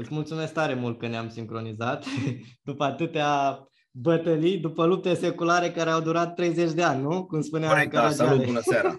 Îți 0.00 0.14
mulțumesc 0.14 0.52
tare 0.52 0.74
mult 0.74 0.98
că 0.98 1.06
ne-am 1.06 1.28
sincronizat 1.28 2.04
după 2.62 2.84
atâtea 2.84 3.58
bătălii, 3.90 4.58
după 4.58 4.84
lupte 4.86 5.14
seculare 5.14 5.70
care 5.70 5.90
au 5.90 6.00
durat 6.00 6.34
30 6.34 6.72
de 6.72 6.82
ani, 6.82 7.02
nu? 7.02 7.26
Cum 7.26 7.40
spunea 7.40 7.68
Corect, 7.68 7.92
da, 7.92 8.10
salut, 8.10 8.44
bună 8.44 8.60
seara! 8.60 8.98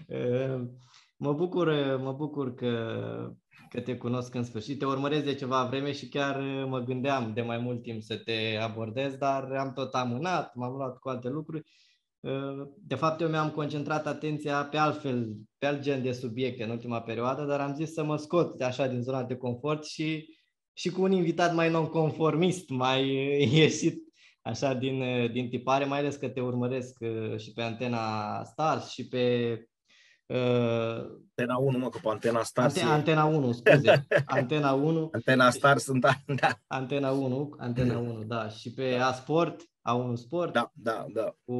mă 1.24 1.32
bucur, 1.32 1.96
mă 2.02 2.12
bucur 2.12 2.54
că, 2.54 2.94
că 3.68 3.80
te 3.80 3.96
cunosc 3.96 4.34
în 4.34 4.44
sfârșit. 4.44 4.78
Te 4.78 4.84
urmăresc 4.84 5.24
de 5.24 5.34
ceva 5.34 5.64
vreme 5.64 5.92
și 5.92 6.08
chiar 6.08 6.40
mă 6.68 6.78
gândeam 6.78 7.32
de 7.34 7.42
mai 7.42 7.58
mult 7.58 7.82
timp 7.82 8.02
să 8.02 8.16
te 8.16 8.58
abordez, 8.60 9.14
dar 9.14 9.52
am 9.52 9.72
tot 9.72 9.94
amânat, 9.94 10.54
m-am 10.54 10.72
luat 10.72 10.98
cu 10.98 11.08
alte 11.08 11.28
lucruri. 11.28 11.62
De 12.74 12.94
fapt, 12.94 13.20
eu 13.20 13.28
mi-am 13.28 13.50
concentrat 13.50 14.06
atenția 14.06 14.64
pe 14.64 14.76
altfel, 14.76 15.36
pe 15.58 15.66
alt 15.66 15.80
gen 15.80 16.02
de 16.02 16.12
subiecte 16.12 16.64
în 16.64 16.70
ultima 16.70 17.00
perioadă, 17.00 17.44
dar 17.44 17.60
am 17.60 17.74
zis 17.74 17.92
să 17.92 18.04
mă 18.04 18.16
scot 18.16 18.58
de 18.58 18.64
așa 18.64 18.86
din 18.86 19.02
zona 19.02 19.24
de 19.24 19.36
confort 19.36 19.84
și, 19.84 20.36
și 20.72 20.90
cu 20.90 21.02
un 21.02 21.12
invitat 21.12 21.54
mai 21.54 21.70
non-conformist, 21.70 22.68
mai 22.68 23.08
ieșit 23.58 24.02
așa 24.42 24.74
din, 24.74 25.02
din 25.32 25.48
tipare, 25.48 25.84
mai 25.84 25.98
ales 25.98 26.16
că 26.16 26.28
te 26.28 26.40
urmăresc 26.40 26.98
uh, 27.00 27.38
și 27.38 27.52
pe 27.52 27.62
antena 27.62 28.44
Stars 28.44 28.90
și 28.90 29.08
pe 29.08 29.56
Uh, 30.26 31.04
antena 31.34 31.56
1, 31.58 31.78
mă, 31.78 31.88
că 31.88 31.98
pe 32.02 32.08
Antena 32.08 32.42
Stars 32.42 32.76
Ante, 32.76 32.92
Antena 32.92 33.24
1, 33.24 33.52
scuze. 33.52 34.06
Antena 34.24 34.72
1. 34.72 35.08
Antena 35.12 35.50
Stars 35.50 35.82
sunt, 35.82 36.00
da. 36.40 36.58
Antena 36.66 37.10
1, 37.10 37.54
Antena 37.58 37.98
1, 37.98 38.22
da. 38.22 38.48
Și 38.48 38.72
pe 38.72 38.94
A-Sport, 38.94 39.60
A1 39.90 40.14
Sport. 40.14 40.52
Da, 40.52 40.72
da, 40.74 41.06
da. 41.12 41.36
Cu 41.44 41.54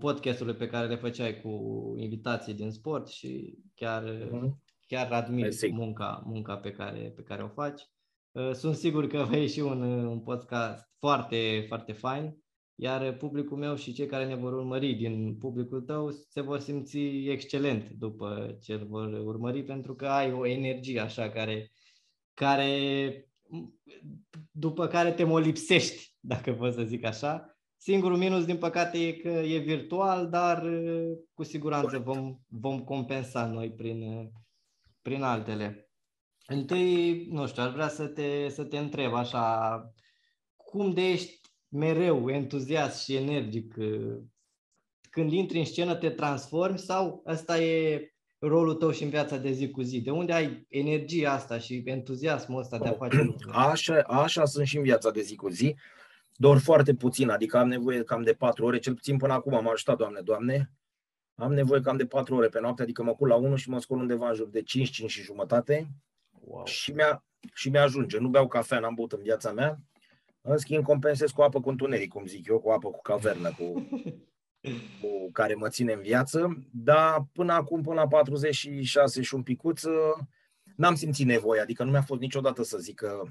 podcasturile 0.00 0.54
pe 0.54 0.66
care 0.66 0.86
le 0.86 0.96
făceai 0.96 1.40
cu 1.40 1.50
invitații 1.96 2.54
din 2.54 2.70
sport 2.70 3.08
și 3.08 3.58
chiar, 3.74 4.04
mm-hmm. 4.04 4.50
chiar 4.86 5.12
admir 5.12 5.52
munca, 5.70 6.22
munca 6.26 6.56
pe 6.56 6.70
care, 6.70 7.12
pe 7.16 7.22
care 7.22 7.42
o 7.42 7.48
faci. 7.48 7.82
Uh, 8.30 8.52
sunt 8.52 8.74
sigur 8.74 9.06
că 9.06 9.26
vei 9.30 9.40
ieși 9.40 9.60
un, 9.60 9.82
un 9.82 10.20
podcast 10.20 10.90
foarte, 10.98 11.64
foarte 11.68 11.92
fain 11.92 12.36
iar 12.80 13.16
publicul 13.16 13.56
meu 13.56 13.76
și 13.76 13.92
cei 13.92 14.06
care 14.06 14.26
ne 14.26 14.34
vor 14.34 14.52
urmări 14.52 14.94
din 14.94 15.36
publicul 15.36 15.80
tău 15.80 16.10
se 16.10 16.40
vor 16.40 16.58
simți 16.58 16.98
excelent 17.28 17.90
după 17.90 18.58
ce 18.62 18.72
îl 18.72 18.86
vor 18.86 19.12
urmări, 19.12 19.64
pentru 19.64 19.94
că 19.94 20.06
ai 20.06 20.32
o 20.32 20.46
energie 20.46 21.00
așa 21.00 21.30
care, 21.30 21.72
care 22.34 23.30
după 24.50 24.86
care 24.86 25.12
te 25.12 25.24
molipsești, 25.24 26.16
dacă 26.20 26.52
pot 26.52 26.72
să 26.72 26.82
zic 26.82 27.04
așa. 27.04 27.57
Singurul 27.80 28.16
minus, 28.16 28.44
din 28.44 28.56
păcate, 28.56 28.98
e 28.98 29.12
că 29.12 29.28
e 29.28 29.58
virtual, 29.58 30.28
dar 30.28 30.64
cu 31.34 31.42
siguranță 31.42 31.98
vom, 31.98 32.38
vom 32.48 32.84
compensa 32.84 33.46
noi 33.46 33.70
prin, 33.70 34.30
prin 35.02 35.22
altele. 35.22 35.90
Întâi, 36.46 37.26
nu 37.30 37.46
știu, 37.46 37.62
aș 37.62 37.72
vrea 37.72 37.88
să 37.88 38.06
te, 38.06 38.48
să 38.48 38.64
te 38.64 38.78
întreb 38.78 39.14
așa, 39.14 39.80
cum 40.56 40.92
de 40.92 41.08
ești 41.08 41.40
mereu 41.68 42.30
entuziast 42.30 43.02
și 43.02 43.14
energic. 43.14 43.74
Uh, 43.78 44.16
când 45.10 45.32
intri 45.32 45.58
în 45.58 45.64
scenă 45.64 45.94
te 45.94 46.10
transformi 46.10 46.78
sau 46.78 47.22
ăsta 47.26 47.58
e 47.58 48.12
rolul 48.38 48.74
tău 48.74 48.90
și 48.90 49.02
în 49.02 49.08
viața 49.08 49.36
de 49.36 49.50
zi 49.50 49.70
cu 49.70 49.82
zi? 49.82 50.00
De 50.00 50.10
unde 50.10 50.32
ai 50.32 50.66
energia 50.68 51.32
asta 51.32 51.58
și 51.58 51.82
entuziasmul 51.84 52.60
ăsta 52.60 52.78
de 52.78 52.88
a 52.88 52.92
face 52.92 53.22
lucruri? 53.22 53.56
Așa, 53.56 54.02
așa 54.06 54.44
sunt 54.44 54.66
și 54.66 54.76
în 54.76 54.82
viața 54.82 55.10
de 55.10 55.20
zi 55.20 55.36
cu 55.36 55.48
zi, 55.48 55.74
doar 56.40 56.58
foarte 56.58 56.94
puțin, 56.94 57.28
adică 57.28 57.58
am 57.58 57.68
nevoie 57.68 58.04
cam 58.04 58.22
de 58.22 58.32
patru 58.32 58.64
ore, 58.64 58.78
cel 58.78 58.94
puțin 58.94 59.16
până 59.16 59.32
acum 59.32 59.54
am 59.54 59.68
ajutat, 59.68 59.96
Doamne, 59.96 60.20
Doamne, 60.20 60.72
am 61.34 61.52
nevoie 61.52 61.80
cam 61.80 61.96
de 61.96 62.06
patru 62.06 62.34
ore 62.34 62.48
pe 62.48 62.60
noapte, 62.60 62.82
adică 62.82 63.02
mă 63.02 63.14
culc 63.14 63.30
la 63.30 63.36
1 63.36 63.56
și 63.56 63.70
mă 63.70 63.80
scol 63.80 63.98
undeva 63.98 64.28
în 64.28 64.34
jur 64.34 64.48
de 64.48 64.62
5, 64.62 64.90
5 64.90 65.10
și 65.10 65.22
jumătate 65.22 65.88
wow. 66.30 66.64
și, 66.64 66.92
mi-a, 66.92 67.24
și 67.54 67.68
mi-ajunge. 67.68 68.18
Nu 68.18 68.28
beau 68.28 68.48
cafea, 68.48 68.78
n-am 68.78 68.94
băut 68.94 69.12
în 69.12 69.22
viața 69.22 69.52
mea, 69.52 69.78
în 70.40 70.56
schimb, 70.56 70.84
compensez 70.84 71.30
cu 71.30 71.42
apă 71.42 71.60
cu 71.60 71.68
întuneric, 71.68 72.08
cum 72.08 72.26
zic 72.26 72.48
eu, 72.48 72.60
cu 72.60 72.70
apă 72.70 72.90
cu 72.90 73.00
cavernă, 73.00 73.50
cu, 73.58 73.88
cu 75.00 75.30
care 75.32 75.54
mă 75.54 75.68
ține 75.68 75.92
în 75.92 76.00
viață. 76.00 76.66
Dar 76.72 77.26
până 77.32 77.52
acum, 77.52 77.82
până 77.82 78.00
la 78.00 78.06
46 78.06 79.22
și 79.22 79.34
un 79.34 79.42
picuț, 79.42 79.82
n-am 80.76 80.94
simțit 80.94 81.26
nevoie. 81.26 81.60
Adică 81.60 81.84
nu 81.84 81.90
mi-a 81.90 82.02
fost 82.02 82.20
niciodată 82.20 82.62
să 82.62 82.78
zic 82.78 82.94
că 82.94 83.22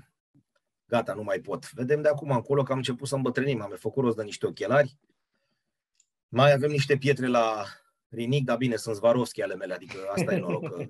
gata, 0.87 1.13
nu 1.13 1.23
mai 1.23 1.39
pot. 1.39 1.71
Vedem 1.71 2.01
de 2.01 2.07
acum 2.07 2.31
încolo 2.31 2.63
că 2.63 2.71
am 2.71 2.77
început 2.77 3.07
să 3.07 3.15
îmbătrânim. 3.15 3.61
Am 3.61 3.75
făcut 3.79 4.03
rost 4.03 4.15
de 4.15 4.23
niște 4.23 4.45
ochelari. 4.45 4.97
Mai 6.27 6.51
avem 6.51 6.69
niște 6.69 6.97
pietre 6.97 7.27
la 7.27 7.65
rinic, 8.09 8.45
dar 8.45 8.57
bine, 8.57 8.75
sunt 8.75 8.95
Zvarovski 8.95 9.41
ale 9.41 9.55
mele, 9.55 9.73
adică 9.73 9.97
asta 10.15 10.33
e 10.33 10.39
noroc 10.39 10.69
că 10.69 10.89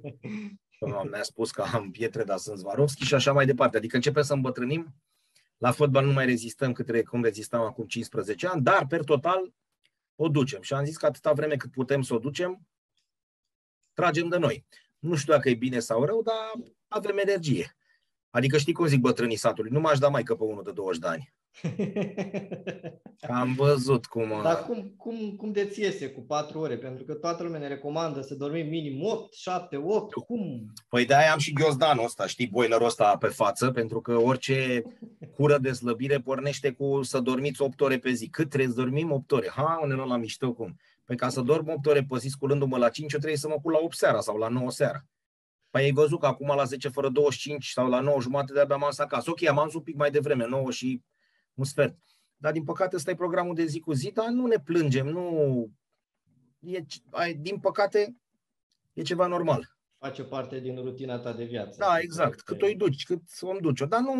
mi-a 1.11 1.23
spus 1.23 1.51
că 1.51 1.61
am 1.61 1.91
pietre, 1.91 2.23
dar 2.23 2.37
sunt 2.37 2.57
Zvarovski 2.57 3.03
și 3.03 3.13
așa 3.13 3.33
mai 3.33 3.45
departe. 3.45 3.77
Adică 3.77 3.95
începem 3.95 4.23
să 4.23 4.33
îmbătrânim 4.33 4.95
la 5.57 5.71
fotbal 5.71 6.05
nu 6.05 6.11
mai 6.11 6.25
rezistăm 6.25 6.71
cât 6.71 7.07
cum 7.07 7.23
rezistam 7.23 7.61
acum 7.61 7.85
15 7.85 8.47
ani, 8.47 8.61
dar 8.61 8.87
per 8.87 9.03
total 9.03 9.53
o 10.15 10.29
ducem. 10.29 10.61
Și 10.61 10.73
am 10.73 10.85
zis 10.85 10.97
că 10.97 11.05
atâta 11.05 11.33
vreme 11.33 11.55
cât 11.55 11.71
putem 11.71 12.01
să 12.01 12.13
o 12.13 12.19
ducem, 12.19 12.67
tragem 13.93 14.29
de 14.29 14.37
noi. 14.37 14.65
Nu 14.99 15.15
știu 15.15 15.33
dacă 15.33 15.49
e 15.49 15.55
bine 15.55 15.79
sau 15.79 16.05
rău, 16.05 16.21
dar 16.21 16.51
avem 16.87 17.17
energie. 17.17 17.76
Adică 18.37 18.57
știi 18.57 18.73
cum 18.73 18.85
zic 18.85 18.99
bătrânii 18.99 19.35
satului, 19.35 19.71
nu 19.71 19.79
m-aș 19.79 19.97
da 19.97 20.07
mai 20.07 20.23
că 20.23 20.35
pe 20.35 20.43
unul 20.43 20.63
de 20.63 20.71
20 20.71 21.01
de 21.01 21.07
ani. 21.07 21.33
Am 23.39 23.53
văzut 23.53 24.05
cum... 24.05 24.39
Dar 24.43 24.65
cum, 24.65 24.93
cum, 24.97 25.35
cum 25.37 25.51
de 25.51 25.65
ți 25.65 25.71
țiese 25.71 26.09
cu 26.09 26.21
4 26.21 26.59
ore? 26.59 26.77
Pentru 26.77 27.03
că 27.03 27.13
toată 27.13 27.43
lumea 27.43 27.59
ne 27.59 27.67
recomandă 27.67 28.21
să 28.21 28.35
dormim 28.35 28.67
minim 28.67 29.03
8, 29.03 29.33
7, 29.33 29.77
8. 29.83 30.13
Cum? 30.13 30.73
Păi 30.89 31.05
de-aia 31.05 31.31
am 31.31 31.39
și 31.39 31.53
ghiozdanul 31.53 32.03
ăsta, 32.03 32.27
știi, 32.27 32.47
boilerul 32.47 32.85
ăsta 32.85 33.17
pe 33.17 33.27
față, 33.27 33.71
pentru 33.71 34.01
că 34.01 34.15
orice 34.15 34.83
cură 35.35 35.57
de 35.57 35.71
slăbire 35.71 36.19
pornește 36.19 36.71
cu 36.71 37.03
să 37.03 37.19
dormiți 37.19 37.61
8 37.61 37.81
ore 37.81 37.97
pe 37.97 38.11
zi. 38.11 38.27
Cât 38.27 38.49
trebuie 38.49 38.69
să 38.69 38.81
dormim? 38.81 39.11
8 39.11 39.31
ore. 39.31 39.49
Ha, 39.55 39.79
unde 39.81 39.95
la 39.95 40.17
mișto 40.17 40.53
cum? 40.53 40.79
Păi 41.05 41.15
ca 41.15 41.29
să 41.29 41.41
dorm 41.41 41.69
8 41.69 41.85
ore 41.85 42.05
pe 42.09 42.17
zi, 42.17 42.27
sculându-mă 42.27 42.77
la 42.77 42.89
5, 42.89 43.13
eu 43.13 43.19
trebuie 43.19 43.39
să 43.39 43.47
mă 43.47 43.59
cul 43.61 43.71
la 43.71 43.79
8 43.81 43.95
seara 43.95 44.19
sau 44.19 44.37
la 44.37 44.47
9 44.47 44.71
seara. 44.71 45.05
Păi 45.77 45.85
ai 45.85 45.91
văzut 45.91 46.19
că 46.19 46.25
acum 46.25 46.47
la 46.47 46.63
10 46.63 46.89
fără 46.89 47.09
25 47.09 47.67
sau 47.67 47.89
la 47.89 47.99
9 47.99 48.21
jumate 48.21 48.53
de-abia 48.53 48.75
am 48.75 48.89
acasă. 48.97 49.29
Ok, 49.29 49.43
am 49.43 49.71
un 49.73 49.81
pic 49.81 49.95
mai 49.95 50.11
devreme, 50.11 50.47
9 50.47 50.71
și 50.71 51.03
un 51.53 51.63
sfert. 51.63 51.97
Dar 52.37 52.51
din 52.51 52.63
păcate 52.63 52.95
ăsta 52.95 53.11
e 53.11 53.15
programul 53.15 53.55
de 53.55 53.65
zi 53.65 53.79
cu 53.79 53.93
zi, 53.93 54.11
dar 54.11 54.27
nu 54.27 54.45
ne 54.45 54.59
plângem, 54.59 55.07
nu... 55.07 55.69
E, 56.59 56.85
din 57.39 57.59
păcate, 57.59 58.17
e 58.93 59.01
ceva 59.01 59.27
normal. 59.27 59.77
Face 59.97 60.23
parte 60.23 60.59
din 60.59 60.75
rutina 60.75 61.19
ta 61.19 61.33
de 61.33 61.43
viață. 61.43 61.75
Da, 61.79 61.99
exact. 61.99 62.41
Cât 62.41 62.61
o 62.61 62.67
duci, 62.77 63.03
cât 63.03 63.21
o 63.41 63.57
duci 63.59 63.79
Dar 63.79 63.99
nu, 63.99 64.13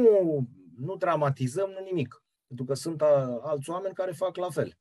nu 0.78 0.96
dramatizăm, 0.96 1.70
nu 1.70 1.84
nimic. 1.84 2.24
Pentru 2.48 2.66
că 2.66 2.74
sunt 2.74 3.02
alți 3.42 3.70
oameni 3.70 3.94
care 3.94 4.12
fac 4.12 4.36
la 4.36 4.50
fel. 4.50 4.78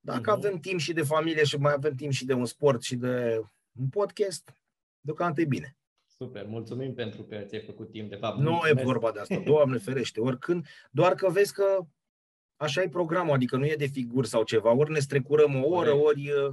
Dacă 0.00 0.30
uh-huh. 0.30 0.36
avem 0.36 0.58
timp 0.58 0.80
și 0.80 0.92
de 0.92 1.02
familie 1.02 1.44
și 1.44 1.56
mai 1.56 1.72
avem 1.72 1.94
timp 1.94 2.12
și 2.12 2.24
de 2.24 2.32
un 2.32 2.46
sport 2.46 2.82
și 2.82 2.96
de 2.96 3.40
un 3.72 3.88
podcast, 3.88 4.56
deocamdată 5.00 5.40
e 5.40 5.44
bine. 5.44 5.76
Super, 6.16 6.46
mulțumim 6.46 6.94
pentru 6.94 7.22
că 7.22 7.36
ți-ai 7.36 7.62
făcut 7.62 7.90
timp. 7.90 8.10
De 8.10 8.16
fapt, 8.16 8.38
nu 8.38 8.50
mulțumesc. 8.50 8.80
e 8.80 8.84
vorba 8.84 9.10
de 9.10 9.20
asta, 9.20 9.42
Doamne 9.46 9.78
ferește, 9.78 10.20
oricând, 10.20 10.66
doar 10.90 11.14
că 11.14 11.30
vezi 11.30 11.52
că 11.52 11.78
așa 12.56 12.82
e 12.82 12.88
programul, 12.88 13.34
adică 13.34 13.56
nu 13.56 13.64
e 13.64 13.74
de 13.74 13.86
figuri 13.86 14.28
sau 14.28 14.42
ceva, 14.42 14.74
ori 14.74 14.92
ne 14.92 14.98
strecurăm 14.98 15.64
o 15.64 15.68
oră, 15.68 15.92
ori... 15.92 16.30
Uh, 16.30 16.52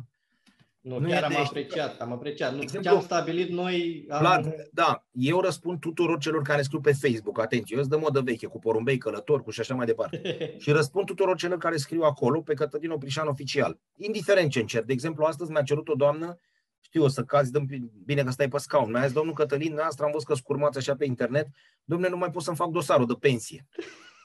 nu, 0.81 0.99
nu 0.99 1.07
chiar 1.07 1.23
am 1.23 1.29
de... 1.29 1.35
apreciat, 1.35 2.01
am 2.01 2.11
apreciat. 2.11 2.53
Nu, 2.53 2.61
exemplu, 2.61 2.89
ce 2.89 2.95
am 2.95 3.01
stabilit 3.03 3.49
noi... 3.49 4.05
Am... 4.09 4.19
Vlad, 4.19 4.55
da, 4.71 5.05
eu 5.11 5.41
răspund 5.41 5.79
tuturor 5.79 6.19
celor 6.19 6.41
care 6.41 6.61
scriu 6.61 6.79
pe 6.79 6.91
Facebook, 6.91 7.39
atenție, 7.39 7.75
eu 7.75 7.81
sunt 7.81 7.93
de 7.93 7.99
modă 7.99 8.21
veche, 8.21 8.45
cu 8.45 8.59
porumbei, 8.59 8.97
călător, 8.97 9.41
cu 9.41 9.49
și 9.49 9.59
așa 9.59 9.75
mai 9.75 9.85
departe. 9.85 10.21
și 10.63 10.71
răspund 10.71 11.05
tuturor 11.05 11.37
celor 11.37 11.57
care 11.57 11.77
scriu 11.77 12.01
acolo, 12.01 12.41
pe 12.41 12.53
Cătălin 12.53 12.89
Oprișan 12.89 13.27
oficial. 13.27 13.79
Indiferent 13.95 14.51
ce 14.51 14.59
încerc. 14.59 14.85
De 14.85 14.93
exemplu, 14.93 15.23
astăzi 15.23 15.51
mi-a 15.51 15.61
cerut 15.61 15.87
o 15.87 15.93
doamnă 15.93 16.37
știu, 16.81 17.03
o 17.03 17.07
să 17.07 17.23
cazi, 17.23 17.51
dăm, 17.51 17.67
bine 18.05 18.23
că 18.23 18.31
stai 18.31 18.47
pe 18.47 18.57
scaun. 18.57 18.91
Mi-a 18.91 19.03
zis, 19.03 19.13
domnul 19.13 19.33
Cătălin, 19.33 19.73
noastră 19.73 20.05
am 20.05 20.11
văzut 20.11 20.27
că 20.27 20.33
scurmați 20.33 20.77
așa 20.77 20.95
pe 20.95 21.05
internet, 21.05 21.47
domnule, 21.83 22.09
nu 22.09 22.17
mai 22.17 22.31
pot 22.31 22.43
să-mi 22.43 22.55
fac 22.55 22.69
dosarul 22.69 23.05
de 23.05 23.13
pensie. 23.19 23.67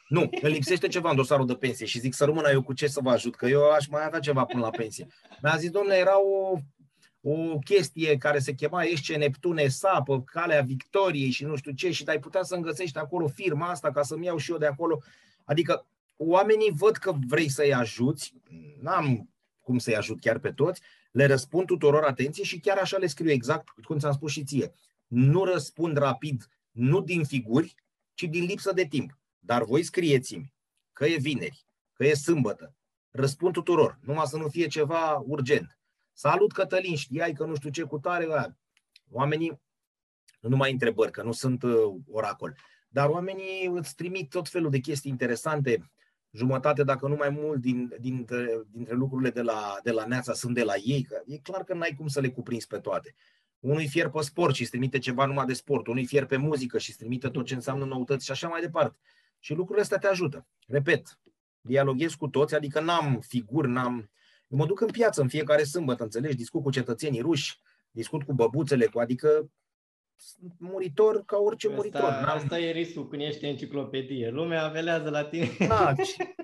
Nu, 0.08 0.20
îmi 0.42 0.52
lipsește 0.52 0.88
ceva 0.88 1.10
în 1.10 1.16
dosarul 1.16 1.46
de 1.46 1.54
pensie 1.54 1.86
și 1.86 1.98
zic 1.98 2.14
să 2.14 2.24
rămână 2.24 2.50
eu 2.50 2.62
cu 2.62 2.72
ce 2.72 2.86
să 2.86 3.00
vă 3.02 3.10
ajut, 3.10 3.34
că 3.34 3.46
eu 3.46 3.70
aș 3.70 3.86
mai 3.86 4.04
avea 4.04 4.18
ceva 4.18 4.44
până 4.44 4.62
la 4.62 4.70
pensie. 4.70 5.06
Mi-a 5.42 5.56
zis, 5.56 5.70
domnule, 5.70 5.96
era 5.96 6.20
o, 6.20 6.58
o 7.20 7.58
chestie 7.58 8.16
care 8.16 8.38
se 8.38 8.52
chema 8.52 8.82
Esce 8.82 9.16
Neptune 9.16 9.68
Sapă, 9.68 10.22
Calea 10.22 10.60
Victoriei 10.60 11.30
și 11.30 11.44
nu 11.44 11.56
știu 11.56 11.72
ce 11.72 11.90
și 11.90 12.04
ai 12.06 12.18
putea 12.18 12.42
să-mi 12.42 12.62
găsești 12.62 12.98
acolo 12.98 13.26
firma 13.26 13.70
asta 13.70 13.90
ca 13.90 14.02
să-mi 14.02 14.24
iau 14.24 14.36
și 14.36 14.50
eu 14.50 14.58
de 14.58 14.66
acolo. 14.66 14.98
Adică 15.44 15.86
oamenii 16.16 16.72
văd 16.76 16.96
că 16.96 17.12
vrei 17.26 17.48
să-i 17.48 17.74
ajuți, 17.74 18.34
n-am 18.80 19.30
cum 19.60 19.78
să-i 19.78 19.96
ajut 19.96 20.20
chiar 20.20 20.38
pe 20.38 20.50
toți, 20.50 20.80
le 21.16 21.26
răspund 21.26 21.66
tuturor 21.66 22.04
atenție 22.04 22.44
și 22.44 22.58
chiar 22.58 22.78
așa 22.78 22.96
le 22.96 23.06
scriu 23.06 23.30
exact 23.30 23.68
cum 23.68 23.98
ți-am 23.98 24.12
spus 24.12 24.32
și 24.32 24.44
ție. 24.44 24.72
Nu 25.06 25.44
răspund 25.44 25.96
rapid, 25.96 26.48
nu 26.70 27.00
din 27.00 27.24
figuri, 27.24 27.74
ci 28.14 28.22
din 28.22 28.44
lipsă 28.44 28.72
de 28.72 28.86
timp. 28.86 29.18
Dar 29.38 29.64
voi 29.64 29.82
scrieți-mi 29.82 30.54
că 30.92 31.06
e 31.06 31.16
vineri, 31.16 31.66
că 31.92 32.04
e 32.04 32.14
sâmbătă. 32.14 32.74
Răspund 33.10 33.52
tuturor, 33.52 33.98
numai 34.02 34.26
să 34.26 34.36
nu 34.36 34.48
fie 34.48 34.66
ceva 34.66 35.22
urgent. 35.26 35.78
Salut 36.12 36.52
Cătălin, 36.52 36.96
știai 36.96 37.32
că 37.32 37.44
nu 37.44 37.54
știu 37.54 37.70
ce 37.70 37.82
cu 37.82 37.98
tare. 37.98 38.56
Oamenii, 39.10 39.60
nu 40.40 40.48
numai 40.48 40.72
întrebări, 40.72 41.10
că 41.12 41.22
nu 41.22 41.32
sunt 41.32 41.62
uh, 41.62 41.94
oracol, 42.10 42.56
dar 42.88 43.08
oamenii 43.08 43.66
îți 43.66 43.94
trimit 43.94 44.30
tot 44.30 44.48
felul 44.48 44.70
de 44.70 44.78
chestii 44.78 45.10
interesante, 45.10 45.90
jumătate, 46.36 46.82
dacă 46.82 47.08
nu 47.08 47.14
mai 47.14 47.28
mult, 47.30 47.60
din, 47.60 47.94
dintre, 48.00 48.62
dintre 48.70 48.94
lucrurile 48.94 49.30
de 49.30 49.42
la, 49.42 49.78
de 49.82 49.90
la 49.90 50.04
Neața 50.04 50.32
sunt 50.32 50.54
de 50.54 50.62
la 50.62 50.74
ei, 50.84 51.02
că 51.02 51.22
e 51.26 51.38
clar 51.38 51.64
că 51.64 51.74
n-ai 51.74 51.94
cum 51.96 52.06
să 52.08 52.20
le 52.20 52.30
cuprinzi 52.30 52.66
pe 52.66 52.78
toate. 52.78 53.14
Unui 53.60 53.88
fier 53.88 54.08
pe 54.08 54.20
sport 54.20 54.54
și 54.54 54.60
îți 54.60 54.70
trimite 54.70 54.98
ceva 54.98 55.26
numai 55.26 55.46
de 55.46 55.52
sport, 55.52 55.86
unui 55.86 56.06
fier 56.06 56.24
pe 56.24 56.36
muzică 56.36 56.78
și 56.78 56.90
îți 56.90 56.98
trimite 56.98 57.28
tot 57.28 57.44
ce 57.44 57.54
înseamnă 57.54 57.84
noutăți 57.84 58.24
și 58.24 58.30
așa 58.30 58.48
mai 58.48 58.60
departe. 58.60 58.98
Și 59.38 59.54
lucrurile 59.54 59.82
astea 59.82 59.98
te 59.98 60.06
ajută. 60.06 60.46
Repet, 60.66 61.18
dialoghez 61.60 62.12
cu 62.12 62.28
toți, 62.28 62.54
adică 62.54 62.80
n-am 62.80 63.20
figuri, 63.20 63.68
n-am... 63.68 64.10
Eu 64.48 64.58
mă 64.58 64.66
duc 64.66 64.80
în 64.80 64.90
piață 64.90 65.20
în 65.20 65.28
fiecare 65.28 65.62
sâmbătă, 65.64 66.02
înțelegi? 66.02 66.36
Discut 66.36 66.62
cu 66.62 66.70
cetățenii 66.70 67.20
ruși, 67.20 67.60
discut 67.90 68.22
cu 68.22 68.32
băbuțele, 68.32 68.86
cu, 68.86 68.98
adică 68.98 69.28
sunt 69.28 69.50
muritor 70.58 71.24
ca 71.24 71.36
orice 71.36 71.66
asta, 71.66 71.76
muritor. 71.76 72.10
N-am... 72.10 72.36
Asta 72.36 72.58
e 72.58 72.72
riscul 72.72 73.08
când 73.08 73.22
ești 73.22 73.46
enciclopedie. 73.46 74.30
Lumea 74.30 74.64
avelează 74.64 75.10
la 75.10 75.24
tine. 75.24 75.50
Da, 75.68 75.92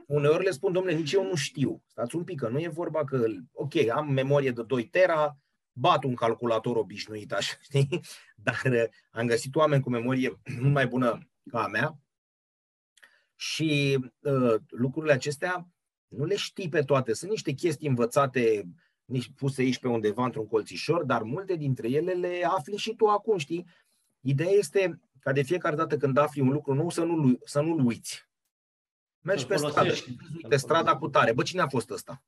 uneori 0.06 0.44
le 0.44 0.50
spun, 0.50 0.72
domnule, 0.72 0.96
nici 0.96 1.12
eu 1.12 1.24
nu 1.24 1.34
știu. 1.34 1.82
Stați 1.86 2.16
un 2.16 2.24
pic, 2.24 2.40
că 2.40 2.48
nu 2.48 2.58
e 2.58 2.68
vorba 2.68 3.04
că, 3.04 3.24
ok, 3.52 3.88
am 3.88 4.12
memorie 4.12 4.50
de 4.50 4.62
2 4.62 4.88
tera, 4.88 5.36
bat 5.72 6.04
un 6.04 6.14
calculator 6.14 6.76
obișnuit, 6.76 7.32
așa, 7.32 7.56
știi? 7.68 8.00
Dar 8.36 8.60
uh, 8.64 8.84
am 9.10 9.26
găsit 9.26 9.54
oameni 9.54 9.82
cu 9.82 9.90
memorie 9.90 10.40
mult 10.60 10.72
mai 10.72 10.86
bună 10.86 11.18
ca 11.50 11.62
a 11.62 11.66
mea 11.66 11.96
și 13.42 13.98
uh, 14.20 14.54
lucrurile 14.68 15.12
acestea 15.12 15.68
nu 16.08 16.24
le 16.24 16.36
știi 16.36 16.68
pe 16.68 16.82
toate. 16.82 17.12
Sunt 17.12 17.30
niște 17.30 17.52
chestii 17.52 17.88
învățate, 17.88 18.68
nici 19.04 19.30
puse 19.36 19.62
aici 19.62 19.78
pe 19.78 19.88
undeva 19.88 20.24
într-un 20.24 20.46
colțișor, 20.46 21.04
dar 21.04 21.22
multe 21.22 21.56
dintre 21.56 21.88
ele 21.88 22.12
le 22.12 22.44
afli 22.44 22.76
și 22.76 22.94
tu 22.94 23.06
acum, 23.06 23.38
știi? 23.38 23.66
Ideea 24.20 24.50
este 24.50 25.00
ca 25.20 25.32
de 25.32 25.42
fiecare 25.42 25.76
dată 25.76 25.96
când 25.96 26.16
afli 26.16 26.40
un 26.40 26.48
lucru 26.48 26.74
nou 26.74 26.90
să 26.90 27.04
nu-l, 27.04 27.38
să 27.44 27.60
nu-l 27.60 27.84
uiți. 27.84 28.28
Mergi 29.20 29.46
pe 29.46 29.56
stradă 29.56 29.92
și 29.92 30.16
uite, 30.42 30.56
strada 30.56 30.96
cu 30.96 31.08
tare. 31.08 31.32
Bă, 31.32 31.42
cine 31.42 31.60
a 31.60 31.68
fost 31.68 31.90
ăsta? 31.90 32.22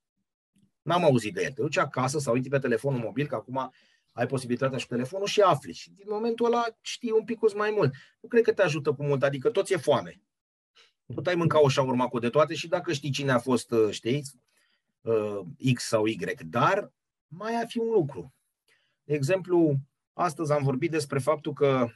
N-am 0.83 1.05
auzit 1.05 1.35
de 1.35 1.43
el. 1.43 1.53
Te 1.53 1.63
duci 1.63 1.77
acasă 1.77 2.19
sau 2.19 2.35
uiți 2.35 2.49
pe 2.49 2.59
telefonul 2.59 3.01
mobil, 3.01 3.27
că 3.27 3.35
acum 3.35 3.73
ai 4.13 4.27
posibilitatea 4.27 4.79
și 4.79 4.87
telefonul 4.87 5.27
și 5.27 5.41
afli. 5.41 5.73
Și 5.73 5.91
din 5.91 6.07
momentul 6.09 6.47
ăla 6.47 6.65
știi 6.81 7.11
un 7.11 7.25
pic 7.25 7.55
mai 7.55 7.71
mult. 7.77 7.95
Nu 8.21 8.29
cred 8.29 8.43
că 8.43 8.53
te 8.53 8.63
ajută 8.63 8.93
cu 8.93 9.05
mult, 9.05 9.23
adică 9.23 9.51
tot 9.51 9.69
e 9.69 9.77
foame. 9.77 10.21
Puteai 11.15 11.35
mânca 11.35 11.61
o 11.61 11.69
șaurma 11.69 12.09
cu 12.09 12.19
de 12.19 12.29
toate 12.29 12.55
și 12.55 12.69
dacă 12.69 12.93
știi 12.93 13.11
cine 13.11 13.33
a 13.33 13.39
fost, 13.39 13.71
uh, 13.71 13.91
știi, 13.91 14.17
uh, 14.17 14.23
X 15.75 15.87
sau 15.87 16.07
Y. 16.07 16.19
Dar 16.47 16.93
mai 17.27 17.63
a 17.63 17.67
fi 17.67 17.79
un 17.79 17.91
lucru. 17.91 18.35
De 19.05 19.15
exemplu, 19.15 19.75
astăzi 20.13 20.53
am 20.53 20.63
vorbit 20.63 20.91
despre 20.91 21.19
faptul 21.19 21.53
că 21.53 21.87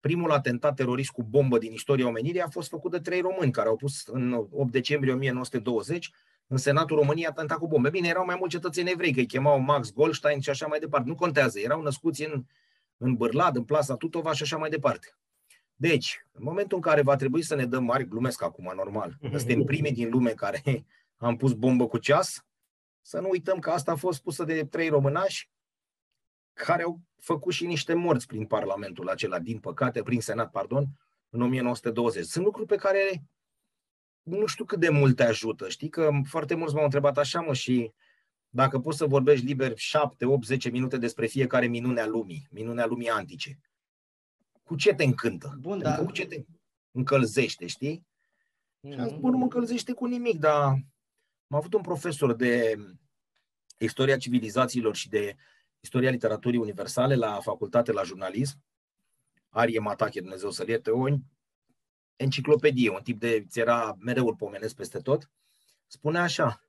primul 0.00 0.32
atentat 0.32 0.74
terorist 0.74 1.10
cu 1.10 1.22
bombă 1.22 1.58
din 1.58 1.72
istoria 1.72 2.06
omenirii 2.06 2.40
a 2.40 2.48
fost 2.48 2.68
făcut 2.68 2.90
de 2.90 2.98
trei 2.98 3.20
români 3.20 3.52
care 3.52 3.68
au 3.68 3.76
pus 3.76 4.06
în 4.06 4.32
8 4.32 4.70
decembrie 4.70 5.12
1920 5.12 6.10
în 6.46 6.56
Senatul 6.56 6.96
României 6.96 7.26
atentat 7.26 7.58
cu 7.58 7.66
bombe. 7.66 7.90
Bine, 7.90 8.08
erau 8.08 8.24
mai 8.24 8.36
mulți 8.38 8.54
cetățeni 8.54 8.90
evrei, 8.90 9.12
că 9.12 9.18
îi 9.18 9.26
chemau 9.26 9.58
Max 9.58 9.92
Goldstein 9.92 10.40
și 10.40 10.50
așa 10.50 10.66
mai 10.66 10.78
departe. 10.78 11.08
Nu 11.08 11.14
contează, 11.14 11.60
erau 11.60 11.82
născuți 11.82 12.24
în, 12.24 12.44
în 12.96 13.14
Bârlad, 13.14 13.56
în 13.56 13.64
Plasa 13.64 13.96
Tutova 13.96 14.32
și 14.32 14.42
așa 14.42 14.56
mai 14.56 14.70
departe. 14.70 15.16
Deci, 15.76 16.26
în 16.32 16.42
momentul 16.44 16.76
în 16.76 16.82
care 16.82 17.02
va 17.02 17.16
trebui 17.16 17.42
să 17.42 17.54
ne 17.54 17.66
dăm 17.66 17.84
mari, 17.84 18.08
glumesc 18.08 18.42
acum, 18.42 18.72
normal, 18.76 19.18
suntem 19.36 19.62
primii 19.62 19.92
din 19.92 20.10
lume 20.10 20.30
care 20.30 20.84
am 21.24 21.36
pus 21.36 21.52
bombă 21.52 21.86
cu 21.86 21.98
ceas, 21.98 22.44
să 23.00 23.20
nu 23.20 23.28
uităm 23.28 23.58
că 23.58 23.70
asta 23.70 23.92
a 23.92 23.96
fost 23.96 24.22
pusă 24.22 24.44
de 24.44 24.66
trei 24.66 24.88
românași 24.88 25.50
care 26.52 26.82
au 26.82 27.00
făcut 27.20 27.52
și 27.52 27.66
niște 27.66 27.94
morți 27.94 28.26
prin 28.26 28.46
Parlamentul 28.46 29.08
acela, 29.08 29.38
din 29.38 29.58
păcate, 29.58 30.02
prin 30.02 30.20
Senat, 30.20 30.50
pardon, 30.50 30.86
în 31.28 31.42
1920. 31.42 32.24
Sunt 32.24 32.44
lucruri 32.44 32.66
pe 32.66 32.76
care 32.76 33.24
nu 34.22 34.46
știu 34.46 34.64
cât 34.64 34.80
de 34.80 34.88
mult 34.88 35.16
te 35.16 35.24
ajută. 35.24 35.68
Știi 35.68 35.88
că 35.88 36.10
foarte 36.28 36.54
mulți 36.54 36.74
m-au 36.74 36.84
întrebat 36.84 37.18
așa, 37.18 37.40
mă, 37.40 37.54
și 37.54 37.92
dacă 38.48 38.78
poți 38.78 38.98
să 38.98 39.06
vorbești 39.06 39.46
liber 39.46 39.76
7, 39.76 40.24
8, 40.24 40.44
10 40.44 40.68
minute 40.68 40.96
despre 40.96 41.26
fiecare 41.26 41.66
minune 41.66 42.00
a 42.00 42.06
lumii, 42.06 42.46
minunea 42.50 42.86
lumii 42.86 43.08
antice, 43.08 43.58
cu 44.62 44.76
ce 44.76 44.94
te 44.94 45.04
încântă? 45.04 45.56
Bun, 45.60 45.72
adică 45.72 45.88
da. 45.88 46.04
Cu 46.04 46.12
ce 46.12 46.26
te 46.26 46.44
încălzește, 46.90 47.66
știi? 47.66 48.06
Mm. 48.80 48.92
Și 48.92 48.98
am 48.98 49.08
zis, 49.08 49.18
bă, 49.18 49.28
nu 49.28 49.36
mă 49.36 49.42
încălzește 49.42 49.92
cu 49.92 50.04
nimic, 50.04 50.38
dar 50.38 50.84
am 51.54 51.60
avut 51.60 51.74
un 51.74 51.80
profesor 51.80 52.34
de 52.34 52.76
istoria 53.78 54.16
civilizațiilor 54.16 54.96
și 54.96 55.08
de 55.08 55.36
istoria 55.80 56.10
literaturii 56.10 56.58
universale 56.58 57.14
la 57.14 57.40
facultate 57.40 57.92
la 57.92 58.02
jurnalism, 58.02 58.62
Arie 59.48 59.78
Matache, 59.78 60.20
Dumnezeu 60.20 60.50
să-l 60.50 60.68
ierte, 60.68 60.90
o 60.90 61.06
enciclopedie, 62.16 62.90
un 62.90 63.02
tip 63.02 63.20
de, 63.20 63.44
ți 63.48 63.58
era 63.58 63.96
mereu 63.98 64.26
îl 64.26 64.36
pomenesc 64.36 64.74
peste 64.74 64.98
tot, 64.98 65.30
spunea 65.86 66.22
așa, 66.22 66.64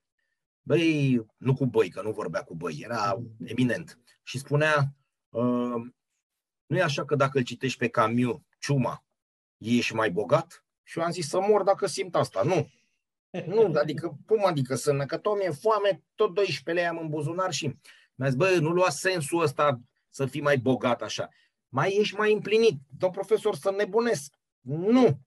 băi, 0.61 1.25
nu 1.37 1.53
cu 1.53 1.65
băi, 1.65 1.89
că 1.89 2.01
nu 2.01 2.11
vorbea 2.11 2.43
cu 2.43 2.55
băi, 2.55 2.79
era 2.83 3.21
eminent, 3.45 3.99
și 4.23 4.37
spunea, 4.37 4.95
uh, 5.29 5.81
nu 6.65 6.77
e 6.77 6.81
așa 6.81 7.05
că 7.05 7.15
dacă 7.15 7.37
îl 7.37 7.43
citești 7.43 7.77
pe 7.77 7.87
Camus, 7.87 8.41
Ciuma, 8.59 9.05
ești 9.57 9.93
mai 9.93 10.11
bogat? 10.11 10.65
Și 10.83 10.99
eu 10.99 11.05
am 11.05 11.11
zis 11.11 11.27
să 11.27 11.39
mor 11.39 11.63
dacă 11.63 11.85
simt 11.85 12.15
asta. 12.15 12.43
Nu. 12.43 12.69
Nu, 13.45 13.71
adică, 13.75 14.17
cum 14.25 14.45
adică 14.45 14.75
să 14.75 14.93
că 15.07 15.17
tot 15.17 15.37
mi-e 15.37 15.49
foame, 15.49 16.03
tot 16.15 16.33
12 16.33 16.71
lei 16.71 16.87
am 16.87 16.97
în 17.03 17.09
buzunar 17.09 17.51
și 17.51 17.75
mi-a 18.15 18.27
zis, 18.27 18.37
bă, 18.37 18.57
nu 18.59 18.69
lua 18.69 18.89
sensul 18.89 19.41
ăsta 19.41 19.79
să 20.09 20.25
fii 20.25 20.41
mai 20.41 20.57
bogat 20.57 21.01
așa. 21.01 21.29
Mai 21.67 21.97
ești 21.99 22.15
mai 22.15 22.33
împlinit. 22.33 22.79
Domn 22.97 23.13
profesor, 23.13 23.55
să 23.55 23.71
nebunesc. 23.71 24.33
Nu. 24.61 25.19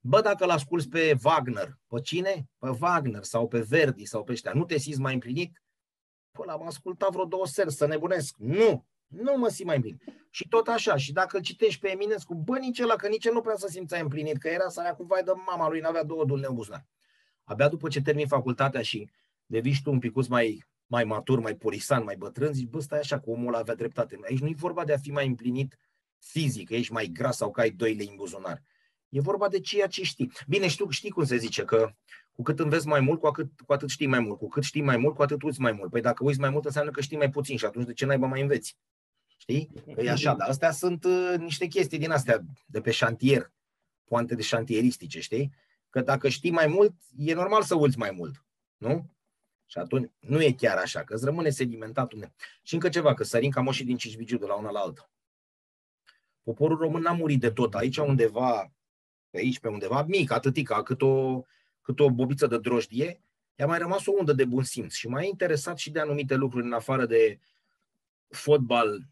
Bă, 0.00 0.20
dacă 0.20 0.46
l 0.46 0.50
asculți 0.50 0.88
pe 0.88 1.16
Wagner, 1.22 1.78
pe 1.86 2.00
cine? 2.00 2.48
Pe 2.58 2.76
Wagner 2.80 3.22
sau 3.22 3.48
pe 3.48 3.60
Verdi 3.60 4.04
sau 4.04 4.24
pe 4.24 4.32
ăștia, 4.32 4.52
nu 4.52 4.64
te 4.64 4.78
simți 4.78 5.00
mai 5.00 5.14
împlinit? 5.14 5.62
Păi 6.30 6.46
l-am 6.46 6.66
ascultat 6.66 7.10
vreo 7.10 7.24
două 7.24 7.46
seri, 7.46 7.72
să 7.72 7.86
nebunesc. 7.86 8.36
Nu. 8.36 8.86
Nu 9.06 9.36
mă 9.36 9.48
simt 9.48 9.66
mai 9.66 9.76
împlinit. 9.76 10.02
Și 10.30 10.48
tot 10.48 10.68
așa, 10.68 10.96
și 10.96 11.12
dacă 11.12 11.36
îl 11.36 11.42
citești 11.42 11.80
pe 11.80 11.90
Eminescu, 11.90 12.34
bă, 12.34 12.58
nici 12.58 12.80
ăla, 12.80 12.96
că 12.96 13.08
nici 13.08 13.24
el 13.24 13.32
nu 13.32 13.40
prea 13.40 13.56
să 13.56 13.66
simțea 13.70 14.00
împlinit, 14.00 14.38
că 14.38 14.48
era 14.48 14.68
să 14.68 14.94
cu 14.96 15.04
vai 15.04 15.22
de 15.22 15.32
mama 15.46 15.68
lui, 15.68 15.80
n-avea 15.80 16.04
două 16.04 16.24
dulne 16.24 16.46
în 16.46 16.54
buzunar. 16.54 16.86
Abia 17.48 17.68
după 17.68 17.88
ce 17.88 18.02
termin 18.02 18.26
facultatea 18.26 18.82
și 18.82 19.08
devii 19.46 19.80
tu 19.82 19.90
un 19.90 19.98
picuț 19.98 20.26
mai, 20.26 20.64
mai 20.86 21.04
matur, 21.04 21.40
mai 21.40 21.54
purisan, 21.54 22.04
mai 22.04 22.16
bătrân, 22.16 22.52
zici, 22.52 22.68
bă, 22.68 22.80
stai 22.80 22.98
așa, 22.98 23.20
că 23.20 23.30
omul 23.30 23.54
avea 23.54 23.74
dreptate. 23.74 24.18
Aici 24.28 24.38
nu 24.38 24.48
e 24.48 24.54
vorba 24.56 24.84
de 24.84 24.92
a 24.92 24.98
fi 24.98 25.10
mai 25.10 25.26
împlinit 25.26 25.78
fizic, 26.18 26.70
ești 26.70 26.92
mai 26.92 27.06
gras 27.06 27.36
sau 27.36 27.50
că 27.50 27.60
ai 27.60 27.70
doi 27.70 27.94
lei 27.94 28.06
în 28.10 28.16
buzunar. 28.16 28.62
E 29.08 29.20
vorba 29.20 29.48
de 29.48 29.60
ceea 29.60 29.86
ce 29.86 30.04
știi. 30.04 30.32
Bine, 30.46 30.68
știu, 30.68 30.90
știi 30.90 31.10
cum 31.10 31.24
se 31.24 31.36
zice, 31.36 31.64
că 31.64 31.90
cu 32.32 32.42
cât 32.42 32.58
înveți 32.58 32.86
mai 32.86 33.00
mult, 33.00 33.20
cu 33.20 33.26
atât, 33.26 33.60
cu 33.66 33.72
atât 33.72 33.88
știi 33.88 34.06
mai 34.06 34.20
mult. 34.20 34.38
Cu 34.38 34.48
cât 34.48 34.62
știi 34.62 34.82
mai 34.82 34.96
mult, 34.96 35.14
cu 35.14 35.22
atât 35.22 35.42
uiți 35.42 35.60
mai 35.60 35.72
mult. 35.72 35.90
Păi 35.90 36.00
dacă 36.00 36.24
uiți 36.24 36.40
mai 36.40 36.50
mult, 36.50 36.64
înseamnă 36.64 36.90
că 36.90 37.00
știi 37.00 37.16
mai 37.16 37.30
puțin 37.30 37.56
și 37.56 37.64
atunci 37.64 37.86
de 37.86 37.92
ce 37.92 38.06
naiba 38.06 38.26
mai 38.26 38.40
înveți? 38.40 38.76
Știi? 39.36 39.70
Că 39.94 40.00
e 40.02 40.10
așa, 40.10 40.34
dar 40.34 40.48
astea 40.48 40.70
sunt 40.70 41.04
uh, 41.04 41.34
niște 41.38 41.66
chestii 41.66 41.98
din 41.98 42.10
astea 42.10 42.44
de 42.66 42.80
pe 42.80 42.90
șantier, 42.90 43.52
poante 44.04 44.34
de 44.34 44.42
șantieristice, 44.42 45.20
știi? 45.20 45.52
Că 45.90 46.00
dacă 46.00 46.28
știi 46.28 46.50
mai 46.50 46.66
mult, 46.66 46.94
e 47.16 47.34
normal 47.34 47.62
să 47.62 47.74
uiți 47.74 47.98
mai 47.98 48.10
mult, 48.10 48.44
nu? 48.76 49.10
Și 49.66 49.78
atunci 49.78 50.10
nu 50.18 50.42
e 50.42 50.52
chiar 50.52 50.76
așa, 50.76 51.04
că 51.04 51.14
îți 51.14 51.24
rămâne 51.24 51.50
sedimentat 51.50 52.12
unde. 52.12 52.32
Și 52.62 52.74
încă 52.74 52.88
ceva, 52.88 53.14
că 53.14 53.24
sărim 53.24 53.50
ca 53.50 53.60
moșii 53.60 53.84
din 53.84 53.96
Cisbigiu 53.96 54.38
de 54.38 54.46
la 54.46 54.54
una 54.54 54.70
la 54.70 54.80
alta. 54.80 55.10
Poporul 56.42 56.76
român 56.76 57.02
n-a 57.02 57.12
murit 57.12 57.40
de 57.40 57.50
tot. 57.50 57.74
Aici 57.74 57.96
undeva, 57.96 58.72
pe 59.30 59.38
aici, 59.38 59.58
pe 59.58 59.68
undeva, 59.68 60.02
mic, 60.02 60.30
atâtica, 60.30 60.82
cât 60.82 61.02
o, 61.02 61.42
cât 61.80 62.00
o 62.00 62.10
bobiță 62.10 62.46
de 62.46 62.58
drojdie, 62.58 63.22
i-a 63.54 63.66
mai 63.66 63.78
rămas 63.78 64.06
o 64.06 64.12
undă 64.18 64.32
de 64.32 64.44
bun 64.44 64.62
simț 64.62 64.94
și 64.94 65.08
m-a 65.08 65.22
interesat 65.22 65.78
și 65.78 65.90
de 65.90 66.00
anumite 66.00 66.34
lucruri 66.34 66.66
în 66.66 66.72
afară 66.72 67.06
de 67.06 67.38
fotbal, 68.28 69.08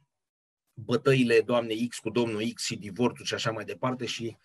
bătăile 0.75 1.41
doamnei 1.41 1.87
X 1.87 1.99
cu 1.99 2.11
domnul 2.11 2.51
X 2.55 2.65
și 2.65 2.77
divorțul 2.77 3.25
și 3.25 3.35
așa 3.35 3.51
mai 3.51 3.65
departe 3.65 4.07
și 4.07 4.37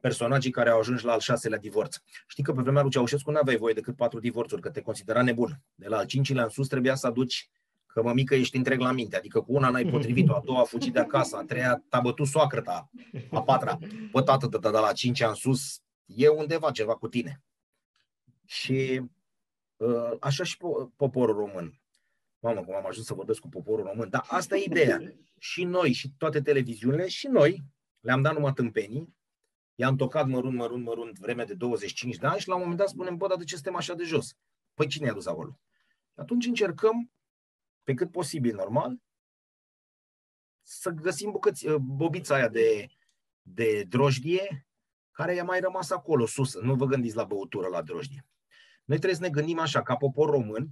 personajii 0.00 0.50
care 0.50 0.70
au 0.70 0.78
ajuns 0.78 1.02
la 1.02 1.12
al 1.12 1.20
șaselea 1.20 1.58
divorț. 1.58 1.96
Știi 2.26 2.42
că 2.42 2.52
pe 2.52 2.62
vremea 2.62 2.82
lui 2.82 2.90
Ceaușescu 2.90 3.30
nu 3.30 3.38
aveai 3.38 3.56
voie 3.56 3.74
decât 3.74 3.96
patru 3.96 4.20
divorțuri, 4.20 4.62
că 4.62 4.70
te 4.70 4.80
considera 4.80 5.22
nebun. 5.22 5.60
De 5.74 5.88
la 5.88 5.96
al 5.96 6.06
cincilea 6.06 6.42
în 6.42 6.48
sus 6.48 6.68
trebuia 6.68 6.94
să 6.94 7.06
aduci 7.06 7.50
că 7.86 8.02
mă 8.02 8.12
mică 8.12 8.34
ești 8.34 8.56
întreg 8.56 8.80
la 8.80 8.92
minte, 8.92 9.16
adică 9.16 9.40
cu 9.40 9.52
una 9.52 9.70
n-ai 9.70 9.84
potrivit-o, 9.84 10.34
a 10.34 10.42
doua 10.44 10.60
a 10.60 10.64
fugit 10.64 10.92
de 10.92 10.98
acasă, 10.98 11.36
a 11.36 11.44
treia 11.44 11.84
t-a 11.88 12.00
bătut 12.00 12.26
soacră 12.26 12.60
ta, 12.60 12.90
a 13.30 13.42
patra, 13.42 13.78
bă, 14.12 14.22
tată, 14.22 14.58
de 14.58 14.68
la 14.68 14.92
cincea 14.92 15.28
în 15.28 15.34
sus, 15.34 15.82
e 16.04 16.28
undeva 16.28 16.70
ceva 16.70 16.94
cu 16.94 17.08
tine. 17.08 17.42
Și 18.44 19.02
uh, 19.76 20.12
așa 20.20 20.44
și 20.44 20.56
poporul 20.96 21.36
român. 21.36 21.80
Mamă, 22.38 22.60
cum 22.60 22.74
am 22.74 22.86
ajuns 22.86 23.06
să 23.06 23.14
vorbesc 23.14 23.40
cu 23.40 23.48
poporul 23.48 23.84
român. 23.84 24.08
Dar 24.10 24.24
asta 24.26 24.56
e 24.56 24.64
ideea. 24.64 25.00
Și 25.38 25.64
noi, 25.64 25.92
și 25.92 26.12
toate 26.18 26.40
televiziunile, 26.40 27.08
și 27.08 27.26
noi 27.26 27.64
le-am 28.00 28.22
dat 28.22 28.34
numai 28.34 28.52
tâmpenii, 28.52 29.16
i-am 29.78 29.96
tocat 29.96 30.26
mărunt, 30.26 30.56
mărunt, 30.56 30.84
mărunt 30.84 31.18
vreme 31.18 31.44
de 31.44 31.54
25 31.54 32.16
de 32.16 32.26
ani 32.26 32.40
și 32.40 32.48
la 32.48 32.54
un 32.54 32.60
moment 32.60 32.78
dat 32.78 32.88
spunem, 32.88 33.16
bă, 33.16 33.28
dar 33.28 33.36
de 33.36 33.44
ce 33.44 33.54
suntem 33.54 33.76
așa 33.76 33.94
de 33.94 34.04
jos? 34.04 34.36
Păi 34.74 34.86
cine 34.86 35.08
a 35.08 35.12
dus 35.12 35.26
acolo? 35.26 35.60
Și 36.12 36.20
atunci 36.20 36.46
încercăm 36.46 37.12
pe 37.82 37.94
cât 37.94 38.10
posibil 38.10 38.54
normal, 38.54 39.02
să 40.62 40.90
găsim 40.90 41.30
bucăți, 41.30 41.66
uh, 41.66 41.76
bobița 41.76 42.34
aia 42.34 42.48
de, 42.48 42.86
de 43.42 43.82
drojdie 43.82 44.66
care 45.10 45.34
i-a 45.34 45.44
mai 45.44 45.60
rămas 45.60 45.90
acolo 45.90 46.26
sus. 46.26 46.60
Nu 46.60 46.74
vă 46.74 46.86
gândiți 46.86 47.16
la 47.16 47.24
băutură, 47.24 47.68
la 47.68 47.82
drojdie. 47.82 48.26
Noi 48.84 48.96
trebuie 48.96 49.14
să 49.14 49.22
ne 49.22 49.30
gândim 49.30 49.58
așa, 49.58 49.82
ca 49.82 49.96
popor 49.96 50.30
român, 50.30 50.70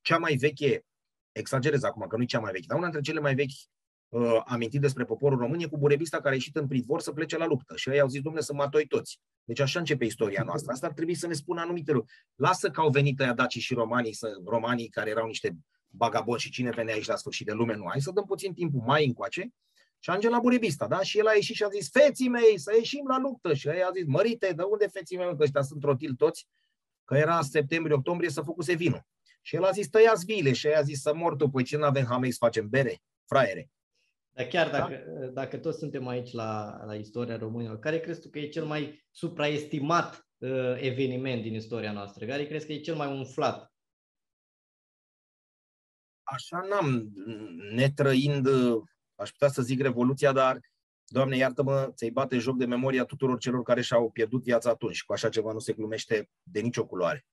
cea 0.00 0.18
mai 0.18 0.36
veche, 0.36 0.86
exagerez 1.32 1.82
acum 1.82 2.06
că 2.06 2.16
nu 2.16 2.22
e 2.22 2.26
cea 2.26 2.40
mai 2.40 2.52
veche, 2.52 2.66
dar 2.66 2.76
una 2.76 2.90
dintre 2.90 3.10
cele 3.10 3.20
mai 3.20 3.34
vechi 3.34 3.75
uh, 4.08 4.40
amintit 4.44 4.80
despre 4.80 5.04
poporul 5.04 5.38
român 5.38 5.60
e 5.60 5.66
cu 5.66 5.78
burebista 5.78 6.16
care 6.16 6.30
a 6.30 6.32
ieșit 6.32 6.56
în 6.56 6.66
pridvor 6.66 7.00
să 7.00 7.12
plece 7.12 7.36
la 7.36 7.46
luptă. 7.46 7.76
Și 7.76 7.90
ei 7.90 8.00
au 8.00 8.08
zis, 8.08 8.20
domnule, 8.20 8.44
să 8.44 8.54
matoi 8.54 8.86
toți. 8.86 9.20
Deci 9.44 9.60
așa 9.60 9.78
începe 9.78 10.04
istoria 10.04 10.42
noastră. 10.46 10.72
Asta 10.72 10.86
ar 10.86 10.92
trebui 10.92 11.14
să 11.14 11.26
ne 11.26 11.32
spună 11.32 11.60
anumite 11.60 11.92
lucruri. 11.92 12.14
Lasă 12.34 12.70
că 12.70 12.80
au 12.80 12.90
venit 12.90 13.20
aia 13.20 13.34
dacii 13.34 13.60
și 13.60 13.74
romanii, 13.74 14.12
să, 14.12 14.40
romanii 14.44 14.88
care 14.88 15.10
erau 15.10 15.26
niște 15.26 15.56
bagaboni 15.88 16.40
și 16.40 16.50
cine 16.50 16.70
venea 16.70 16.94
aici 16.94 17.06
la 17.06 17.16
sfârșit 17.16 17.46
de 17.46 17.52
lume, 17.52 17.76
nu. 17.76 17.84
Hai 17.88 18.00
să 18.00 18.10
dăm 18.10 18.24
puțin 18.24 18.52
timpul 18.52 18.82
mai 18.86 19.06
încoace 19.06 19.50
și 19.98 20.10
ajungem 20.10 20.30
la 20.30 20.40
Burebista, 20.40 20.86
da? 20.86 21.00
Și 21.00 21.18
el 21.18 21.26
a 21.26 21.32
ieșit 21.34 21.54
și 21.54 21.62
a 21.62 21.68
zis, 21.68 21.90
feții 21.90 22.28
mei, 22.28 22.58
să 22.58 22.72
ieșim 22.76 23.06
la 23.06 23.18
luptă. 23.18 23.54
Și 23.54 23.68
ei 23.68 23.82
a 23.82 23.90
zis, 23.94 24.04
mărite, 24.06 24.52
de 24.56 24.62
unde 24.62 24.86
feții 24.86 25.16
mei, 25.16 25.36
că 25.36 25.42
ăștia 25.42 25.62
sunt 25.62 25.82
rotil 25.82 26.14
toți, 26.14 26.46
că 27.04 27.16
era 27.16 27.42
septembrie-octombrie 27.42 28.30
să 28.30 28.40
făcuse 28.40 28.74
vinul. 28.74 29.06
Și 29.42 29.56
el 29.56 29.64
a 29.64 29.70
zis, 29.70 29.88
tăiați 29.88 30.24
vile. 30.24 30.52
Și 30.52 30.66
ei 30.66 30.74
a 30.74 30.82
zis, 30.82 31.00
să 31.00 31.14
mor 31.14 31.36
tu, 31.36 31.48
păi 31.48 31.64
ce 31.64 31.76
nu 31.76 31.84
avem 31.84 32.04
hamei 32.04 32.30
să 32.30 32.36
facem 32.40 32.68
bere? 32.68 32.98
Fraiere. 33.24 33.70
Dar 34.36 34.46
chiar 34.46 34.70
da? 34.70 34.78
dacă, 34.78 35.04
da? 35.20 35.26
dacă 35.26 35.58
toți 35.58 35.78
suntem 35.78 36.06
aici 36.06 36.32
la, 36.32 36.82
la 36.84 36.94
istoria 36.94 37.36
românilor, 37.36 37.78
care 37.78 38.00
crezi 38.00 38.20
tu 38.20 38.28
că 38.28 38.38
e 38.38 38.48
cel 38.48 38.64
mai 38.64 39.06
supraestimat 39.10 40.28
uh, 40.38 40.76
eveniment 40.76 41.42
din 41.42 41.54
istoria 41.54 41.92
noastră? 41.92 42.26
Care 42.26 42.46
crezi 42.46 42.66
că 42.66 42.72
e 42.72 42.80
cel 42.80 42.94
mai 42.94 43.12
umflat? 43.12 43.72
Așa 46.22 46.66
n-am, 46.68 47.12
netrăind, 47.70 48.46
aș 49.14 49.30
putea 49.30 49.48
să 49.48 49.62
zic 49.62 49.80
revoluția, 49.80 50.32
dar, 50.32 50.60
Doamne, 51.08 51.36
iartă-mă, 51.36 51.90
ți-ai 51.94 52.10
bate 52.10 52.38
joc 52.38 52.56
de 52.56 52.66
memoria 52.66 53.04
tuturor 53.04 53.38
celor 53.38 53.62
care 53.62 53.80
și-au 53.80 54.10
pierdut 54.10 54.42
viața 54.42 54.70
atunci. 54.70 55.04
Cu 55.04 55.12
așa 55.12 55.28
ceva 55.28 55.52
nu 55.52 55.58
se 55.58 55.72
glumește 55.72 56.30
de 56.42 56.60
nicio 56.60 56.86
culoare. 56.86 57.26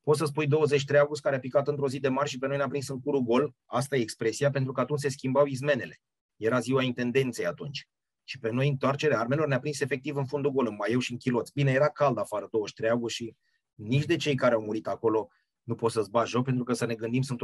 Poți 0.00 0.18
să 0.18 0.24
spui 0.24 0.46
23 0.46 1.00
august 1.00 1.22
care 1.22 1.36
a 1.36 1.40
picat 1.40 1.68
într-o 1.68 1.88
zi 1.88 2.00
de 2.00 2.08
mari 2.08 2.28
și 2.28 2.38
pe 2.38 2.46
noi 2.46 2.56
ne-a 2.56 2.68
prins 2.68 2.88
în 2.88 3.00
curul 3.00 3.20
gol. 3.20 3.54
Asta 3.64 3.96
e 3.96 4.00
expresia, 4.00 4.50
pentru 4.50 4.72
că 4.72 4.80
atunci 4.80 5.00
se 5.00 5.08
schimbau 5.08 5.46
izmenele. 5.46 6.00
Era 6.40 6.60
ziua 6.60 6.82
intendenței 6.82 7.46
atunci. 7.46 7.88
Și 8.24 8.38
pe 8.38 8.50
noi 8.50 8.68
întoarcerea 8.68 9.18
armelor 9.18 9.46
ne-a 9.46 9.60
prins 9.60 9.80
efectiv 9.80 10.16
în 10.16 10.26
fundul 10.26 10.50
gol, 10.50 10.66
în 10.66 10.74
maieu 10.74 10.98
și 10.98 11.12
în 11.12 11.18
chiloți. 11.18 11.52
Bine, 11.52 11.72
era 11.72 11.88
cald 11.88 12.18
afară 12.18 12.48
23 12.50 12.90
august 12.90 13.14
și 13.14 13.36
nici 13.74 14.04
de 14.04 14.16
cei 14.16 14.34
care 14.34 14.54
au 14.54 14.62
murit 14.62 14.86
acolo 14.86 15.28
nu 15.62 15.74
poți 15.74 15.94
să-ți 15.94 16.10
bagi 16.10 16.30
joc, 16.30 16.44
pentru 16.44 16.64
că 16.64 16.72
să 16.72 16.86
ne 16.86 16.94
gândim, 16.94 17.22
sunt 17.22 17.40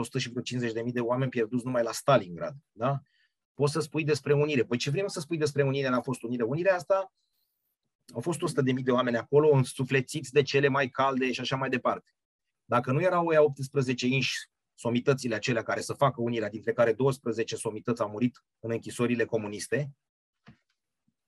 150.000 0.84 0.92
de 0.92 1.00
oameni 1.00 1.30
pierduți 1.30 1.64
numai 1.64 1.82
la 1.82 1.92
Stalingrad. 1.92 2.56
Da? 2.72 3.00
Poți 3.54 3.72
să 3.72 3.80
spui 3.80 4.04
despre 4.04 4.32
unire. 4.32 4.64
Păi 4.64 4.78
ce 4.78 4.90
vrem 4.90 5.06
să 5.06 5.20
spui 5.20 5.36
despre 5.36 5.62
unire? 5.62 5.88
N-a 5.88 6.00
fost 6.00 6.22
unire. 6.22 6.42
Unirea 6.42 6.74
asta 6.74 7.12
au 8.14 8.20
fost 8.20 8.38
100.000 8.38 8.82
de 8.82 8.90
oameni 8.90 9.16
acolo, 9.16 9.50
însuflețiți 9.50 10.32
de 10.32 10.42
cele 10.42 10.68
mai 10.68 10.88
calde 10.88 11.32
și 11.32 11.40
așa 11.40 11.56
mai 11.56 11.68
departe. 11.68 12.14
Dacă 12.64 12.92
nu 12.92 13.02
erau 13.02 13.26
oia 13.26 13.42
18 13.42 14.06
inși 14.06 14.36
somitățile 14.78 15.34
acelea 15.34 15.62
care 15.62 15.80
să 15.80 15.92
facă 15.92 16.20
unirea, 16.20 16.48
dintre 16.48 16.72
care 16.72 16.92
12 16.92 17.56
somități 17.56 18.02
au 18.02 18.10
murit 18.10 18.44
în 18.58 18.70
închisorile 18.70 19.24
comuniste, 19.24 19.90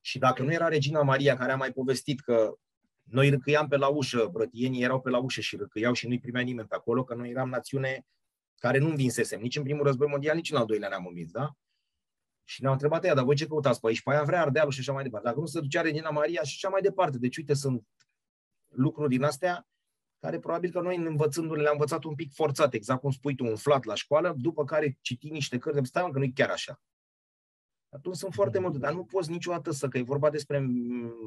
și 0.01 0.19
dacă 0.19 0.43
nu 0.43 0.53
era 0.53 0.69
Regina 0.69 1.03
Maria 1.03 1.37
care 1.37 1.53
a 1.53 1.57
mai 1.57 1.73
povestit 1.73 2.21
că 2.21 2.55
noi 3.03 3.29
râcâiam 3.29 3.69
pe 3.69 3.77
la 3.77 3.89
ușă, 3.89 4.29
brătienii 4.33 4.83
erau 4.83 5.01
pe 5.01 5.11
la 5.11 5.19
ușă 5.19 5.41
și 5.41 5.57
râcâiau 5.57 5.93
și 5.93 6.07
nu-i 6.07 6.21
primea 6.21 6.43
nimeni 6.43 6.69
pe 6.69 6.75
acolo, 6.75 7.05
că 7.05 7.15
noi 7.15 7.31
eram 7.31 7.49
națiune 7.49 8.07
care 8.59 8.79
nu 8.79 8.89
învinsesem, 8.89 9.41
nici 9.41 9.57
în 9.57 9.63
primul 9.63 9.85
război 9.85 10.09
mondial, 10.09 10.37
nici 10.37 10.51
în 10.51 10.57
al 10.57 10.67
doilea 10.67 10.89
ne-am 10.89 11.07
învins, 11.07 11.31
da? 11.31 11.53
Și 12.45 12.61
ne-au 12.61 12.73
întrebat 12.73 13.05
ea, 13.05 13.15
dar 13.15 13.25
voi 13.25 13.35
ce 13.35 13.47
căutați 13.47 13.81
pe 13.81 13.87
aici? 13.87 14.03
Păi 14.03 14.23
vrea 14.25 14.41
Ardealul 14.41 14.73
și 14.73 14.81
așa 14.81 14.93
mai 14.93 15.03
departe. 15.03 15.27
Dacă 15.27 15.41
nu 15.41 15.47
se 15.47 15.61
ducea 15.61 15.81
Regina 15.81 16.11
Maria 16.11 16.43
și 16.43 16.55
așa 16.57 16.69
mai 16.69 16.81
departe. 16.81 17.19
Deci, 17.19 17.37
uite, 17.37 17.55
sunt 17.55 17.87
lucruri 18.69 19.09
din 19.09 19.23
astea 19.23 19.69
care 20.19 20.39
probabil 20.39 20.71
că 20.71 20.81
noi 20.81 20.97
învățându-le 20.97 21.63
le-am 21.63 21.73
învățat 21.73 22.05
un 22.05 22.15
pic 22.15 22.33
forțat, 22.33 22.75
exact 22.75 23.01
cum 23.01 23.11
spui 23.11 23.35
tu, 23.35 23.45
umflat 23.45 23.85
la 23.85 23.95
școală, 23.95 24.35
după 24.37 24.65
care 24.65 24.99
citi 25.01 25.31
niște 25.31 25.59
cărți, 25.59 25.89
stai 25.89 26.11
că 26.11 26.19
nu 26.19 26.25
e 26.25 26.31
chiar 26.35 26.51
așa. 26.51 26.81
Atunci 27.89 28.17
sunt 28.17 28.35
foarte 28.35 28.59
multe, 28.59 28.79
dar 28.79 28.93
nu 28.93 29.05
poți 29.05 29.31
niciodată 29.31 29.71
să, 29.71 29.89
că 29.89 29.99
e 29.99 30.03
vorba 30.03 30.31
despre 30.31 30.67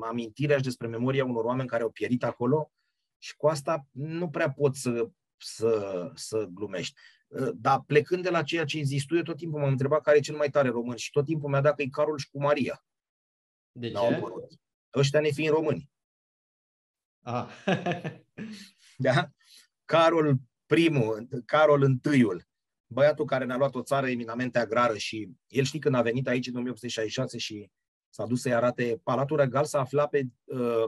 amintirea 0.09 0.57
și 0.57 0.63
despre 0.63 0.87
memoria 0.87 1.25
unor 1.25 1.43
oameni 1.43 1.67
care 1.67 1.83
au 1.83 1.89
pierit 1.89 2.23
acolo 2.23 2.71
și 3.17 3.35
cu 3.35 3.47
asta 3.47 3.85
nu 3.91 4.29
prea 4.29 4.51
poți 4.51 4.81
să, 4.81 5.09
să, 5.37 6.11
să 6.15 6.47
glumești. 6.53 6.99
Dar 7.53 7.83
plecând 7.85 8.23
de 8.23 8.29
la 8.29 8.43
ceea 8.43 8.65
ce 8.65 8.81
zis 8.81 9.05
tu, 9.05 9.15
eu 9.15 9.21
tot 9.21 9.37
timpul 9.37 9.59
m-am 9.59 9.69
întrebat 9.69 10.01
care 10.01 10.17
e 10.17 10.21
cel 10.21 10.35
mai 10.35 10.49
tare 10.49 10.69
român 10.69 10.95
și 10.95 11.11
tot 11.11 11.25
timpul 11.25 11.49
mi-a 11.49 11.61
dat 11.61 11.75
că 11.75 11.81
e 11.81 11.87
Carol 11.87 12.17
și 12.17 12.29
cu 12.29 12.41
Maria. 12.41 12.85
De 13.71 13.91
ce? 13.91 14.21
Ăștia 14.93 15.19
ne 15.19 15.29
fiind 15.29 15.53
români. 15.53 15.89
Ah. 17.23 17.47
da? 19.01 19.29
Carol 19.85 20.35
primul, 20.65 21.27
Carol 21.45 21.81
întâiul, 21.81 22.43
băiatul 22.87 23.25
care 23.25 23.45
ne-a 23.45 23.57
luat 23.57 23.75
o 23.75 23.81
țară 23.81 24.09
eminamente 24.09 24.59
agrară 24.59 24.97
și 24.97 25.29
el 25.47 25.63
știi 25.63 25.79
când 25.79 25.95
a 25.95 26.01
venit 26.01 26.27
aici 26.27 26.47
în 26.47 26.55
1866 26.55 27.37
și 27.37 27.69
s-a 28.09 28.25
dus 28.25 28.41
să-i 28.41 28.53
arate 28.53 29.01
Palatul 29.03 29.37
Regal, 29.37 29.65
s-a 29.65 29.79
aflat 29.79 30.09
pe 30.09 30.23
uh, 30.43 30.83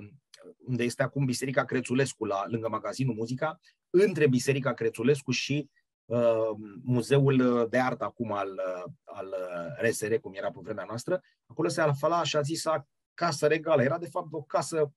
unde 0.65 0.83
este 0.83 1.03
acum 1.03 1.25
Biserica 1.25 1.65
Crețulescu, 1.65 2.25
la, 2.25 2.43
lângă 2.47 2.69
magazinul 2.69 3.15
Muzica, 3.15 3.59
între 3.89 4.27
Biserica 4.27 4.73
Crețulescu 4.73 5.31
și 5.31 5.69
uh, 6.05 6.49
Muzeul 6.83 7.67
de 7.69 7.79
Artă 7.79 8.03
acum 8.03 8.31
al, 8.31 8.49
uh, 8.49 8.91
al 9.03 9.35
RSR, 9.81 10.13
cum 10.13 10.33
era 10.33 10.51
pe 10.51 10.59
vremea 10.61 10.85
noastră. 10.87 11.21
Acolo 11.45 11.67
se 11.67 11.81
afla 11.81 12.17
așa 12.17 12.41
zisa 12.41 12.87
casă 13.13 13.47
regală. 13.47 13.83
Era 13.83 13.97
de 13.97 14.09
fapt 14.09 14.27
o 14.31 14.41
casă 14.41 14.93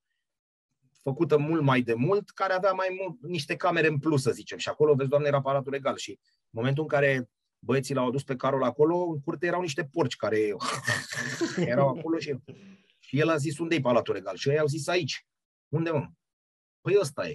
făcută 1.09 1.37
mult 1.37 1.63
mai 1.63 1.81
de 1.81 1.95
mult, 1.95 2.31
care 2.31 2.53
avea 2.53 2.73
mai 2.73 2.97
mult 3.01 3.21
niște 3.23 3.57
camere 3.57 3.87
în 3.87 3.99
plus, 3.99 4.23
să 4.23 4.31
zicem. 4.31 4.59
Și 4.59 4.69
acolo, 4.69 4.95
vezi, 4.95 5.09
doamne, 5.09 5.29
era 5.29 5.37
aparatul 5.37 5.73
legal. 5.73 5.97
Și 5.97 6.11
în 6.11 6.51
momentul 6.51 6.83
în 6.83 6.89
care 6.89 7.31
băieții 7.59 7.95
l-au 7.95 8.07
adus 8.07 8.23
pe 8.23 8.37
Carol 8.37 8.63
acolo, 8.63 8.97
în 8.97 9.21
curte 9.21 9.47
erau 9.47 9.61
niște 9.61 9.85
porci 9.85 10.17
care 10.17 10.39
erau 11.73 11.89
acolo 11.89 12.19
și, 12.19 12.35
și 12.99 13.19
el 13.19 13.29
a 13.29 13.37
zis, 13.37 13.59
unde 13.59 13.75
e 13.75 13.81
palatul 13.81 14.15
regal? 14.15 14.37
Și 14.37 14.49
ei 14.49 14.59
au 14.59 14.67
zis, 14.67 14.89
aici. 14.89 15.27
Unde, 15.69 15.91
mă? 15.91 16.07
Păi 16.81 16.97
ăsta 17.01 17.29
e. 17.29 17.33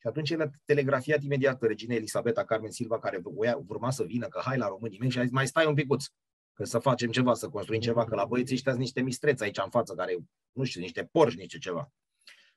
Și 0.00 0.06
atunci 0.06 0.30
el 0.30 0.40
a 0.40 0.50
telegrafiat 0.64 1.22
imediat 1.22 1.58
pe 1.58 1.66
regina 1.66 1.94
Elisabeta 1.94 2.44
Carmen 2.44 2.70
Silva, 2.70 2.98
care 2.98 3.20
urma 3.66 3.90
să 3.90 4.02
vină, 4.02 4.26
că 4.26 4.40
hai 4.44 4.58
la 4.58 4.68
românii 4.68 4.98
mei, 4.98 5.10
și 5.10 5.18
a 5.18 5.22
zis, 5.22 5.30
mai 5.30 5.46
stai 5.46 5.66
un 5.66 5.74
picuț, 5.74 6.04
că 6.52 6.64
să 6.64 6.78
facem 6.78 7.10
ceva, 7.10 7.34
să 7.34 7.48
construim 7.48 7.80
ceva, 7.80 8.04
că 8.04 8.14
la 8.14 8.24
băieții 8.24 8.54
ăștia 8.54 8.72
sunt 8.72 8.84
niște 8.84 9.00
mistreți 9.00 9.42
aici 9.42 9.58
în 9.58 9.70
față, 9.70 9.94
care, 9.94 10.16
nu 10.52 10.64
știu, 10.64 10.80
niște 10.80 11.08
porci, 11.12 11.36
niște 11.36 11.58
ceva. 11.58 11.92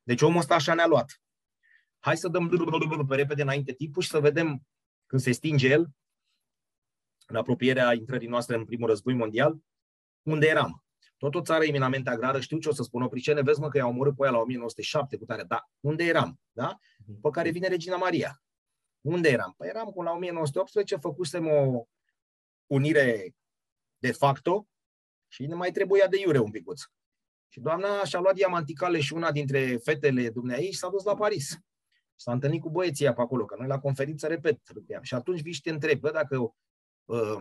Deci 0.07 0.21
omul 0.21 0.39
ăsta 0.39 0.55
așa 0.55 0.73
ne-a 0.73 0.87
luat. 0.87 1.21
Hai 1.99 2.17
să 2.17 2.27
dăm 2.27 2.49
pe 3.07 3.15
repede 3.15 3.41
înainte 3.41 3.73
timpul 3.73 4.01
și 4.01 4.09
să 4.09 4.19
vedem 4.19 4.65
când 5.05 5.21
se 5.21 5.31
stinge 5.31 5.67
el, 5.67 5.87
în 7.25 7.35
apropierea 7.35 7.93
intrării 7.93 8.27
noastre 8.27 8.55
în 8.55 8.65
primul 8.65 8.87
război 8.87 9.13
mondial, 9.13 9.57
unde 10.21 10.47
eram. 10.47 10.83
Tot 11.17 11.35
o 11.35 11.41
țară 11.41 11.63
eminamente 11.63 12.09
agrară, 12.09 12.39
știu 12.39 12.59
ce 12.59 12.69
o 12.69 12.73
să 12.73 12.83
spun, 12.83 13.01
opricene, 13.01 13.41
vezi 13.41 13.59
mă 13.59 13.69
că 13.69 13.77
i-au 13.77 13.89
omorât 13.89 14.15
pe 14.15 14.25
ea 14.25 14.31
la 14.31 14.37
1907 14.37 15.17
cu 15.17 15.25
tare, 15.25 15.43
dar 15.43 15.69
unde 15.79 16.03
eram? 16.03 16.39
Da? 16.51 16.79
Pe 17.21 17.29
care 17.29 17.49
vine 17.49 17.67
Regina 17.67 17.95
Maria. 17.95 18.41
Unde 19.01 19.29
eram? 19.29 19.53
Păi 19.57 19.67
eram 19.67 19.89
cu 19.89 20.01
la 20.01 20.11
1918, 20.11 20.95
făcusem 20.95 21.47
o 21.47 21.87
unire 22.65 23.35
de 23.97 24.11
facto 24.11 24.67
și 25.27 25.45
ne 25.45 25.55
mai 25.55 25.71
trebuia 25.71 26.07
de 26.07 26.19
iure 26.19 26.39
un 26.39 26.51
picuț. 26.51 26.81
Și 27.49 27.59
doamna 27.59 28.03
și-a 28.03 28.19
luat 28.19 28.35
diamanticale 28.35 28.99
și 28.99 29.13
una 29.13 29.31
dintre 29.31 29.77
fetele 29.83 30.29
dumneai 30.29 30.63
și 30.63 30.77
s-a 30.77 30.89
dus 30.89 31.03
la 31.03 31.15
Paris. 31.15 31.57
S-a 32.15 32.31
întâlnit 32.31 32.61
cu 32.61 32.69
băieții 32.69 33.05
pe 33.05 33.21
acolo, 33.21 33.45
că 33.45 33.55
noi 33.59 33.67
la 33.67 33.79
conferință, 33.79 34.27
repet, 34.27 34.59
râdeam. 34.73 35.01
Și 35.01 35.13
atunci 35.13 35.41
vii 35.41 35.53
și 35.53 35.61
te 35.61 35.69
întreb, 35.69 35.99
bă, 35.99 36.11
dacă... 36.11 36.53
Uh, 37.05 37.37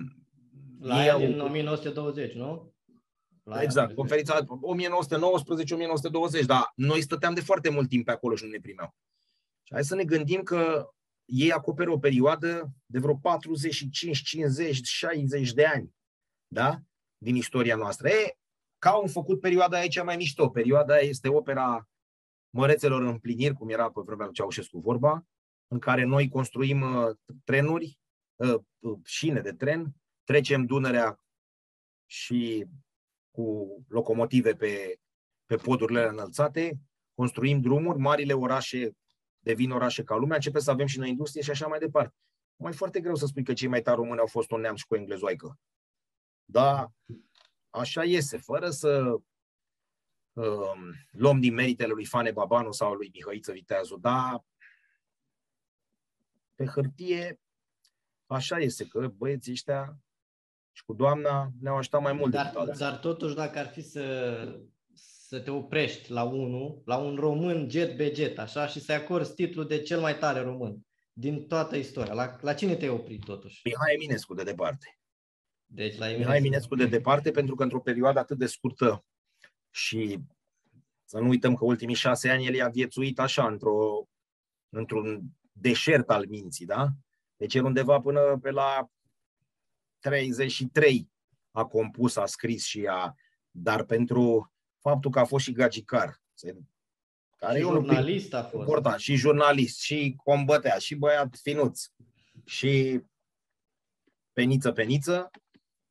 la 0.80 1.04
ea 1.04 1.18
din 1.18 1.40
1920, 1.40 2.32
nu? 2.32 2.74
La 3.42 3.62
exact, 3.62 3.94
conferința 3.94 4.44
1919-1920, 4.44 4.46
dar 6.46 6.72
noi 6.74 7.00
stăteam 7.00 7.34
de 7.34 7.40
foarte 7.40 7.70
mult 7.70 7.88
timp 7.88 8.04
pe 8.04 8.10
acolo 8.10 8.34
și 8.34 8.44
nu 8.44 8.50
ne 8.50 8.58
primeau. 8.58 8.94
Și 9.62 9.72
hai 9.72 9.84
să 9.84 9.94
ne 9.94 10.04
gândim 10.04 10.42
că 10.42 10.90
ei 11.24 11.52
acoperă 11.52 11.90
o 11.90 11.98
perioadă 11.98 12.70
de 12.86 12.98
vreo 12.98 13.16
45, 13.16 14.22
50, 14.22 14.86
60 14.86 15.52
de 15.52 15.64
ani, 15.64 15.94
da? 16.46 16.78
Din 17.18 17.36
istoria 17.36 17.76
noastră. 17.76 18.08
E, 18.08 18.38
ca 18.78 18.90
au 18.90 19.06
făcut 19.06 19.40
perioada 19.40 19.76
aia 19.76 19.86
cea 19.86 20.02
mai 20.02 20.16
mișto. 20.16 20.48
Perioada 20.48 20.98
este 20.98 21.28
opera 21.28 21.88
mărețelor 22.50 23.02
împliniri, 23.02 23.54
cum 23.54 23.68
era 23.68 23.90
pe 23.90 24.00
vremea 24.04 24.24
lui 24.24 24.34
Ceaușescu 24.34 24.78
vorba, 24.78 25.26
în 25.66 25.78
care 25.78 26.04
noi 26.04 26.28
construim 26.28 26.80
uh, 26.80 27.16
trenuri, 27.44 27.98
uh, 28.36 28.60
uh, 28.78 28.98
șine 29.04 29.40
de 29.40 29.52
tren, 29.52 29.94
trecem 30.24 30.64
Dunărea 30.64 31.20
și 32.06 32.66
cu 33.30 33.76
locomotive 33.88 34.54
pe, 34.54 34.98
pe 35.44 35.56
podurile 35.56 36.06
înălțate, 36.06 36.80
construim 37.14 37.60
drumuri, 37.60 37.98
marile 37.98 38.32
orașe 38.32 38.96
devin 39.46 39.70
orașe 39.70 40.02
ca 40.02 40.16
lumea, 40.16 40.36
începe 40.36 40.58
să 40.58 40.70
avem 40.70 40.86
și 40.86 40.98
noi 40.98 41.08
industrie 41.08 41.42
și 41.42 41.50
așa 41.50 41.66
mai 41.66 41.78
departe. 41.78 42.14
mai 42.56 42.72
foarte 42.72 43.00
greu 43.00 43.14
să 43.14 43.26
spui 43.26 43.42
că 43.42 43.52
cei 43.52 43.68
mai 43.68 43.82
tari 43.82 43.96
români 43.96 44.20
au 44.20 44.26
fost 44.26 44.50
un 44.50 44.60
neamț 44.60 44.78
și 44.78 44.86
cu 44.86 44.94
englezoaică. 44.94 45.58
Da, 46.44 46.92
așa 47.76 48.04
iese, 48.04 48.38
fără 48.38 48.70
să 48.70 49.16
um, 50.32 50.94
luăm 51.10 51.40
din 51.40 51.54
meritele 51.54 51.92
lui 51.92 52.04
Fane 52.04 52.30
Babanu 52.30 52.72
sau 52.72 52.92
lui 52.92 53.10
Mihăiță 53.12 53.52
Viteazu, 53.52 53.96
dar 53.96 54.44
pe 56.54 56.64
hârtie 56.66 57.40
așa 58.26 58.58
este, 58.58 58.86
că 58.86 59.08
băieții 59.08 59.52
ăștia 59.52 59.98
și 60.72 60.84
cu 60.84 60.92
doamna 60.92 61.50
ne-au 61.60 61.76
ajutat 61.76 62.02
mai 62.02 62.12
mult 62.12 62.30
dar, 62.30 62.52
decât 62.52 62.76
Dar 62.76 62.98
totuși 62.98 63.34
dacă 63.34 63.58
ar 63.58 63.66
fi 63.66 63.80
să, 63.80 64.58
să 64.92 65.40
te 65.40 65.50
oprești 65.50 66.10
la 66.10 66.22
unul, 66.22 66.82
la 66.84 66.96
un 66.96 67.16
român 67.16 67.70
jet 67.70 67.96
be 67.96 68.14
jet, 68.14 68.38
așa, 68.38 68.66
și 68.66 68.80
să-i 68.80 68.94
acorzi 68.94 69.34
titlul 69.34 69.66
de 69.66 69.82
cel 69.82 70.00
mai 70.00 70.18
tare 70.18 70.40
român 70.40 70.86
din 71.12 71.46
toată 71.46 71.76
istoria, 71.76 72.12
la, 72.12 72.36
la 72.40 72.54
cine 72.54 72.76
te-ai 72.76 72.90
oprit 72.90 73.24
totuși? 73.24 73.60
Mihai 73.64 73.94
Eminescu 73.94 74.34
de 74.34 74.42
departe. 74.42 74.98
Deci 75.66 75.96
la 75.96 76.04
Eminescu. 76.04 76.18
Mihai 76.18 76.38
Eminescu 76.38 76.74
de 76.74 76.86
departe, 76.86 77.30
pentru 77.30 77.54
că 77.54 77.62
într-o 77.62 77.80
perioadă 77.80 78.18
atât 78.18 78.38
de 78.38 78.46
scurtă 78.46 79.04
și 79.70 80.18
să 81.04 81.18
nu 81.18 81.28
uităm 81.28 81.54
că 81.54 81.64
ultimii 81.64 81.94
șase 81.94 82.30
ani 82.30 82.46
el 82.46 82.54
i-a 82.54 82.68
viețuit 82.68 83.18
așa, 83.18 83.46
într-o, 83.46 84.08
într-un 84.68 85.22
deșert 85.52 86.10
al 86.10 86.26
minții, 86.28 86.66
da? 86.66 86.88
Deci 87.36 87.54
el 87.54 87.64
undeva 87.64 88.00
până 88.00 88.38
pe 88.38 88.50
la 88.50 88.90
33 89.98 91.10
a 91.50 91.64
compus, 91.64 92.16
a 92.16 92.26
scris 92.26 92.64
și 92.64 92.86
a... 92.90 93.14
Dar 93.50 93.84
pentru 93.84 94.52
faptul 94.78 95.10
că 95.10 95.18
a 95.18 95.24
fost 95.24 95.44
și 95.44 95.52
gagicar, 95.52 96.20
care 97.36 97.58
și 97.58 97.64
e 97.64 97.68
jurnalist 97.68 98.34
a 98.34 98.42
fost. 98.42 98.54
Important, 98.54 99.00
și 99.00 99.14
jurnalist, 99.14 99.80
și 99.80 100.14
combătea, 100.24 100.78
și 100.78 100.94
băiat 100.94 101.36
finuț, 101.42 101.86
și 102.44 103.00
peniță, 104.32 104.72
peniță, 104.72 105.30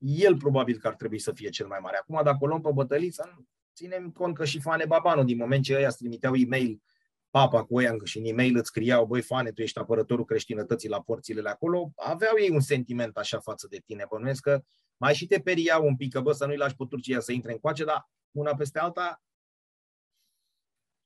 el 0.06 0.38
probabil 0.38 0.78
că 0.78 0.88
ar 0.88 0.96
trebui 0.96 1.20
să 1.20 1.32
fie 1.32 1.50
cel 1.50 1.68
mai 1.68 1.80
mare. 1.82 1.98
Acum, 1.98 2.22
dacă 2.24 2.38
o 2.40 2.48
luăm 2.48 2.62
pe 2.62 2.70
bătăliță, 2.74 3.46
ținem 3.76 4.12
cont 4.12 4.36
că 4.36 4.46
și 4.46 4.62
Fane 4.62 4.86
Babanu, 4.86 5.24
din 5.24 5.38
moment 5.38 5.64
ce 5.64 5.76
ăia 5.76 5.88
îți 5.88 5.98
trimiteau 5.98 6.36
e-mail 6.36 6.82
papa 7.30 7.64
cu 7.64 7.78
ăia 7.78 7.96
și 8.04 8.18
în 8.18 8.26
e-mail 8.26 8.58
îți 8.58 8.68
scriau, 8.68 9.06
băi, 9.06 9.22
Fane, 9.22 9.52
tu 9.52 9.62
ești 9.62 9.80
apărătorul 9.80 10.26
creștinătății 10.26 10.90
la 10.90 11.02
porțile 11.02 11.50
acolo, 11.50 11.92
aveau 11.96 12.38
ei 12.40 12.50
un 12.50 12.60
sentiment 12.60 13.18
așa 13.18 13.40
față 13.40 13.68
de 13.70 13.82
tine. 13.86 14.06
Bănuiesc 14.10 14.42
că 14.42 14.64
mai 14.98 15.16
și 15.16 15.26
te 15.26 15.40
periau 15.40 15.86
un 15.86 15.96
pic, 15.96 16.14
că 16.14 16.22
bă, 16.22 16.32
să 16.32 16.46
nu-i 16.46 16.58
lași 16.58 16.76
pe 16.76 16.84
Turcia 16.90 17.20
să 17.20 17.32
intre 17.32 17.52
în 17.52 17.58
coace, 17.58 17.84
dar 17.84 18.10
una 18.32 18.56
peste 18.56 18.80
alta 18.80 19.24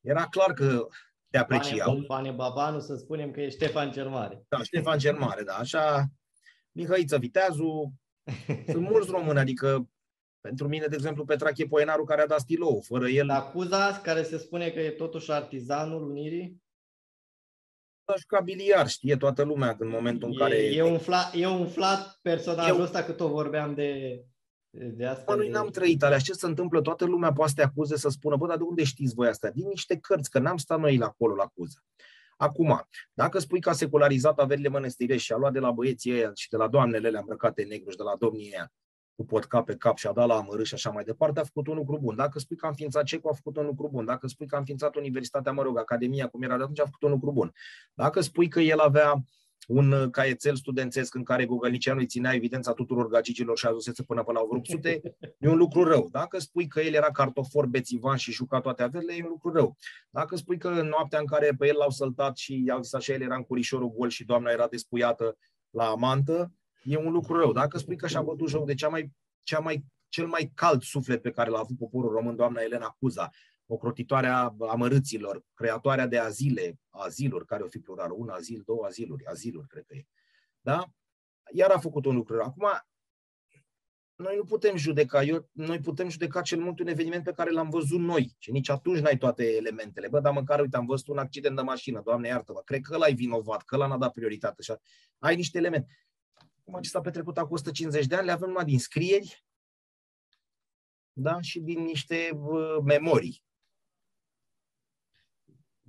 era 0.01 0.27
clar 0.27 0.53
că 0.53 0.87
te 1.29 1.37
apreciau. 1.37 1.91
Fane, 1.93 2.05
Fane 2.05 2.31
Babanu, 2.31 2.79
să 2.79 2.95
spunem 2.95 3.31
că 3.31 3.41
e 3.41 3.49
Ștefan 3.49 3.91
cel 3.91 4.09
Mare. 4.09 4.45
Da, 4.47 4.63
Ștefan 4.63 4.97
cel 4.97 5.17
Mare, 5.17 5.43
da, 5.43 5.53
așa. 5.53 6.05
Mihăiță 6.71 7.17
Viteazu, 7.17 7.93
sunt 8.71 8.89
mulți 8.89 9.11
români, 9.11 9.39
adică 9.39 9.89
pentru 10.41 10.67
mine, 10.67 10.85
de 10.85 10.95
exemplu, 10.95 11.25
Petrache 11.25 11.65
Poenaru 11.65 12.03
care 12.03 12.21
a 12.21 12.27
dat 12.27 12.39
stilou. 12.39 12.81
Fără 12.81 13.07
el... 13.07 13.29
Acuza, 13.29 13.99
care 14.03 14.23
se 14.23 14.37
spune 14.37 14.69
că 14.69 14.79
e 14.79 14.89
totuși 14.89 15.31
artizanul 15.31 16.09
Unirii? 16.09 16.61
Aș 18.05 18.19
jucat 18.19 18.43
biliar, 18.43 18.87
știe 18.87 19.17
toată 19.17 19.43
lumea 19.43 19.75
în 19.79 19.89
momentul 19.89 20.27
în 20.27 20.33
e, 20.33 20.37
care... 20.37 20.55
E 20.55 20.81
umflat, 20.81 21.33
e 21.35 21.47
umflat 21.47 22.19
personajul 22.21 22.77
Eu... 22.77 22.83
ăsta 22.83 23.03
că 23.03 23.11
tot 23.11 23.29
vorbeam 23.29 23.73
de, 23.73 24.23
de 24.69 25.05
asta. 25.05 25.23
Mă, 25.27 25.35
noi 25.35 25.45
de... 25.45 25.51
n-am 25.51 25.69
trăit 25.69 26.03
alea. 26.03 26.19
Ce 26.19 26.33
se 26.33 26.45
întâmplă? 26.45 26.81
Toată 26.81 27.05
lumea 27.05 27.33
poate 27.33 27.49
să 27.49 27.55
te 27.55 27.63
acuze 27.63 27.97
să 27.97 28.09
spună, 28.09 28.35
bă, 28.35 28.47
dar 28.47 28.57
de 28.57 28.63
unde 28.63 28.83
știți 28.83 29.13
voi 29.13 29.27
asta? 29.27 29.49
Din 29.49 29.67
niște 29.67 29.97
cărți, 29.97 30.29
că 30.29 30.39
n-am 30.39 30.57
stat 30.57 30.79
noi 30.79 30.97
la 30.97 31.05
acolo 31.05 31.35
la 31.35 31.43
acuză. 31.43 31.83
Acum, 32.41 32.87
dacă 33.13 33.39
spui 33.39 33.59
că 33.59 33.69
a 33.69 33.73
secularizat 33.73 34.39
averile 34.39 34.69
mănăstirești 34.69 35.25
și 35.25 35.31
a 35.31 35.37
luat 35.37 35.53
de 35.53 35.59
la 35.59 35.71
băieții 35.71 36.11
ăia 36.11 36.31
și 36.35 36.49
de 36.49 36.57
la 36.57 36.67
doamnele 36.67 37.07
alea 37.07 37.19
îmbrăcate 37.19 37.63
negru 37.63 37.89
și 37.89 37.97
de 37.97 38.03
la 38.03 38.15
domnii 38.19 38.49
ăia 38.53 38.71
cu 39.15 39.25
potca 39.25 39.63
pe 39.63 39.75
cap 39.75 39.97
și 39.97 40.07
a 40.07 40.11
dat 40.11 40.27
la 40.27 40.35
amărât 40.35 40.65
și 40.65 40.73
așa 40.73 40.89
mai 40.89 41.03
departe, 41.03 41.39
a 41.39 41.43
făcut 41.43 41.67
un 41.67 41.75
lucru 41.75 41.99
bun. 42.01 42.15
Dacă 42.15 42.39
spui 42.39 42.55
că 42.55 42.65
a 42.65 42.69
înființat 42.69 43.03
CECU, 43.03 43.27
a 43.27 43.33
făcut 43.33 43.57
un 43.57 43.65
lucru 43.65 43.89
bun. 43.91 44.05
Dacă 44.05 44.27
spui 44.27 44.47
că 44.47 44.55
a 44.55 44.57
înființat 44.57 44.95
Universitatea, 44.95 45.51
mă 45.51 45.61
rog, 45.61 45.77
Academia, 45.77 46.27
cum 46.27 46.41
era 46.41 46.57
de 46.57 46.63
atunci, 46.63 46.79
a 46.79 46.83
făcut 46.83 47.01
un 47.01 47.09
lucru 47.09 47.31
bun. 47.31 47.53
Dacă 47.93 48.21
spui 48.21 48.47
că 48.47 48.59
el 48.59 48.79
avea 48.79 49.23
un 49.69 50.09
caietel 50.09 50.55
studențesc 50.55 51.15
în 51.15 51.23
care 51.23 51.45
Gogălnicianu 51.45 51.99
îi 51.99 52.05
ținea 52.05 52.33
evidența 52.33 52.73
tuturor 52.73 53.07
gagicilor 53.07 53.57
și 53.57 53.65
ajunse 53.65 54.03
până 54.03 54.23
pe 54.23 54.31
la 54.31 54.41
vreo 54.49 54.61
sute, 54.63 55.01
e 55.39 55.47
un 55.47 55.57
lucru 55.57 55.83
rău. 55.83 56.07
Dacă 56.11 56.39
spui 56.39 56.67
că 56.67 56.81
el 56.81 56.93
era 56.93 57.11
cartofor 57.11 57.65
bețivan 57.65 58.17
și 58.17 58.31
juca 58.31 58.59
toate 58.59 58.83
averile, 58.83 59.13
e 59.15 59.23
un 59.23 59.29
lucru 59.29 59.51
rău. 59.51 59.77
Dacă 60.09 60.35
spui 60.35 60.57
că 60.57 60.67
în 60.67 60.87
noaptea 60.87 61.19
în 61.19 61.25
care 61.25 61.55
pe 61.57 61.67
el 61.67 61.75
l-au 61.77 61.89
săltat 61.89 62.37
și 62.37 62.63
i-au 62.65 62.81
zis 62.81 62.93
așa, 62.93 63.13
el 63.13 63.21
era 63.21 63.35
în 63.35 63.43
curișorul 63.43 63.91
gol 63.91 64.09
și 64.09 64.25
doamna 64.25 64.51
era 64.51 64.67
despuiată 64.67 65.37
la 65.69 65.85
amantă, 65.85 66.53
e 66.83 66.97
un 66.97 67.11
lucru 67.11 67.39
rău. 67.39 67.51
Dacă 67.53 67.77
spui 67.77 67.97
că 67.97 68.07
și-a 68.07 68.21
bătut 68.21 68.49
joc 68.49 68.65
de 68.65 68.73
cea 68.73 68.87
mai, 68.87 69.11
cea 69.43 69.59
mai, 69.59 69.85
cel 70.07 70.27
mai 70.27 70.51
cald 70.55 70.81
suflet 70.81 71.21
pe 71.21 71.31
care 71.31 71.49
l-a 71.49 71.59
avut 71.59 71.77
poporul 71.77 72.11
român, 72.11 72.35
doamna 72.35 72.61
Elena 72.61 72.95
Cuza, 72.99 73.29
ocrotitoarea 73.71 74.55
amărâților, 74.59 75.43
creatoarea 75.53 76.07
de 76.07 76.17
azile, 76.17 76.79
aziluri, 76.89 77.45
care 77.45 77.63
o 77.63 77.67
fi 77.67 77.79
plural, 77.79 78.11
un 78.11 78.29
azil, 78.29 78.61
două 78.65 78.85
aziluri, 78.85 79.25
aziluri, 79.25 79.67
cred 79.67 79.85
că 79.85 79.95
e. 79.95 80.05
Da? 80.61 80.83
Iar 81.51 81.71
a 81.71 81.79
făcut 81.79 82.05
un 82.05 82.15
lucru. 82.15 82.41
Acum, 82.41 82.67
noi 84.15 84.35
nu 84.35 84.43
putem 84.43 84.75
judeca, 84.75 85.23
eu, 85.23 85.49
noi 85.51 85.79
putem 85.79 86.09
judeca 86.09 86.41
cel 86.41 86.59
mult 86.59 86.79
un 86.79 86.87
eveniment 86.87 87.23
pe 87.23 87.31
care 87.31 87.51
l-am 87.51 87.69
văzut 87.69 87.99
noi 87.99 88.35
și 88.37 88.51
nici 88.51 88.69
atunci 88.69 88.99
n-ai 88.99 89.17
toate 89.17 89.55
elementele. 89.55 90.07
Bă, 90.07 90.19
dar 90.19 90.33
măcar, 90.33 90.59
uite, 90.59 90.77
am 90.77 90.85
văzut 90.85 91.07
un 91.07 91.17
accident 91.17 91.55
de 91.55 91.61
mașină, 91.61 92.01
Doamne 92.03 92.27
iartă-mă, 92.27 92.61
cred 92.65 92.81
că 92.81 92.97
l-ai 92.97 93.13
vinovat, 93.13 93.61
că 93.61 93.77
l-a 93.77 93.97
dat 93.97 94.11
prioritate. 94.11 94.55
Așa. 94.59 94.79
Ai 95.19 95.35
niște 95.35 95.57
elemente. 95.57 95.97
Cum 96.63 96.81
ce 96.81 96.89
s-a 96.89 97.01
petrecut 97.01 97.37
acum 97.37 97.51
150 97.51 98.05
de 98.05 98.15
ani, 98.15 98.25
le 98.25 98.31
avem 98.31 98.47
numai 98.47 98.65
din 98.65 98.79
scrieri 98.79 99.45
da? 101.13 101.41
și 101.41 101.59
din 101.59 101.83
niște 101.83 102.29
uh, 102.33 102.77
memorii. 102.83 103.43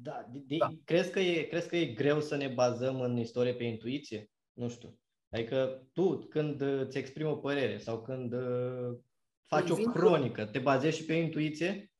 Da, 0.02 0.26
de, 0.32 0.38
de, 0.46 0.56
da. 0.56 0.68
Crezi, 0.84 1.10
că 1.10 1.20
e, 1.20 1.42
crezi 1.42 1.68
că 1.68 1.76
e 1.76 1.86
greu 1.86 2.20
să 2.20 2.36
ne 2.36 2.48
bazăm 2.48 3.00
în 3.00 3.16
istorie 3.16 3.54
pe 3.54 3.64
intuiție? 3.64 4.30
Nu 4.52 4.68
știu. 4.68 4.98
Adică 5.28 5.86
tu, 5.92 6.18
când 6.18 6.60
îți 6.60 6.98
exprimi 6.98 7.28
o 7.28 7.36
părere 7.36 7.78
sau 7.78 8.02
când 8.02 8.32
uh, 8.32 8.98
faci 9.46 9.68
păi 9.68 9.84
o 9.84 9.90
cronică, 9.90 10.46
te 10.46 10.58
bazezi 10.58 10.96
și 10.96 11.04
pe 11.04 11.12
intuiție? 11.12 11.92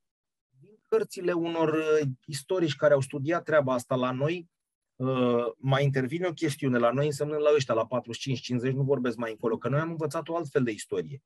Din 0.61 0.79
cărțile 0.89 1.33
unor 1.33 1.73
uh, 1.73 2.09
istorici 2.27 2.77
care 2.77 2.95
au 2.95 3.01
studiat 3.01 3.45
treaba 3.45 3.73
asta 3.73 3.95
la 3.95 4.11
noi, 4.11 4.51
uh, 4.97 5.47
mai 5.57 5.85
intervine 5.85 6.27
o 6.27 6.33
chestiune 6.33 6.79
la 6.79 6.91
noi, 6.91 7.07
însemnând 7.07 7.43
la 7.43 7.55
ăștia, 7.55 7.75
la 7.75 7.87
45-50, 8.71 8.73
nu 8.73 8.83
vorbesc 8.83 9.17
mai 9.17 9.31
încolo, 9.31 9.59
că 9.59 9.69
noi 9.69 9.81
am 9.81 9.91
învățat 9.91 10.29
o 10.29 10.37
altfel 10.37 10.63
de 10.63 10.71
istorie, 10.71 11.23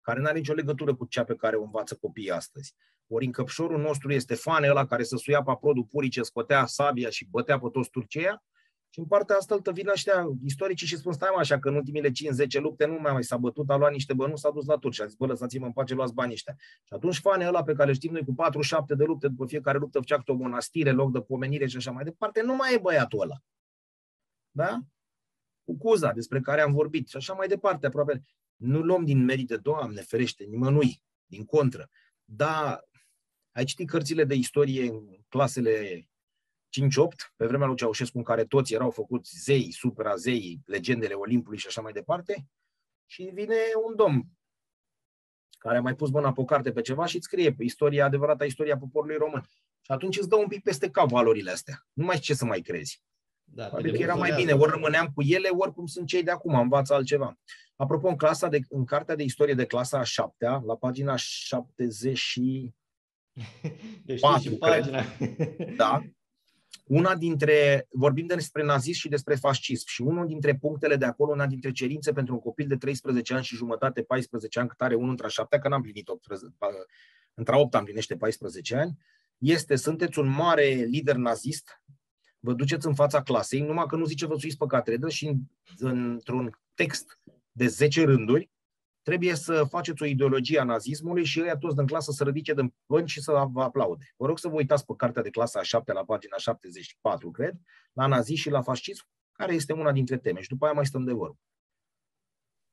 care 0.00 0.20
nu 0.20 0.26
are 0.26 0.38
nicio 0.38 0.52
legătură 0.52 0.94
cu 0.94 1.04
cea 1.04 1.24
pe 1.24 1.34
care 1.34 1.56
o 1.56 1.62
învață 1.62 1.96
copiii 1.96 2.30
astăzi. 2.30 2.74
Ori 3.12 3.24
încăpșorul 3.24 3.80
nostru 3.80 4.12
este 4.12 4.34
fane 4.34 4.68
ăla 4.68 4.86
care 4.86 5.02
să 5.02 5.16
suia 5.16 5.42
pe 5.42 5.50
aprodul 5.50 5.84
purii 5.84 6.10
ce 6.10 6.22
scotea 6.22 6.66
sabia 6.66 7.10
și 7.10 7.26
bătea 7.30 7.58
pe 7.58 7.68
toți 7.72 7.90
turceia, 7.90 8.44
și 8.92 8.98
în 8.98 9.04
partea 9.06 9.36
asta 9.36 9.54
altă 9.54 9.72
vin 9.72 9.88
ăștia 9.88 10.28
istoricii 10.44 10.86
și 10.86 10.96
spun, 10.96 11.12
stai 11.12 11.30
mă, 11.32 11.40
așa 11.40 11.58
că 11.58 11.68
în 11.68 11.74
ultimile 11.74 12.08
5-10 12.08 12.12
lupte 12.60 12.86
nu 12.86 12.98
mai 13.00 13.24
s-a 13.24 13.36
bătut, 13.36 13.70
a 13.70 13.76
luat 13.76 13.92
niște 13.92 14.14
bănuți, 14.14 14.40
s-a 14.40 14.50
dus 14.50 14.66
la 14.66 14.76
turci. 14.76 15.00
A 15.00 15.06
zis, 15.06 15.14
bă, 15.14 15.26
lăsați-mă 15.26 15.66
în 15.66 15.72
pace, 15.72 15.94
luați 15.94 16.14
banii 16.14 16.32
ăștia. 16.32 16.56
Și 16.58 16.92
atunci 16.94 17.18
fane 17.18 17.46
ăla 17.46 17.62
pe 17.62 17.72
care 17.72 17.92
știm 17.92 18.12
noi 18.12 18.24
cu 18.24 18.34
4-7 18.34 18.96
de 18.96 19.04
lupte, 19.04 19.28
după 19.28 19.46
fiecare 19.46 19.78
luptă 19.78 19.98
făcea 19.98 20.22
o 20.26 20.34
monastire, 20.34 20.90
loc 20.90 21.12
de 21.12 21.20
pomenire 21.20 21.66
și 21.66 21.76
așa 21.76 21.90
mai 21.90 22.04
departe, 22.04 22.42
nu 22.42 22.56
mai 22.56 22.74
e 22.74 22.78
băiatul 22.78 23.20
ăla. 23.20 23.36
Da? 24.50 24.78
Cu 25.64 25.76
Cuza, 25.76 26.12
despre 26.12 26.40
care 26.40 26.60
am 26.60 26.72
vorbit 26.72 27.08
și 27.08 27.16
așa 27.16 27.32
mai 27.32 27.48
departe, 27.48 27.86
aproape. 27.86 28.22
Nu 28.56 28.80
luăm 28.80 29.04
din 29.04 29.24
merite, 29.24 29.56
Doamne, 29.56 30.00
ferește, 30.00 30.44
nimănui, 30.44 31.02
din 31.26 31.44
contră. 31.44 31.90
Da, 32.24 32.80
ai 33.52 33.64
citit 33.64 33.88
cărțile 33.88 34.24
de 34.24 34.34
istorie 34.34 34.88
în 34.88 35.24
clasele 35.28 36.04
5-8, 36.04 36.08
pe 37.36 37.46
vremea 37.46 37.66
lui 37.66 37.76
Ceaușescu, 37.76 38.18
în 38.18 38.24
care 38.24 38.44
toți 38.44 38.74
erau 38.74 38.90
făcuți 38.90 39.38
zei, 39.42 39.72
supra-zei, 39.72 40.60
legendele 40.64 41.14
Olimpului 41.14 41.58
și 41.58 41.66
așa 41.66 41.80
mai 41.80 41.92
departe, 41.92 42.46
și 43.06 43.30
vine 43.34 43.56
un 43.86 43.96
domn 43.96 44.24
care 45.58 45.76
a 45.76 45.80
mai 45.80 45.94
pus 45.94 46.10
mâna 46.10 46.32
pe 46.32 46.40
o 46.40 46.44
carte 46.44 46.72
pe 46.72 46.80
ceva 46.80 47.06
și 47.06 47.16
îți 47.16 47.24
scrie 47.24 47.52
pe 47.52 47.64
istoria, 47.64 48.04
adevărata 48.04 48.44
istoria 48.44 48.78
poporului 48.78 49.16
român. 49.16 49.42
Și 49.80 49.92
atunci 49.92 50.18
îți 50.18 50.28
dă 50.28 50.36
un 50.36 50.48
pic 50.48 50.62
peste 50.62 50.90
cap 50.90 51.08
valorile 51.08 51.50
astea. 51.50 51.86
Nu 51.92 52.04
mai 52.04 52.14
știi 52.14 52.26
ce 52.26 52.34
să 52.34 52.44
mai 52.44 52.60
crezi. 52.60 53.02
Da, 53.44 53.68
adică 53.68 53.96
era 53.96 54.14
mai 54.14 54.32
bine, 54.34 54.52
ori 54.52 54.70
rămâneam 54.70 55.10
cu 55.14 55.22
ele, 55.22 55.48
ori 55.48 55.72
cum 55.72 55.86
sunt 55.86 56.06
cei 56.06 56.22
de 56.22 56.30
acum, 56.30 56.54
învață 56.54 56.94
altceva. 56.94 57.38
Apropo, 57.76 58.08
în, 58.08 58.16
clasa 58.16 58.48
de, 58.48 58.60
în 58.68 58.84
cartea 58.84 59.14
de 59.14 59.22
istorie 59.22 59.54
de 59.54 59.66
clasa 59.66 59.98
a 59.98 60.02
șaptea, 60.02 60.62
la 60.66 60.76
pagina 60.76 61.16
70 61.16 62.16
și 62.16 62.74
deci 64.04 64.20
4, 64.20 64.56
pagina. 64.56 65.02
da, 65.76 66.02
una 66.84 67.16
dintre, 67.16 67.86
vorbim 67.90 68.26
despre 68.26 68.64
nazism 68.64 69.00
și 69.00 69.08
despre 69.08 69.34
fascism 69.34 69.84
și 69.88 70.02
unul 70.02 70.26
dintre 70.26 70.54
punctele 70.56 70.96
de 70.96 71.04
acolo, 71.04 71.32
una 71.32 71.46
dintre 71.46 71.72
cerințe 71.72 72.12
pentru 72.12 72.34
un 72.34 72.40
copil 72.40 72.66
de 72.66 72.76
13 72.76 73.34
ani 73.34 73.44
și 73.44 73.56
jumătate, 73.56 74.02
14 74.02 74.58
ani, 74.58 74.68
cât 74.68 74.80
are 74.80 74.94
unul 74.94 75.10
între 75.10 75.26
a 75.26 75.28
șaptea, 75.28 75.58
că 75.58 75.68
n-am 75.68 75.82
plinit 75.82 76.08
18, 76.08 76.56
între 77.34 77.56
8 77.56 77.74
am 77.74 77.84
plinește 77.84 78.16
14 78.16 78.76
ani, 78.76 78.98
este, 79.38 79.76
sunteți 79.76 80.18
un 80.18 80.28
mare 80.28 80.64
lider 80.64 81.16
nazist, 81.16 81.82
vă 82.38 82.52
duceți 82.52 82.86
în 82.86 82.94
fața 82.94 83.22
clasei, 83.22 83.60
numai 83.60 83.86
că 83.86 83.96
nu 83.96 84.04
zice 84.04 84.26
vă 84.26 84.36
suiți 84.38 84.56
pe 84.56 84.66
catedră 84.68 85.08
și 85.08 85.36
într-un 85.78 86.60
text 86.74 87.20
de 87.52 87.66
10 87.66 88.04
rânduri 88.04 88.50
trebuie 89.10 89.34
să 89.34 89.64
faceți 89.64 90.02
o 90.02 90.06
ideologie 90.06 90.58
a 90.60 90.64
nazismului 90.64 91.24
și 91.24 91.40
ăia 91.40 91.56
toți 91.56 91.76
din 91.76 91.86
clasă 91.86 92.10
să 92.10 92.24
ridice 92.24 92.54
din 92.54 92.74
bănci 92.86 93.10
și 93.10 93.20
să 93.20 93.32
vă 93.52 93.62
aplaude. 93.62 94.04
Vă 94.16 94.26
rog 94.26 94.38
să 94.38 94.48
vă 94.48 94.54
uitați 94.54 94.84
pe 94.86 94.92
cartea 94.96 95.22
de 95.22 95.30
clasa 95.30 95.58
a 95.58 95.62
7 95.62 95.92
la 95.92 96.04
pagina 96.04 96.36
74, 96.36 97.30
cred, 97.30 97.54
la 97.92 98.06
nazism 98.06 98.40
și 98.40 98.50
la 98.50 98.62
fascism, 98.62 99.04
care 99.32 99.54
este 99.54 99.72
una 99.72 99.92
dintre 99.92 100.18
teme 100.18 100.40
și 100.40 100.48
după 100.48 100.64
aia 100.64 100.74
mai 100.74 100.86
stăm 100.86 101.04
de 101.04 101.12
vorbă. 101.12 101.38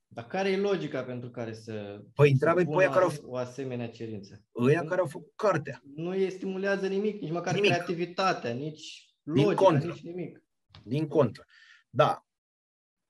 Dar 0.08 0.28
care 0.28 0.50
e 0.50 0.58
logica 0.58 1.04
pentru 1.04 1.30
care 1.30 1.54
să 1.54 2.02
Păi 2.13 2.32
întreabă 2.32 2.63
pe 2.63 2.84
care 2.86 3.04
au 3.04 3.12
o 3.26 3.36
asemenea 3.36 3.89
cerință? 3.89 4.43
Ăia 4.56 4.84
care 4.84 5.02
au 5.02 5.08
făcut 5.08 5.32
cartea. 5.36 5.82
Nu 5.95 6.10
îi 6.10 6.32
stimulează 6.32 6.88
nimic, 6.88 7.21
nici 7.21 7.32
măcar 7.32 7.54
nimic. 7.54 7.71
creativitatea, 7.71 8.52
nici 8.54 9.13
logica, 9.23 9.47
Din 9.47 9.56
contră. 9.56 9.91
nici 9.91 10.02
nimic. 10.02 10.43
Din 10.84 11.08
contră. 11.08 11.45
Da, 11.89 12.27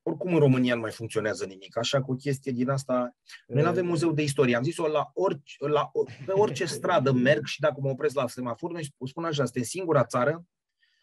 oricum 0.07 0.33
în 0.33 0.39
România 0.39 0.75
nu 0.75 0.81
mai 0.81 0.91
funcționează 0.91 1.45
nimic. 1.45 1.77
Așa 1.77 2.01
cu 2.01 2.11
o 2.11 2.15
chestie 2.15 2.51
din 2.51 2.69
asta, 2.69 3.15
noi 3.47 3.63
nu 3.63 3.69
avem 3.69 3.85
muzeu 3.85 4.11
de 4.11 4.21
istorie. 4.21 4.55
Am 4.55 4.63
zis-o 4.63 4.87
la 4.87 5.11
orice, 5.13 5.67
la, 5.67 5.91
pe 6.25 6.31
orice 6.31 6.65
stradă 6.77 7.11
merg 7.11 7.45
și 7.45 7.59
dacă 7.59 7.75
mă 7.81 7.89
opresc 7.89 8.15
la 8.15 8.27
semafor, 8.27 8.71
noi 8.71 8.93
spun 9.07 9.23
așa, 9.23 9.43
este 9.43 9.63
singura 9.63 10.05
țară, 10.05 10.45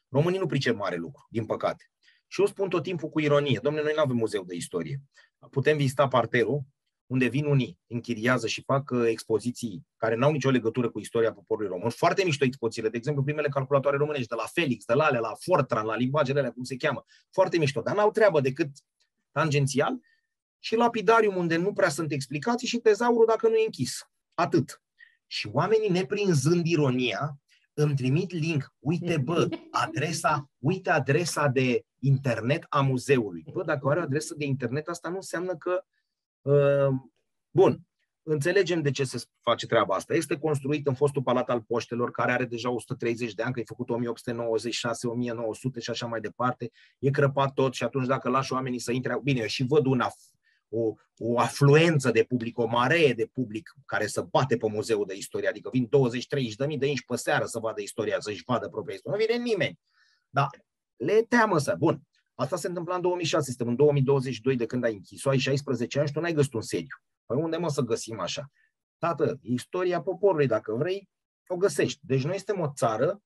românii 0.08 0.38
nu 0.38 0.46
pricep 0.46 0.76
mare 0.76 0.96
lucru, 0.96 1.26
din 1.30 1.46
păcate. 1.46 1.84
Și 2.26 2.40
eu 2.40 2.46
spun 2.46 2.68
tot 2.68 2.82
timpul 2.82 3.08
cu 3.08 3.20
ironie, 3.20 3.58
domnule, 3.62 3.84
noi 3.84 3.92
nu 3.96 4.02
avem 4.02 4.16
muzeu 4.16 4.44
de 4.44 4.54
istorie. 4.54 5.00
Putem 5.50 5.76
vizita 5.76 6.08
parterul, 6.08 6.62
unde 7.06 7.26
vin 7.26 7.44
unii, 7.44 7.78
închiriază 7.86 8.46
și 8.46 8.62
fac 8.62 8.90
uh, 8.90 9.04
expoziții 9.06 9.86
care 9.96 10.14
n-au 10.14 10.32
nicio 10.32 10.50
legătură 10.50 10.90
cu 10.90 10.98
istoria 10.98 11.32
poporului 11.32 11.68
român. 11.68 11.90
Foarte 11.90 12.24
mișto 12.24 12.44
expozițiile, 12.44 12.88
de 12.88 12.96
exemplu, 12.96 13.22
primele 13.22 13.48
calculatoare 13.48 13.96
românești, 13.96 14.28
de 14.28 14.34
la 14.34 14.46
Felix, 14.52 14.84
de 14.84 14.94
la 14.94 15.04
alea, 15.04 15.20
la 15.20 15.34
Fortran, 15.40 15.86
la 15.86 15.96
limbajele 15.96 16.38
alea, 16.38 16.52
cum 16.52 16.62
se 16.62 16.76
cheamă. 16.76 17.04
Foarte 17.30 17.58
mișto, 17.58 17.80
dar 17.80 17.94
n-au 17.94 18.10
treabă 18.10 18.40
decât 18.40 18.68
tangențial 19.34 20.00
și 20.58 20.76
lapidarium 20.76 21.36
unde 21.36 21.56
nu 21.56 21.72
prea 21.72 21.88
sunt 21.88 22.12
explicații 22.12 22.68
și 22.68 22.78
tezaurul 22.78 23.26
dacă 23.26 23.48
nu 23.48 23.54
e 23.54 23.64
închis. 23.64 24.08
Atât. 24.34 24.82
Și 25.26 25.48
oamenii, 25.52 25.88
neprinzând 25.88 26.66
ironia, 26.66 27.38
îmi 27.74 27.94
trimit 27.94 28.30
link, 28.30 28.74
uite 28.78 29.18
bă, 29.18 29.48
adresa, 29.70 30.50
uite 30.58 30.90
adresa 30.90 31.48
de 31.48 31.84
internet 31.98 32.66
a 32.68 32.80
muzeului. 32.80 33.44
Bă, 33.52 33.64
dacă 33.64 33.88
are 33.88 34.00
o 34.00 34.02
adresă 34.02 34.34
de 34.34 34.44
internet, 34.44 34.88
asta 34.88 35.08
nu 35.08 35.14
înseamnă 35.14 35.56
că... 35.56 35.84
Uh, 36.42 36.94
bun, 37.50 37.80
înțelegem 38.24 38.82
de 38.82 38.90
ce 38.90 39.04
se 39.04 39.24
face 39.40 39.66
treaba 39.66 39.94
asta. 39.94 40.14
Este 40.14 40.38
construit 40.38 40.86
în 40.86 40.94
fostul 40.94 41.22
Palat 41.22 41.50
al 41.50 41.60
Poștelor, 41.60 42.10
care 42.10 42.32
are 42.32 42.44
deja 42.44 42.70
130 42.70 43.34
de 43.34 43.42
ani, 43.42 43.52
că 43.52 43.60
e 43.60 43.64
făcut 43.66 43.90
1896, 43.90 45.06
1900 45.06 45.80
și 45.80 45.90
așa 45.90 46.06
mai 46.06 46.20
departe. 46.20 46.70
E 46.98 47.10
crăpat 47.10 47.52
tot 47.52 47.74
și 47.74 47.84
atunci 47.84 48.06
dacă 48.06 48.28
lași 48.28 48.52
oamenii 48.52 48.78
să 48.78 48.92
intre... 48.92 49.18
Bine, 49.22 49.40
eu 49.40 49.46
și 49.46 49.64
văd 49.68 49.86
una 49.86 50.12
o, 50.68 50.94
o 51.18 51.38
afluență 51.38 52.10
de 52.10 52.22
public, 52.22 52.58
o 52.58 52.66
mare 52.66 53.12
de 53.16 53.26
public 53.32 53.74
care 53.86 54.06
să 54.06 54.26
bate 54.30 54.56
pe 54.56 54.68
muzeul 54.68 55.06
de 55.06 55.16
istorie, 55.16 55.48
adică 55.48 55.68
vin 55.72 55.88
20-30 55.88 55.88
de 56.56 56.66
mii 56.66 56.78
de 56.78 56.86
inși 56.86 57.04
pe 57.04 57.16
seară 57.16 57.44
să 57.44 57.58
vadă 57.58 57.80
istoria, 57.80 58.16
să-și 58.20 58.42
vadă 58.46 58.68
propria 58.68 58.94
istorie. 58.94 59.18
Nu 59.18 59.24
vine 59.26 59.42
nimeni. 59.44 59.78
Da, 60.30 60.46
le 60.96 61.24
teamă 61.28 61.58
să. 61.58 61.74
Bun, 61.78 62.00
asta 62.34 62.56
se 62.56 62.68
întâmpla 62.68 62.94
în 62.94 63.00
2006, 63.00 63.44
suntem 63.44 63.68
în 63.68 63.76
2022 63.76 64.56
de 64.56 64.66
când 64.66 64.84
ai 64.84 64.92
închis-o, 64.92 65.28
ai 65.28 65.38
16 65.38 65.98
ani 65.98 66.08
și 66.08 66.14
tu 66.14 66.20
n-ai 66.20 66.32
găsit 66.32 66.52
un 66.52 66.60
sediu. 66.60 66.96
Păi 67.26 67.36
unde 67.36 67.56
mă 67.56 67.68
să 67.68 67.80
găsim 67.80 68.20
așa? 68.20 68.50
Tată, 68.98 69.38
istoria 69.42 70.02
poporului, 70.02 70.46
dacă 70.46 70.74
vrei, 70.74 71.08
o 71.46 71.56
găsești. 71.56 72.00
Deci 72.02 72.24
noi 72.24 72.36
suntem 72.36 72.60
o 72.60 72.72
țară, 72.74 73.22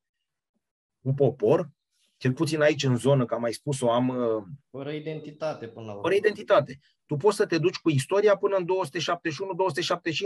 un 1.01 1.15
popor, 1.15 1.71
cel 2.17 2.33
puțin 2.33 2.61
aici 2.61 2.85
în 2.85 2.97
zonă, 2.97 3.25
că 3.25 3.35
am 3.35 3.41
mai 3.41 3.53
spus-o, 3.53 3.91
am... 3.91 4.09
Uh, 4.09 4.43
fără 4.71 4.91
identitate 4.91 5.67
până 5.69 5.85
la 5.85 5.91
urmă. 5.91 6.03
Fără 6.03 6.15
identitate. 6.15 6.79
Tu 7.07 7.17
poți 7.17 7.37
să 7.37 7.47
te 7.47 7.59
duci 7.59 7.77
cu 7.77 7.91
istoria 7.91 8.37
până 8.37 8.57
în 8.57 8.65
271-275 8.65 8.69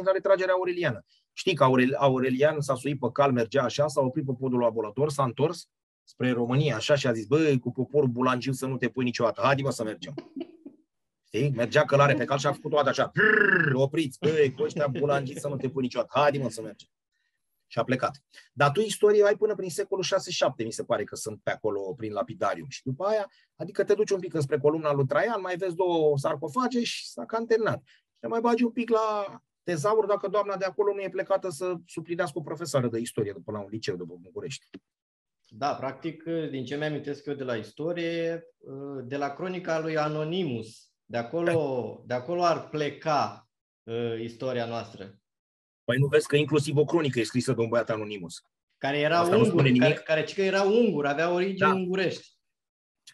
la 0.04 0.12
retragerea 0.12 0.54
aureliană. 0.54 1.04
Știi 1.32 1.54
că 1.54 1.66
Aurelian 1.96 2.60
s-a 2.60 2.74
suit 2.74 2.98
pe 2.98 3.08
cal, 3.12 3.32
mergea 3.32 3.62
așa, 3.62 3.86
s-a 3.86 4.00
oprit 4.00 4.24
pe 4.24 4.32
podul 4.38 4.64
abolator, 4.64 5.10
s-a 5.10 5.24
întors 5.24 5.68
spre 6.04 6.30
România 6.30 6.76
așa 6.76 6.94
și 6.94 7.06
a 7.06 7.12
zis, 7.12 7.26
băi, 7.26 7.58
cu 7.58 7.72
poporul 7.72 8.08
bulangiu 8.08 8.52
să 8.52 8.66
nu 8.66 8.76
te 8.76 8.88
pui 8.88 9.04
niciodată, 9.04 9.40
haide 9.44 9.62
mă 9.62 9.70
să 9.70 9.84
mergem. 9.84 10.14
Știi? 11.34 11.50
Mergea 11.50 11.84
călare 11.84 12.14
pe 12.14 12.24
cal 12.24 12.38
și 12.38 12.46
a 12.46 12.52
făcut 12.52 12.70
toată 12.70 12.88
așa, 12.88 13.12
opriți, 13.72 14.18
băi, 14.18 14.52
cu 14.52 14.62
ăștia 14.62 14.86
bulangi 14.86 15.38
să 15.38 15.48
nu 15.48 15.56
te 15.56 15.68
pui 15.68 15.82
niciodată, 15.82 16.20
haide 16.20 16.38
mă 16.38 16.48
să 16.48 16.62
mergem 16.62 16.88
și 17.66 17.78
a 17.78 17.84
plecat. 17.84 18.22
Dar 18.52 18.70
tu 18.70 18.80
istorie 18.80 19.24
ai 19.24 19.36
până 19.36 19.54
prin 19.54 19.70
secolul 19.70 20.04
6-7, 20.04 20.64
mi 20.64 20.72
se 20.72 20.84
pare 20.84 21.04
că 21.04 21.16
sunt 21.16 21.40
pe 21.42 21.50
acolo 21.50 21.94
prin 21.96 22.12
lapidarium. 22.12 22.68
Și 22.68 22.82
după 22.84 23.04
aia, 23.04 23.30
adică 23.56 23.84
te 23.84 23.94
duci 23.94 24.10
un 24.10 24.20
pic 24.20 24.34
înspre 24.34 24.58
columna 24.58 24.92
lui 24.92 25.06
Traian, 25.06 25.40
mai 25.40 25.56
vezi 25.56 25.74
două 25.74 26.18
sarcofage 26.18 26.82
și 26.82 27.08
s-a 27.08 27.24
cam 27.24 27.46
terminat. 27.46 27.82
Și 27.86 28.28
mai 28.28 28.40
bagi 28.40 28.64
un 28.64 28.70
pic 28.70 28.90
la 28.90 29.40
tezaur 29.62 30.06
dacă 30.06 30.28
doamna 30.28 30.56
de 30.56 30.64
acolo 30.64 30.94
nu 30.94 31.00
e 31.00 31.08
plecată 31.08 31.48
să 31.48 31.74
suplinească 31.86 32.38
o 32.38 32.42
profesoară 32.42 32.88
de 32.88 32.98
istorie 32.98 33.32
după 33.32 33.52
la 33.52 33.60
un 33.60 33.68
liceu 33.70 33.96
de 33.96 34.02
București. 34.06 34.66
Da, 35.48 35.74
practic, 35.74 36.22
din 36.50 36.64
ce 36.64 36.76
mi-amintesc 36.76 37.26
eu 37.26 37.34
de 37.34 37.44
la 37.44 37.54
istorie, 37.54 38.46
de 39.04 39.16
la 39.16 39.30
cronica 39.30 39.80
lui 39.80 39.96
Anonimus, 39.96 40.91
de 41.12 41.18
acolo, 41.18 42.02
de 42.06 42.14
acolo 42.14 42.44
ar 42.44 42.68
pleca 42.68 43.48
uh, 43.82 44.20
istoria 44.20 44.66
noastră. 44.66 45.18
Păi 45.84 45.98
nu 45.98 46.06
vezi 46.06 46.26
că 46.26 46.36
inclusiv 46.36 46.76
o 46.76 46.84
cronică 46.84 47.20
e 47.20 47.24
scrisă 47.24 47.52
de 47.52 47.60
un 47.60 47.68
băiat 47.68 47.90
anonimus. 47.90 48.44
Care 48.78 48.98
era 48.98 49.18
Asta 49.18 49.36
ungur, 49.36 49.62
care, 49.78 49.92
care, 49.92 50.22
că 50.22 50.42
era 50.42 50.62
ungur, 50.62 51.06
avea 51.06 51.30
origini 51.30 51.58
da. 51.58 51.74
ungurești. 51.74 52.26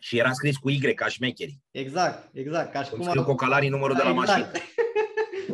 Și 0.01 0.19
era 0.19 0.33
scris 0.33 0.57
cu 0.57 0.69
Y, 0.69 0.95
ca 0.95 1.09
șmecherii. 1.09 1.63
Exact, 1.71 2.29
exact. 2.33 2.73
Ca 2.73 2.83
și 2.83 2.91
cum 2.91 3.03
scriu 3.03 3.25
cocalarii 3.25 3.69
numărul 3.69 3.97
da, 3.97 4.03
de 4.03 4.09
la 4.09 4.15
exact. 4.21 4.53
mașină. 4.53 4.65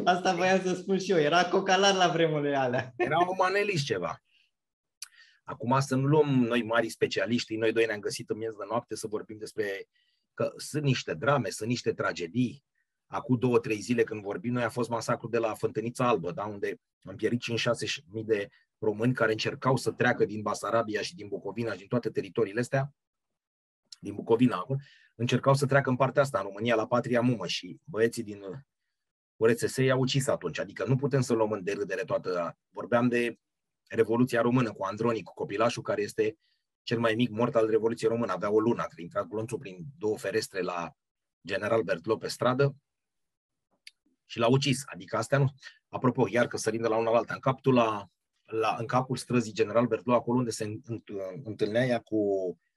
Asta 0.13 0.35
voiam 0.35 0.63
să 0.63 0.75
spun 0.75 0.99
și 0.99 1.11
eu. 1.11 1.19
Era 1.19 1.45
cocalar 1.45 1.95
la 1.95 2.09
vremurile 2.09 2.57
alea. 2.57 2.93
Era 2.97 3.19
un 3.19 3.35
manelist 3.39 3.85
ceva. 3.85 4.23
Acum 5.45 5.81
să 5.81 5.95
nu 5.95 6.07
luăm 6.07 6.29
noi 6.29 6.63
mari 6.63 6.89
specialiști, 6.89 7.57
noi 7.57 7.73
doi 7.73 7.87
ne-am 7.87 8.01
găsit 8.01 8.31
în 8.31 8.39
miez 8.39 8.53
de 8.53 8.65
noapte 8.69 8.97
să 8.97 9.07
vorbim 9.07 9.39
despre 9.39 9.89
că 10.35 10.53
sunt 10.57 10.83
niște 10.83 11.15
drame, 11.15 11.49
sunt 11.49 11.69
niște 11.69 11.93
tragedii, 11.93 12.65
acum 13.07 13.39
două, 13.39 13.59
trei 13.59 13.81
zile 13.81 14.05
când 14.05 14.23
vorbim, 14.23 14.53
noi 14.53 14.63
a 14.63 14.69
fost 14.69 14.89
masacrul 14.89 15.31
de 15.31 15.39
la 15.39 15.55
Fântânița 15.55 16.09
Albă, 16.09 16.33
da, 16.33 16.45
unde 16.45 16.81
am 17.03 17.17
pierit 17.17 17.43
5-6 17.43 17.45
mii 18.07 18.25
de 18.25 18.49
români 18.79 19.15
care 19.15 19.33
încercau 19.33 19.77
să 19.77 19.91
treacă 19.91 20.25
din 20.25 20.43
Basarabia 20.43 21.01
și 21.01 21.15
din 21.15 21.29
Bucovina 21.29 21.73
și 21.73 21.79
din 21.79 21.87
toate 21.87 22.11
teritoriile 22.11 22.61
astea, 22.61 22.95
din 24.01 24.15
Bucovina 24.15 24.57
acum, 24.57 24.81
încercau 25.15 25.55
să 25.55 25.67
treacă 25.67 25.91
în 25.91 25.97
partea 25.97 26.23
asta, 26.23 26.39
în 26.39 26.45
România, 26.45 26.75
la 26.75 26.87
Patria 26.87 27.21
Mumă 27.21 27.47
și 27.47 27.81
băieții 27.85 28.23
din 28.23 28.41
URSS 29.37 29.77
i-au 29.77 30.01
ucis 30.01 30.27
atunci. 30.27 30.59
Adică 30.59 30.85
nu 30.85 30.97
putem 30.97 31.21
să 31.21 31.33
luăm 31.33 31.51
în 31.51 31.65
derâdere 31.65 32.05
toată... 32.05 32.59
Vorbeam 32.71 33.09
de 33.09 33.39
Revoluția 33.89 34.41
Română 34.41 34.73
cu 34.73 34.85
Andronic, 34.85 35.25
cu 35.25 35.35
copilașul 35.35 35.83
care 35.83 36.03
este 36.03 36.37
cel 36.85 36.99
mai 36.99 37.15
mic 37.15 37.31
mort 37.31 37.55
al 37.55 37.71
Revoluției 37.71 38.11
Române. 38.11 38.33
Avea 38.33 38.51
o 38.51 38.61
lună, 38.61 38.83
că 38.83 39.01
intrat 39.01 39.27
glonțul 39.27 39.59
prin 39.59 39.85
două 39.99 40.19
ferestre 40.19 40.61
la 40.61 40.93
General 41.47 41.83
Bertlo 41.83 42.17
pe 42.17 42.29
stradă 42.29 42.77
și 44.27 44.39
l-a 44.39 44.49
ucis. 44.49 44.83
Adică 44.87 45.17
astea 45.17 45.39
nu. 45.39 45.55
Apropo, 45.89 46.29
iar 46.29 46.47
că 46.47 46.57
sărim 46.57 46.81
de 46.81 46.89
la 46.89 46.97
una 46.97 47.11
la 47.11 47.17
alta, 47.17 47.35
în 47.35 47.41
capul, 47.41 47.75
la, 47.75 48.09
la, 48.45 48.77
în 48.79 48.87
capul 48.87 49.17
străzii 49.17 49.53
General 49.53 49.87
Bertlo, 49.87 50.15
acolo 50.15 50.39
unde 50.39 50.51
se 50.51 50.81
întâlnea 51.45 51.85
ea 51.85 52.01
cu 52.01 52.19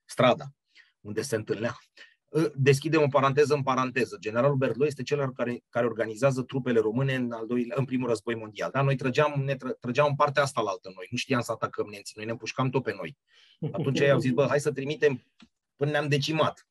strada, 0.06 0.46
unde 1.02 1.22
se 1.22 1.36
întâlnea. 1.36 1.78
Ă, 2.34 2.52
deschidem 2.56 3.02
o 3.02 3.08
paranteză 3.08 3.54
în 3.54 3.64
paranteză. 3.64 4.18
Generalul 4.20 4.56
Berlo 4.56 4.86
este 4.86 5.04
cel 5.04 5.32
care, 5.32 5.64
care 5.70 5.86
organizează 5.86 6.42
trupele 6.42 6.80
române 6.80 7.16
în, 7.16 7.32
al 7.32 7.48
doilea, 7.48 7.76
în 7.80 7.86
primul 7.86 8.08
război 8.08 8.36
mondial. 8.36 8.70
Da? 8.74 8.82
Noi 8.82 8.96
trăgeam, 8.96 9.42
ne 9.46 9.56
tră, 9.56 9.70
trăgeam 9.80 10.08
în 10.10 10.16
partea 10.16 10.44
asta 10.44 10.62
la 10.62 10.70
altă 10.70 10.92
noi. 10.96 11.08
Nu 11.10 11.18
știam 11.18 11.42
să 11.42 11.52
atacăm 11.52 11.88
nemții. 11.90 12.14
Noi 12.16 12.26
ne 12.26 12.32
împușcam 12.32 12.70
tot 12.70 12.84
pe 12.84 12.94
noi. 12.98 13.18
Atunci 13.72 14.00
ei 14.00 14.12
au 14.12 14.20
zis, 14.20 14.32
bă, 14.32 14.46
hai 14.50 14.60
să 14.60 14.72
trimitem 14.72 15.24
până 15.76 15.92
ne-am 15.92 16.08
decimat. 16.08 16.68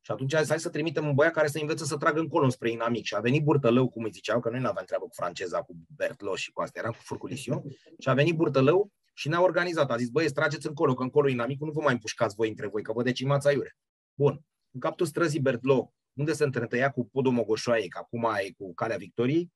Și 0.00 0.12
atunci 0.12 0.34
a 0.34 0.38
zis, 0.38 0.48
hai 0.48 0.60
să 0.60 0.68
trimitem 0.68 1.06
un 1.06 1.14
băiat 1.14 1.32
care 1.32 1.46
să 1.46 1.58
învețe 1.58 1.84
să 1.84 1.96
tragă 1.96 2.20
încolo 2.20 2.48
spre 2.48 2.70
inamic. 2.70 3.04
Și 3.04 3.14
a 3.14 3.20
venit 3.20 3.42
Burtălău, 3.42 3.88
cum 3.88 4.04
îi 4.04 4.10
ziceau, 4.10 4.40
că 4.40 4.50
noi 4.50 4.60
nu 4.60 4.68
aveam 4.68 4.84
treabă 4.84 5.04
cu 5.04 5.14
franceza, 5.14 5.62
cu 5.62 5.76
Bertlo 5.96 6.34
și 6.34 6.52
cu 6.52 6.60
astea, 6.60 6.80
eram 6.80 6.92
cu 6.92 7.02
Furculisiu. 7.02 7.64
Și 7.98 8.08
a 8.08 8.14
venit 8.14 8.36
Burtălău 8.36 8.92
și 9.14 9.28
ne-a 9.28 9.40
organizat. 9.40 9.90
A 9.90 9.96
zis, 9.96 10.08
băi, 10.08 10.30
trageți 10.30 10.66
încolo, 10.66 10.94
că 10.94 11.02
încolo 11.02 11.28
inamicul 11.28 11.66
nu 11.66 11.72
vă 11.72 11.80
mai 11.80 11.92
împușcați 11.92 12.34
voi 12.34 12.48
între 12.48 12.66
voi, 12.66 12.82
că 12.82 12.92
vă 12.92 13.02
decimați 13.02 13.46
aiure. 13.46 13.76
Bun. 14.14 14.44
În 14.76 14.82
capul 14.82 15.06
străzii 15.06 15.40
Bertlo, 15.40 15.92
unde 16.12 16.32
se 16.32 16.44
întretăia 16.44 16.90
cu 16.90 17.04
podul 17.04 17.32
Mogoșoaie, 17.32 17.88
că 17.88 17.98
acum 17.98 18.24
e 18.46 18.50
cu 18.50 18.74
Calea 18.74 18.96
Victoriei, 18.96 19.52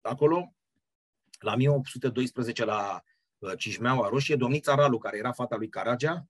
acolo, 0.00 0.54
la 1.38 1.52
1812, 1.52 2.64
la 2.64 3.02
uh, 3.38 3.52
Cismeaua 3.56 4.08
Roșie, 4.08 4.36
domnița 4.36 4.74
Ralu, 4.74 4.98
care 4.98 5.18
era 5.18 5.32
fata 5.32 5.56
lui 5.56 5.68
Caragea, 5.68 6.28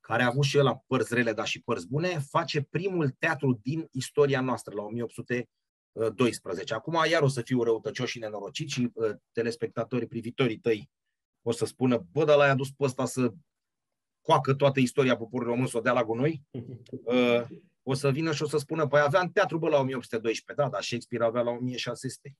care 0.00 0.22
a 0.22 0.26
avut 0.26 0.44
și 0.44 0.56
el 0.56 0.64
la 0.64 0.76
părți 0.86 1.14
rele, 1.14 1.32
dar 1.32 1.46
și 1.46 1.62
părți 1.62 1.88
bune, 1.88 2.18
face 2.18 2.62
primul 2.62 3.10
teatru 3.10 3.60
din 3.62 3.88
istoria 3.90 4.40
noastră, 4.40 4.74
la 4.74 4.82
1812. 4.82 6.74
Acum 6.74 7.04
iar 7.10 7.22
o 7.22 7.28
să 7.28 7.42
fiu 7.42 7.62
răutăcios 7.62 8.08
și 8.08 8.18
nenorocit 8.18 8.68
și 8.68 8.90
uh, 8.92 9.14
telespectatorii, 9.32 10.06
privitorii 10.06 10.58
tăi 10.58 10.90
o 11.42 11.52
să 11.52 11.64
spună, 11.64 12.06
bă, 12.12 12.24
dar 12.24 12.36
l-ai 12.36 12.50
adus 12.50 12.70
pe 12.70 12.84
ăsta 12.84 13.04
să 13.04 13.32
coacă 14.22 14.54
toată 14.54 14.80
istoria 14.80 15.16
poporului 15.16 15.52
român 15.52 15.68
să 15.68 15.76
o 15.76 15.80
dea 15.80 15.92
la 15.92 16.04
gunoi, 16.04 16.42
uh, 17.04 17.46
o 17.82 17.94
să 17.94 18.10
vină 18.10 18.32
și 18.32 18.42
o 18.42 18.46
să 18.46 18.58
spună, 18.58 18.86
păi 18.86 19.00
aveam 19.00 19.30
teatru 19.30 19.58
bă 19.58 19.68
la 19.68 19.78
1812, 19.78 20.66
da, 20.66 20.68
dar 20.68 20.82
Shakespeare 20.82 21.24
avea 21.24 21.42
la 21.42 21.50
1600. 21.50 22.36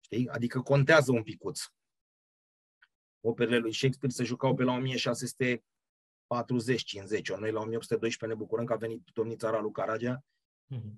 Știi? 0.00 0.28
Adică 0.28 0.60
contează 0.60 1.12
un 1.12 1.22
picuț. 1.22 1.60
Operele 3.20 3.58
lui 3.58 3.72
Shakespeare 3.72 4.14
se 4.14 4.24
jucau 4.24 4.54
pe 4.54 4.62
la 4.62 4.80
1640-50, 4.80 4.82
noi 7.38 7.52
la 7.52 7.60
1812 7.60 8.26
ne 8.26 8.34
bucurăm 8.34 8.64
că 8.64 8.72
a 8.72 8.76
venit 8.76 9.08
domnița 9.12 9.50
Ralu 9.50 9.70
Caragea 9.70 10.24
mm-hmm. 10.74 10.94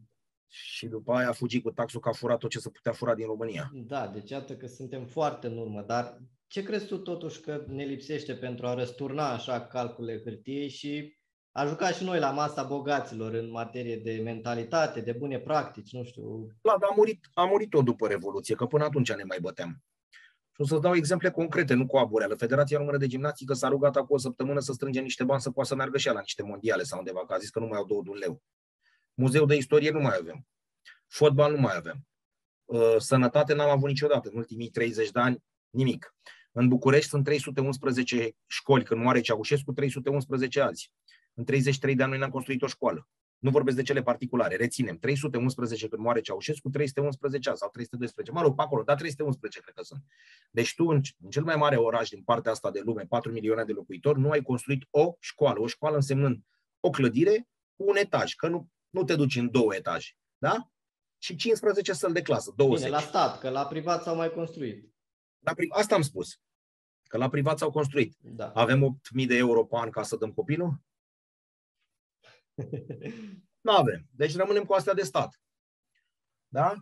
și 0.46 0.86
după 0.86 1.12
aia 1.12 1.28
a 1.28 1.32
fugit 1.32 1.62
cu 1.62 1.70
taxul 1.70 2.00
că 2.00 2.08
a 2.08 2.12
furat 2.12 2.38
tot 2.38 2.50
ce 2.50 2.58
se 2.58 2.70
putea 2.70 2.92
fura 2.92 3.14
din 3.14 3.26
România. 3.26 3.70
Da, 3.74 4.08
deci 4.08 4.30
iată 4.30 4.56
că 4.56 4.66
suntem 4.66 5.06
foarte 5.06 5.46
în 5.46 5.58
urmă, 5.58 5.82
dar 5.82 6.18
ce 6.52 6.62
crezi 6.62 6.86
tu 6.86 6.98
totuși 6.98 7.40
că 7.40 7.64
ne 7.66 7.84
lipsește 7.84 8.34
pentru 8.34 8.66
a 8.66 8.74
răsturna 8.74 9.32
așa 9.32 9.66
calculele 9.66 10.22
hârtiei 10.22 10.68
și 10.68 11.16
a 11.50 11.66
jucat 11.66 11.94
și 11.94 12.04
noi 12.04 12.18
la 12.18 12.30
masa 12.30 12.62
bogaților 12.62 13.32
în 13.34 13.50
materie 13.50 13.96
de 13.96 14.20
mentalitate, 14.24 15.00
de 15.00 15.12
bune 15.12 15.38
practici, 15.38 15.92
nu 15.92 16.04
știu. 16.04 16.46
Da, 16.62 16.76
dar 16.80 16.88
a 16.90 16.94
murit, 16.96 17.28
a 17.34 17.44
murit 17.44 17.70
tot 17.70 17.84
după 17.84 18.08
Revoluție, 18.08 18.54
că 18.54 18.66
până 18.66 18.84
atunci 18.84 19.12
ne 19.12 19.22
mai 19.22 19.38
băteam. 19.40 19.82
Și 20.54 20.60
o 20.60 20.64
să 20.64 20.78
dau 20.78 20.94
exemple 20.94 21.30
concrete, 21.30 21.74
nu 21.74 21.86
cu 21.86 21.96
abureală. 21.96 22.34
Federația 22.34 22.78
Română 22.78 22.96
de 22.96 23.06
Gimnastică 23.06 23.54
s-a 23.54 23.68
rugat 23.68 23.96
acum 23.96 24.16
o 24.16 24.18
săptămână 24.18 24.60
să 24.60 24.72
strânge 24.72 25.00
niște 25.00 25.24
bani 25.24 25.40
să 25.40 25.50
poată 25.50 25.68
să 25.68 25.74
meargă 25.74 25.98
și 25.98 26.06
ea 26.06 26.12
la 26.12 26.20
niște 26.20 26.42
mondiale 26.42 26.82
sau 26.82 26.98
undeva, 26.98 27.24
că 27.26 27.32
a 27.32 27.38
zis 27.38 27.50
că 27.50 27.58
nu 27.58 27.66
mai 27.66 27.78
au 27.78 27.86
două 27.86 28.02
de 28.02 28.10
un 28.10 28.16
leu. 28.16 28.42
Muzeu 29.14 29.44
de 29.44 29.56
istorie 29.56 29.90
nu 29.90 30.00
mai 30.00 30.16
avem. 30.20 30.46
Fotbal 31.08 31.52
nu 31.52 31.60
mai 31.60 31.76
avem. 31.76 32.06
Uh, 32.64 32.96
sănătate 32.98 33.54
n-am 33.54 33.70
avut 33.70 33.88
niciodată. 33.88 34.28
În 34.28 34.36
ultimii 34.36 34.68
30 34.68 35.10
de 35.10 35.20
ani, 35.20 35.42
nimic. 35.70 36.14
În 36.52 36.68
București 36.68 37.08
sunt 37.08 37.24
311 37.24 38.36
școli, 38.46 38.84
când 38.84 39.02
moare 39.02 39.20
Ceaușescu, 39.20 39.72
311 39.72 40.60
azi. 40.60 40.92
În 41.34 41.44
33 41.44 41.94
de 41.94 42.02
ani 42.02 42.10
noi 42.10 42.18
ne-am 42.18 42.30
construit 42.30 42.62
o 42.62 42.66
școală. 42.66 43.08
Nu 43.38 43.50
vorbesc 43.50 43.76
de 43.76 43.82
cele 43.82 44.02
particulare, 44.02 44.56
reținem. 44.56 44.96
311 44.96 45.88
când 45.88 46.02
moare 46.02 46.20
Ceaușescu, 46.20 46.68
311 46.68 47.52
sau 47.54 47.68
312, 47.70 48.34
mă 48.34 48.42
rog, 48.42 48.54
pe 48.54 48.62
acolo, 48.62 48.82
dar 48.82 48.96
311 48.96 49.60
cred 49.60 49.74
că 49.74 49.82
sunt. 49.82 50.02
Deci 50.50 50.74
tu, 50.74 50.84
în, 50.84 51.00
cel 51.30 51.44
mai 51.44 51.56
mare 51.56 51.76
oraș 51.76 52.08
din 52.08 52.22
partea 52.22 52.52
asta 52.52 52.70
de 52.70 52.80
lume, 52.84 53.02
4 53.08 53.32
milioane 53.32 53.64
de 53.64 53.72
locuitori, 53.72 54.20
nu 54.20 54.30
ai 54.30 54.42
construit 54.42 54.86
o 54.90 55.16
școală. 55.20 55.60
O 55.60 55.66
școală 55.66 55.96
însemnând 55.96 56.42
o 56.80 56.90
clădire 56.90 57.48
cu 57.76 57.84
un 57.88 57.96
etaj, 57.96 58.34
că 58.34 58.48
nu, 58.48 58.68
nu 58.90 59.04
te 59.04 59.14
duci 59.14 59.36
în 59.36 59.50
două 59.50 59.74
etaje. 59.74 60.10
Da? 60.38 60.70
Și 61.18 61.36
15 61.36 61.92
săli 61.92 62.12
de 62.12 62.22
clasă, 62.22 62.52
20. 62.56 62.84
Bine, 62.84 62.96
la 62.96 63.02
stat, 63.02 63.38
că 63.38 63.48
la 63.48 63.66
privat 63.66 64.02
s-au 64.02 64.16
mai 64.16 64.30
construit. 64.30 64.91
La 65.42 65.54
pri- 65.54 65.70
asta 65.70 65.94
am 65.94 66.02
spus. 66.02 66.40
Că 67.02 67.16
la 67.16 67.28
privat 67.28 67.58
s-au 67.58 67.70
construit. 67.70 68.16
Da. 68.20 68.50
Avem 68.50 69.00
8.000 69.20 69.26
de 69.26 69.36
euro 69.36 69.64
pe 69.64 69.76
an 69.76 69.90
ca 69.90 70.02
să 70.02 70.16
dăm 70.16 70.32
copilul? 70.32 70.80
Nu 73.60 73.72
avem. 73.72 74.06
Deci 74.10 74.36
rămânem 74.36 74.64
cu 74.64 74.72
astea 74.72 74.94
de 74.94 75.02
stat. 75.02 75.40
Da? 76.48 76.74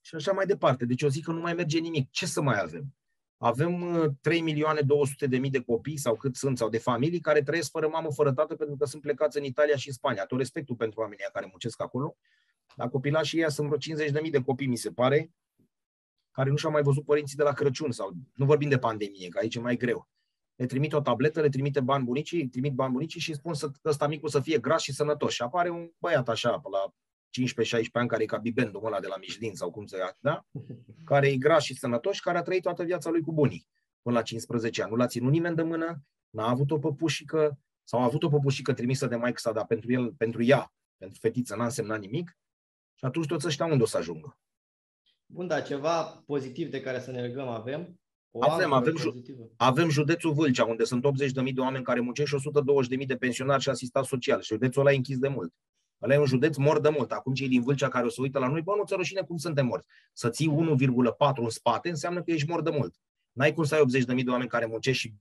Și 0.00 0.14
așa 0.14 0.32
mai 0.32 0.46
departe. 0.46 0.84
Deci 0.84 1.02
eu 1.02 1.08
zic 1.08 1.24
că 1.24 1.32
nu 1.32 1.40
mai 1.40 1.54
merge 1.54 1.78
nimic. 1.78 2.10
Ce 2.10 2.26
să 2.26 2.40
mai 2.40 2.60
avem? 2.60 2.94
Avem 3.36 4.16
3 4.20 4.38
uh, 4.38 4.44
milioane 4.44 4.80
200 4.80 5.26
de 5.26 5.38
mii 5.38 5.50
de 5.50 5.62
copii 5.62 5.96
sau 5.96 6.16
cât 6.16 6.36
sunt, 6.36 6.58
sau 6.58 6.68
de 6.68 6.78
familii 6.78 7.20
care 7.20 7.42
trăiesc 7.42 7.70
fără 7.70 7.88
mamă, 7.88 8.12
fără 8.12 8.32
tată, 8.32 8.54
pentru 8.54 8.76
că 8.76 8.84
sunt 8.84 9.02
plecați 9.02 9.38
în 9.38 9.44
Italia 9.44 9.76
și 9.76 9.88
în 9.88 9.94
Spania. 9.94 10.26
Tot 10.26 10.38
respectul 10.38 10.76
pentru 10.76 11.00
oamenii 11.00 11.24
care 11.32 11.46
muncesc 11.50 11.82
acolo. 11.82 12.16
Dar 12.76 12.88
copilașii 12.88 13.38
ăia 13.38 13.48
sunt 13.48 13.66
vreo 13.66 13.78
50 13.78 14.10
de 14.10 14.20
mii 14.20 14.30
de 14.30 14.42
copii, 14.42 14.66
mi 14.66 14.76
se 14.76 14.90
pare, 14.90 15.30
care 16.38 16.50
nu 16.50 16.56
și-au 16.56 16.72
mai 16.72 16.82
văzut 16.82 17.04
părinții 17.04 17.36
de 17.36 17.42
la 17.42 17.52
Crăciun 17.52 17.90
sau 17.90 18.12
nu 18.34 18.44
vorbim 18.44 18.68
de 18.68 18.78
pandemie, 18.78 19.28
că 19.28 19.38
aici 19.38 19.54
e 19.54 19.60
mai 19.60 19.76
greu 19.76 20.08
le 20.58 20.66
trimit 20.66 20.92
o 20.92 21.00
tabletă, 21.00 21.40
le 21.40 21.48
trimite 21.48 21.80
bani 21.80 22.04
bunicii, 22.04 22.40
îi 22.40 22.48
trimit 22.48 22.72
bani 22.72 22.92
bunicii 22.92 23.20
și 23.20 23.34
spun 23.34 23.54
să 23.54 23.70
ăsta 23.84 24.06
micul 24.06 24.28
să 24.28 24.40
fie 24.40 24.58
gras 24.58 24.82
și 24.82 24.92
sănătos. 24.92 25.32
Și 25.32 25.42
apare 25.42 25.70
un 25.70 25.90
băiat 25.98 26.28
așa, 26.28 26.58
pe 26.58 26.68
la 26.68 26.92
15-16 27.78 27.90
ani, 27.92 28.08
care 28.08 28.22
e 28.22 28.26
ca 28.26 28.36
bibendul 28.36 28.86
ăla 28.86 29.00
de 29.00 29.06
la 29.06 29.16
Michelin 29.16 29.54
sau 29.54 29.70
cum 29.70 29.86
să 29.86 29.96
ia, 29.96 30.16
da? 30.18 30.46
Care 31.04 31.28
e 31.28 31.36
gras 31.36 31.62
și 31.62 31.74
sănătos 31.74 32.14
și 32.14 32.20
care 32.20 32.38
a 32.38 32.42
trăit 32.42 32.62
toată 32.62 32.82
viața 32.82 33.10
lui 33.10 33.20
cu 33.20 33.32
bunii 33.32 33.68
până 34.02 34.16
la 34.16 34.22
15 34.22 34.82
ani. 34.82 34.90
Nu 34.90 34.96
l-a 34.96 35.06
ținut 35.06 35.30
nimeni 35.30 35.56
de 35.56 35.62
mână, 35.62 36.02
n-a 36.30 36.48
avut 36.48 36.70
o 36.70 36.78
păpușică 36.78 37.58
sau 37.84 38.00
a 38.00 38.04
avut 38.04 38.22
o 38.22 38.28
păpușică 38.28 38.72
trimisă 38.72 39.06
de 39.06 39.16
maică 39.16 39.38
sa, 39.38 39.52
dar 39.52 39.66
pentru 39.66 39.92
el, 39.92 40.12
pentru 40.12 40.42
ea, 40.42 40.72
pentru 40.96 41.18
fetiță, 41.20 41.56
n-a 41.56 41.64
însemnat 41.64 42.00
nimic. 42.00 42.38
Și 42.94 43.04
atunci 43.04 43.26
toți 43.26 43.46
ăștia 43.46 43.66
unde 43.66 43.82
o 43.82 43.86
să 43.86 43.96
ajungă? 43.96 44.38
Bun, 45.30 45.46
dar 45.46 45.62
ceva 45.62 46.02
pozitiv 46.26 46.70
de 46.70 46.80
care 46.80 47.00
să 47.00 47.10
ne 47.10 47.20
legăm 47.20 47.48
avem. 47.48 48.00
O 48.30 48.50
avem, 48.50 48.72
avem, 48.72 48.96
ju- 48.96 49.22
avem 49.56 49.88
județul 49.88 50.32
Vâlcea, 50.32 50.64
unde 50.64 50.84
sunt 50.84 51.04
80.000 51.04 51.52
de 51.54 51.60
oameni 51.60 51.84
care 51.84 52.00
muncesc 52.00 52.28
și 52.28 52.50
120.000 52.98 53.06
de 53.06 53.16
pensionari 53.16 53.62
și 53.62 53.68
asistați 53.68 54.08
social. 54.08 54.40
Și 54.40 54.52
județul 54.52 54.80
ăla 54.80 54.92
e 54.92 54.96
închis 54.96 55.18
de 55.18 55.28
mult. 55.28 55.52
Ăla 56.02 56.14
e 56.14 56.18
un 56.18 56.26
județ 56.26 56.56
mort 56.56 56.82
de 56.82 56.88
mult. 56.88 57.12
Acum 57.12 57.34
cei 57.34 57.48
din 57.48 57.62
Vâlcea 57.62 57.88
care 57.88 58.06
o 58.06 58.08
să 58.08 58.20
uită 58.20 58.38
la 58.38 58.48
noi, 58.48 58.62
bă, 58.62 58.74
nu 58.76 58.84
ți 58.84 58.94
rușine 58.94 59.22
cum 59.22 59.36
suntem 59.36 59.66
morți. 59.66 59.86
Să 60.12 60.28
ții 60.28 60.50
1,4 60.50 61.42
în 61.42 61.48
spate 61.48 61.88
înseamnă 61.88 62.22
că 62.22 62.30
ești 62.30 62.48
mort 62.48 62.64
de 62.64 62.70
mult. 62.70 62.94
N-ai 63.32 63.52
cum 63.52 63.64
să 63.64 63.74
ai 63.74 63.84
80.000 64.16 64.24
de 64.24 64.30
oameni 64.30 64.48
care 64.48 64.66
muncesc 64.66 64.98
și 64.98 65.14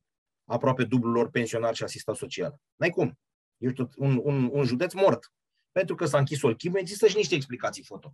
aproape 0.45 0.83
dublul 0.83 1.11
lor 1.11 1.29
pensionar 1.29 1.75
și 1.75 1.83
asistat 1.83 2.15
social. 2.15 2.59
N-ai 2.75 2.89
cum. 2.89 3.19
Ești 3.57 3.81
un, 3.95 4.19
un, 4.23 4.49
un 4.53 4.63
județ 4.63 4.93
mort. 4.93 5.33
Pentru 5.71 5.95
că 5.95 6.05
s-a 6.05 6.17
închis 6.17 6.41
Olchim, 6.41 6.75
există 6.75 7.07
și 7.07 7.15
niște 7.15 7.35
explicații 7.35 7.83
foto. 7.83 8.13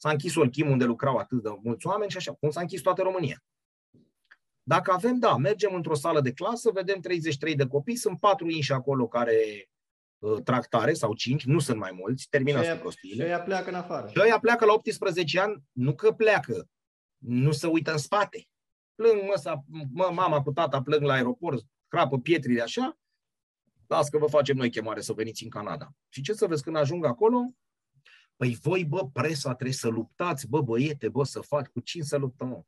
S-a 0.00 0.10
închis 0.10 0.36
Olchim 0.36 0.70
unde 0.70 0.84
lucrau 0.84 1.16
atât 1.16 1.42
de 1.42 1.48
mulți 1.62 1.86
oameni 1.86 2.10
și 2.10 2.16
așa, 2.16 2.32
cum 2.32 2.50
s-a 2.50 2.60
închis 2.60 2.80
toată 2.80 3.02
România. 3.02 3.44
Dacă 4.62 4.92
avem, 4.92 5.18
da, 5.18 5.36
mergem 5.36 5.74
într-o 5.74 5.94
sală 5.94 6.20
de 6.20 6.32
clasă, 6.32 6.70
vedem 6.70 7.00
33 7.00 7.54
de 7.54 7.66
copii, 7.66 7.96
sunt 7.96 8.18
patru 8.18 8.48
inși 8.48 8.72
acolo 8.72 9.08
care 9.08 9.68
uh, 10.18 10.42
tractare 10.44 10.92
sau 10.92 11.14
5, 11.14 11.44
nu 11.44 11.58
sunt 11.58 11.78
mai 11.78 11.90
mulți, 11.92 12.26
terminați 12.28 12.70
cu 12.70 12.76
prostiile. 12.76 13.22
Și 13.22 13.28
ăia 13.28 13.40
pleacă 13.40 13.68
în 13.68 13.74
afară. 13.74 14.08
Și 14.08 14.20
ăia 14.20 14.38
pleacă 14.38 14.64
la 14.64 14.72
18 14.72 15.40
ani, 15.40 15.62
nu 15.72 15.94
că 15.94 16.12
pleacă, 16.12 16.68
nu 17.16 17.52
se 17.52 17.66
uită 17.66 17.92
în 17.92 17.98
spate. 17.98 18.48
Plâng, 18.94 19.22
mă, 19.22 19.62
mă, 19.92 20.10
mama 20.12 20.42
cu 20.42 20.52
tata 20.52 20.82
plâng 20.82 21.02
la 21.02 21.12
aeroport, 21.12 21.64
crapă 21.88 22.18
pietrile 22.18 22.62
așa, 22.62 22.98
las 23.86 24.08
că 24.08 24.18
vă 24.18 24.26
facem 24.26 24.56
noi 24.56 24.70
chemare 24.70 25.00
să 25.00 25.12
veniți 25.12 25.42
în 25.44 25.50
Canada. 25.50 25.88
Și 26.08 26.22
ce 26.22 26.32
să 26.32 26.46
vezi 26.46 26.62
când 26.62 26.76
ajung 26.76 27.04
acolo? 27.04 27.54
Păi 28.40 28.54
voi, 28.54 28.84
bă, 28.84 29.08
presa 29.12 29.54
trebuie 29.54 29.76
să 29.76 29.88
luptați, 29.88 30.48
bă, 30.48 30.60
băiete, 30.60 31.08
bă, 31.08 31.24
să 31.24 31.40
faci, 31.40 31.66
cu 31.66 31.80
cine 31.80 32.02
să 32.02 32.16
luptăm? 32.16 32.66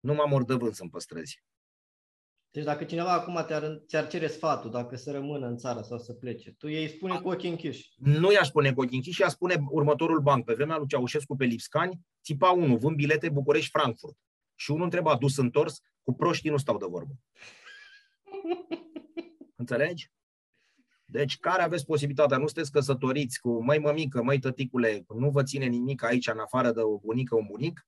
nu 0.00 0.14
mă 0.14 0.24
mor 0.28 0.44
de 0.44 0.54
vânt 0.54 0.74
să-mi 0.74 0.90
păstrezi. 0.90 1.44
Deci 2.50 2.64
dacă 2.64 2.84
cineva 2.84 3.12
acum 3.12 3.44
te-ar, 3.46 3.82
ți-ar 3.86 4.06
cere 4.06 4.26
sfatul, 4.26 4.70
dacă 4.70 4.96
să 4.96 5.10
rămână 5.10 5.46
în 5.46 5.56
țară 5.56 5.80
sau 5.80 5.98
să 5.98 6.12
plece, 6.12 6.52
tu 6.52 6.68
ei 6.68 6.88
spune 6.88 7.20
cu 7.20 7.28
ochii 7.28 7.48
închiși. 7.48 7.94
Nu 7.96 8.32
i-aș 8.32 8.46
spune 8.46 8.72
cu 8.72 8.80
ochii 8.80 8.96
închiși, 8.96 9.22
i 9.22 9.30
spune 9.30 9.56
următorul 9.70 10.20
banc. 10.20 10.44
Pe 10.44 10.54
vremea 10.54 10.76
lui 10.76 10.86
Ceaușescu 10.86 11.36
pe 11.36 11.44
Lipscani, 11.44 12.00
țipa 12.22 12.50
unul, 12.50 12.78
vând 12.78 12.96
bilete 12.96 13.28
București-Frankfurt. 13.28 14.16
Și 14.54 14.70
unul 14.70 14.84
întreba, 14.84 15.16
dus 15.16 15.36
întors, 15.36 15.80
cu 16.02 16.14
proștii 16.14 16.50
nu 16.50 16.56
stau 16.56 16.78
de 16.78 16.86
vorbă. 16.88 17.12
Înțelegi? 19.56 20.10
Deci 21.10 21.38
care 21.38 21.62
aveți 21.62 21.84
posibilitatea, 21.84 22.36
nu 22.36 22.46
sunteți 22.46 22.72
căsătoriți 22.72 23.40
cu 23.40 23.64
măi 23.64 23.78
mămică, 23.78 24.22
măi 24.22 24.38
tăticule, 24.38 25.04
nu 25.08 25.30
vă 25.30 25.42
ține 25.42 25.66
nimic 25.66 26.02
aici 26.02 26.28
în 26.28 26.38
afară 26.38 26.72
de 26.72 26.80
o 26.80 26.98
bunică, 26.98 27.34
un 27.34 27.46
bunic, 27.46 27.86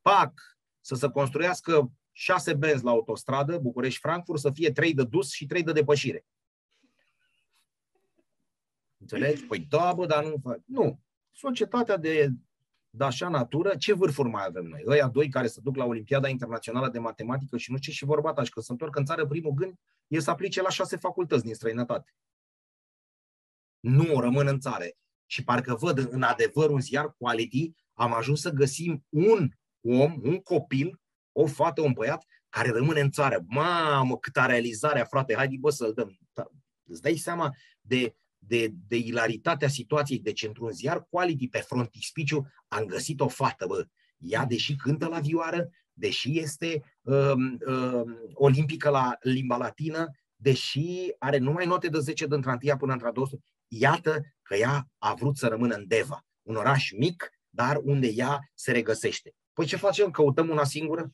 pac, 0.00 0.32
să 0.80 0.94
se 0.94 1.08
construiască 1.08 1.92
șase 2.12 2.54
benzi 2.54 2.84
la 2.84 2.90
autostradă, 2.90 3.58
București-Frankfurt, 3.58 4.40
să 4.40 4.50
fie 4.50 4.72
trei 4.72 4.94
de 4.94 5.04
dus 5.04 5.30
și 5.32 5.46
trei 5.46 5.62
de 5.62 5.72
depășire. 5.72 6.24
Înțelegi? 8.96 9.44
Păi 9.44 9.58
da, 9.58 9.92
bă, 9.92 10.06
dar 10.06 10.24
nu 10.24 10.36
fac. 10.42 10.60
Nu. 10.64 11.00
Societatea 11.30 11.96
de, 11.96 12.28
de 12.90 13.04
așa 13.04 13.28
natură, 13.28 13.76
ce 13.76 13.92
vârfuri 13.92 14.28
mai 14.28 14.44
avem 14.46 14.64
noi? 14.64 14.82
Ăia 14.86 15.08
doi 15.08 15.28
care 15.28 15.46
se 15.46 15.60
duc 15.62 15.76
la 15.76 15.84
Olimpiada 15.84 16.28
Internațională 16.28 16.88
de 16.88 16.98
Matematică 16.98 17.56
și 17.56 17.70
nu 17.70 17.76
știu 17.76 17.92
ce 17.92 17.98
și 17.98 18.04
vorba 18.04 18.32
ta 18.32 18.42
și 18.42 18.50
că 18.50 18.60
se 18.60 18.72
întorc 18.72 18.96
în 18.96 19.04
țară, 19.04 19.26
primul 19.26 19.52
gând 19.52 19.74
e 20.06 20.20
să 20.20 20.30
aplice 20.30 20.62
la 20.62 20.68
șase 20.68 20.96
facultăți 20.96 21.44
din 21.44 21.54
străinătate. 21.54 22.14
Nu 23.80 24.20
rămân 24.20 24.46
în 24.46 24.60
țară. 24.60 24.84
Și 25.26 25.44
parcă 25.44 25.74
văd 25.74 25.98
în 26.10 26.22
adevăr 26.22 26.70
un 26.70 26.80
ziar 26.80 27.14
quality, 27.18 27.72
am 27.92 28.12
ajuns 28.12 28.40
să 28.40 28.50
găsim 28.50 29.04
un 29.08 29.48
om, 29.80 30.20
un 30.22 30.38
copil, 30.38 31.00
o 31.32 31.46
fată, 31.46 31.80
un 31.80 31.92
băiat, 31.92 32.24
care 32.48 32.70
rămâne 32.70 33.00
în 33.00 33.10
țară. 33.10 33.44
Mamă, 33.46 34.18
câta 34.18 34.46
realizare, 34.46 35.06
frate, 35.08 35.34
haide 35.34 35.56
bă 35.58 35.70
să-l 35.70 35.92
dăm. 35.92 36.18
Da, 36.32 36.50
îți 36.84 37.02
dai 37.02 37.16
seama 37.16 37.54
de, 37.80 38.14
de, 38.38 38.72
de 38.88 38.96
ilaritatea 38.96 39.68
situației. 39.68 40.18
Deci, 40.18 40.42
într-un 40.42 40.70
ziar 40.70 41.06
quality 41.10 41.48
pe 41.48 41.58
frontispiciu, 41.58 42.46
am 42.68 42.84
găsit 42.84 43.20
o 43.20 43.28
fată, 43.28 43.66
bă. 43.66 43.86
Ea, 44.18 44.44
deși 44.44 44.76
cântă 44.76 45.06
la 45.06 45.18
vioară, 45.18 45.70
deși 45.92 46.38
este 46.38 46.82
um, 47.00 47.58
um, 47.66 48.18
olimpică 48.32 48.90
la 48.90 49.16
limba 49.20 49.56
latină, 49.56 50.10
deși 50.40 51.14
are 51.18 51.38
numai 51.38 51.66
note 51.66 51.88
de 51.88 51.98
10 51.98 52.26
de 52.26 52.34
într 52.34 52.50
până 52.78 52.92
într-a 52.92 53.10
200, 53.10 53.42
iată 53.68 54.20
că 54.42 54.54
ea 54.54 54.88
a 54.98 55.14
vrut 55.14 55.36
să 55.36 55.46
rămână 55.46 55.74
în 55.74 55.86
Deva, 55.86 56.26
un 56.42 56.56
oraș 56.56 56.90
mic, 56.90 57.30
dar 57.48 57.76
unde 57.82 58.06
ea 58.06 58.50
se 58.54 58.72
regăsește. 58.72 59.34
Păi 59.52 59.66
ce 59.66 59.76
facem? 59.76 60.10
Căutăm 60.10 60.48
una 60.48 60.64
singură? 60.64 61.12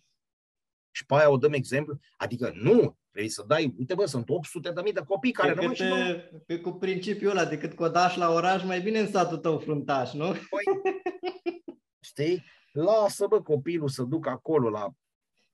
și 0.97 1.07
pe 1.07 1.15
aia 1.15 1.31
o 1.31 1.37
dăm 1.37 1.53
exemplu. 1.53 1.99
Adică 2.17 2.53
nu, 2.55 2.99
trebuie 3.11 3.33
să 3.33 3.45
dai, 3.47 3.75
uite 3.79 3.95
bă, 3.95 4.05
sunt 4.05 4.29
800 4.29 4.71
de 4.71 4.81
mii 4.83 4.93
de 4.93 5.03
copii 5.07 5.33
care 5.33 5.55
nu 5.55 5.73
mai 5.89 6.31
pe, 6.47 6.61
cu 6.61 6.71
principiul 6.71 7.31
ăla, 7.31 7.45
decât 7.45 7.75
codaș 7.75 8.17
la 8.17 8.33
oraș, 8.33 8.65
mai 8.65 8.81
bine 8.81 8.99
în 8.99 9.11
satul 9.11 9.37
tău 9.37 9.59
fruntaș, 9.59 10.13
nu? 10.13 10.27
Păi, 10.27 10.93
știi? 12.01 12.45
Lasă, 12.73 13.27
bă, 13.27 13.43
copilul 13.43 13.89
să 13.89 14.03
ducă 14.03 14.29
acolo 14.29 14.69
la 14.69 14.91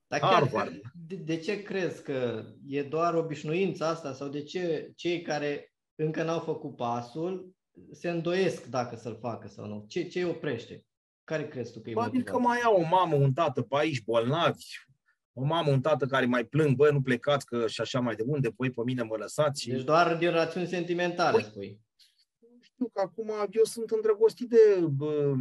Dar 0.07 0.21
Harvard. 0.21 0.81
De, 1.13 1.19
de 1.19 1.37
ce 1.37 1.63
crezi 1.63 2.03
că 2.03 2.45
e 2.67 2.83
doar 2.83 3.15
obișnuința 3.15 3.89
asta 3.89 4.13
sau 4.13 4.29
de 4.29 4.43
ce 4.43 4.93
cei 4.97 5.23
care 5.23 5.73
încă 5.95 6.23
n-au 6.23 6.41
făcut 6.41 6.77
pasul 6.77 7.55
se 7.91 8.11
îndoiesc 8.11 8.65
dacă 8.65 8.97
să-l 8.97 9.19
facă 9.21 9.49
sau 9.49 9.67
nu? 9.67 9.85
Ce, 9.89 10.03
ce 10.03 10.19
îi 10.19 10.31
oprește? 10.31 10.85
Care 11.25 11.49
crezi 11.49 11.73
tu 11.73 11.81
că 11.81 11.91
e 11.91 11.95
Adică 11.97 12.39
mai 12.39 12.61
au 12.61 12.77
o 12.77 12.87
mamă, 12.87 13.15
un 13.15 13.33
tată 13.33 13.63
pe 13.63 13.77
aici 13.79 14.05
bolnavi, 14.05 14.65
o 15.33 15.45
mamă, 15.45 15.71
un 15.71 15.81
tată 15.81 16.07
care 16.07 16.27
mai 16.27 16.45
plâng, 16.45 16.77
bă, 16.77 16.91
nu 16.91 17.03
plecați 17.03 17.47
că 17.47 17.67
și 17.67 17.81
așa 17.81 18.01
mai 18.01 18.15
de 18.15 18.23
unde, 18.27 18.51
păi 18.51 18.71
pe 18.71 18.83
mine 18.85 19.03
mă 19.03 19.17
lăsați. 19.17 19.69
Deci 19.69 19.83
doar 19.83 20.17
din 20.17 20.31
rațiuni 20.31 20.67
sentimentale, 20.67 21.37
păi, 21.37 21.45
spui. 21.45 21.81
Știu 22.61 22.89
că 22.89 23.01
acum 23.01 23.31
eu 23.51 23.65
sunt 23.65 23.91
îndrăgostit 23.91 24.49
de 24.49 24.87
bă, 24.91 25.35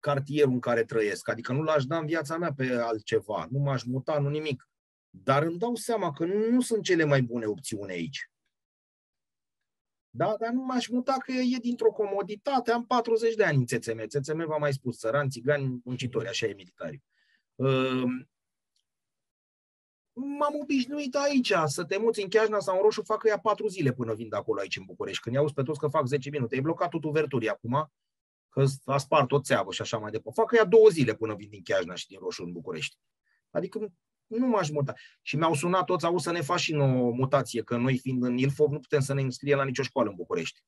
cartierul 0.00 0.52
în 0.52 0.60
care 0.60 0.84
trăiesc, 0.84 1.28
adică 1.28 1.52
nu 1.52 1.62
l-aș 1.62 1.84
da 1.84 1.98
în 1.98 2.06
viața 2.06 2.36
mea 2.36 2.52
pe 2.52 2.72
altceva, 2.72 3.46
nu 3.50 3.58
m-aș 3.58 3.82
muta, 3.82 4.18
nu 4.18 4.28
nimic. 4.28 4.66
Dar 5.14 5.42
îmi 5.42 5.58
dau 5.58 5.74
seama 5.74 6.12
că 6.12 6.24
nu 6.24 6.60
sunt 6.60 6.82
cele 6.82 7.04
mai 7.04 7.22
bune 7.22 7.46
opțiuni 7.46 7.92
aici. 7.92 8.30
Da, 10.10 10.36
dar 10.38 10.50
nu 10.52 10.62
m-aș 10.62 10.86
muta 10.86 11.16
că 11.24 11.32
e 11.32 11.58
dintr-o 11.60 11.90
comoditate. 11.90 12.70
Am 12.70 12.86
40 12.86 13.34
de 13.34 13.44
ani 13.44 13.56
în 13.56 13.66
țețeme. 13.66 14.06
Țețeme 14.06 14.44
v-am 14.44 14.60
mai 14.60 14.72
spus, 14.72 14.98
țărani, 14.98 15.30
țigani, 15.30 15.80
muncitori, 15.84 16.28
așa 16.28 16.46
e 16.46 16.54
militari. 16.54 17.02
Uh, 17.54 18.02
m-am 20.12 20.58
obișnuit 20.62 21.14
aici 21.14 21.52
să 21.64 21.84
te 21.84 21.98
muți 21.98 22.22
în 22.22 22.28
Chiajna 22.28 22.58
sau 22.58 22.76
în 22.76 22.82
Roșu, 22.82 23.02
fac 23.02 23.18
că 23.18 23.28
ia 23.28 23.38
patru 23.38 23.68
zile 23.68 23.92
până 23.92 24.14
vin 24.14 24.28
de 24.28 24.36
acolo 24.36 24.60
aici 24.60 24.76
în 24.76 24.84
București. 24.84 25.22
Când 25.22 25.34
iau 25.34 25.52
pe 25.54 25.62
toți 25.62 25.78
că 25.78 25.88
fac 25.88 26.06
10 26.06 26.30
minute, 26.30 26.56
e 26.56 26.60
blocat 26.60 26.88
tot 26.88 27.04
uverturii 27.04 27.48
acum, 27.48 27.92
că 28.48 28.64
a 28.84 28.98
spart 28.98 29.32
o 29.32 29.40
țeavă 29.40 29.72
și 29.72 29.80
așa 29.80 29.98
mai 29.98 30.10
departe. 30.10 30.40
Fac 30.40 30.48
că 30.48 30.56
ia 30.56 30.64
două 30.64 30.88
zile 30.88 31.14
până 31.14 31.34
vin 31.34 31.48
din 31.48 31.62
Chiajna 31.62 31.94
și 31.94 32.06
din 32.06 32.18
Roșu 32.18 32.42
în 32.42 32.52
București. 32.52 32.96
Adică 33.50 33.92
nu 34.38 34.46
m-aș 34.46 34.70
muta. 34.70 34.94
Și 35.22 35.36
mi-au 35.36 35.54
sunat 35.54 35.84
toți, 35.84 36.04
au 36.04 36.18
să 36.18 36.32
ne 36.32 36.40
faci 36.40 36.60
și 36.60 36.74
o 36.74 37.10
mutație, 37.10 37.62
că 37.62 37.76
noi 37.76 37.98
fiind 37.98 38.22
în 38.22 38.36
Ilfov 38.36 38.70
nu 38.70 38.78
putem 38.78 39.00
să 39.00 39.14
ne 39.14 39.20
înscriem 39.20 39.58
la 39.58 39.64
nicio 39.64 39.82
școală 39.82 40.08
în 40.08 40.14
București. 40.14 40.60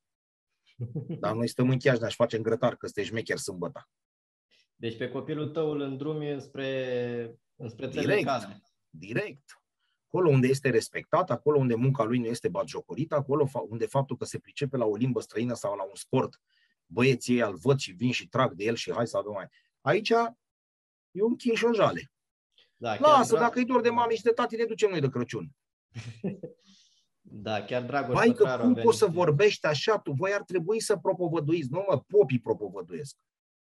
Dar 1.20 1.35
noi 1.35 1.48
stăm 1.48 1.70
în 1.70 1.79
Chiajna 1.79 2.09
și 2.09 2.16
facem 2.16 2.42
grătar, 2.42 2.77
că 2.77 2.87
sunteți 2.87 3.09
șmecher 3.09 3.37
sâmbătă. 3.37 3.88
Deci 4.77 4.96
pe 4.96 5.09
copilul 5.09 5.48
tău 5.48 5.70
îl 5.70 5.81
îndrumi 5.81 6.40
spre, 6.40 7.38
spre 7.66 7.88
direct, 7.88 8.31
direct. 8.90 9.59
Acolo 10.07 10.31
unde 10.31 10.46
este 10.46 10.70
respectat, 10.70 11.31
acolo 11.31 11.59
unde 11.59 11.74
munca 11.74 12.05
lui 12.05 12.18
nu 12.18 12.27
este 12.27 12.48
batjocorită, 12.48 13.14
acolo 13.14 13.48
unde 13.68 13.87
faptul 13.87 14.16
că 14.16 14.24
se 14.24 14.38
pricepe 14.38 14.77
la 14.77 14.85
o 14.85 14.96
limbă 14.96 15.20
străină 15.20 15.55
sau 15.55 15.77
la 15.77 15.83
un 15.83 15.94
sport, 15.94 16.40
băieții 16.87 17.35
ei 17.35 17.40
îl 17.40 17.57
văd 17.57 17.79
și 17.79 17.92
vin 17.92 18.12
și 18.12 18.29
trag 18.29 18.53
de 18.53 18.64
el 18.64 18.74
și 18.74 18.92
hai 18.92 19.07
să 19.07 19.16
avem 19.16 19.33
mai. 19.33 19.48
Aici 19.81 20.11
e 21.11 21.22
un 21.22 21.37
chinșojale. 21.37 22.13
Da, 22.85 22.99
Lasă, 22.99 23.37
dacă 23.38 23.59
îi 23.59 23.64
dor 23.64 23.81
de 23.81 23.88
mami 23.88 24.14
și 24.14 24.23
de 24.23 24.31
tati, 24.31 24.57
ne 24.57 24.64
ducem 24.64 24.90
noi 24.90 25.01
de 25.01 25.09
Crăciun. 25.09 25.51
Da, 27.27 27.64
chiar 27.64 27.83
Dragoș 27.83 28.14
Vai 28.14 28.33
că 28.33 28.59
cum 28.61 28.75
poți 28.75 28.99
să 28.99 29.07
vorbești 29.07 29.66
așa? 29.66 29.99
Tu, 29.99 30.12
voi 30.12 30.33
ar 30.33 30.42
trebui 30.42 30.81
să 30.81 30.97
propovăduiți, 30.97 31.68
nu 31.70 31.85
mă, 31.88 32.01
popii 32.01 32.40
propovăduiesc. 32.40 33.16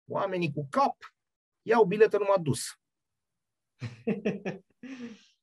Oamenii 0.08 0.52
cu 0.52 0.68
cap 0.70 0.96
iau 1.62 1.86
biletă 1.86 2.18
numai 2.18 2.38
dus. 2.42 2.62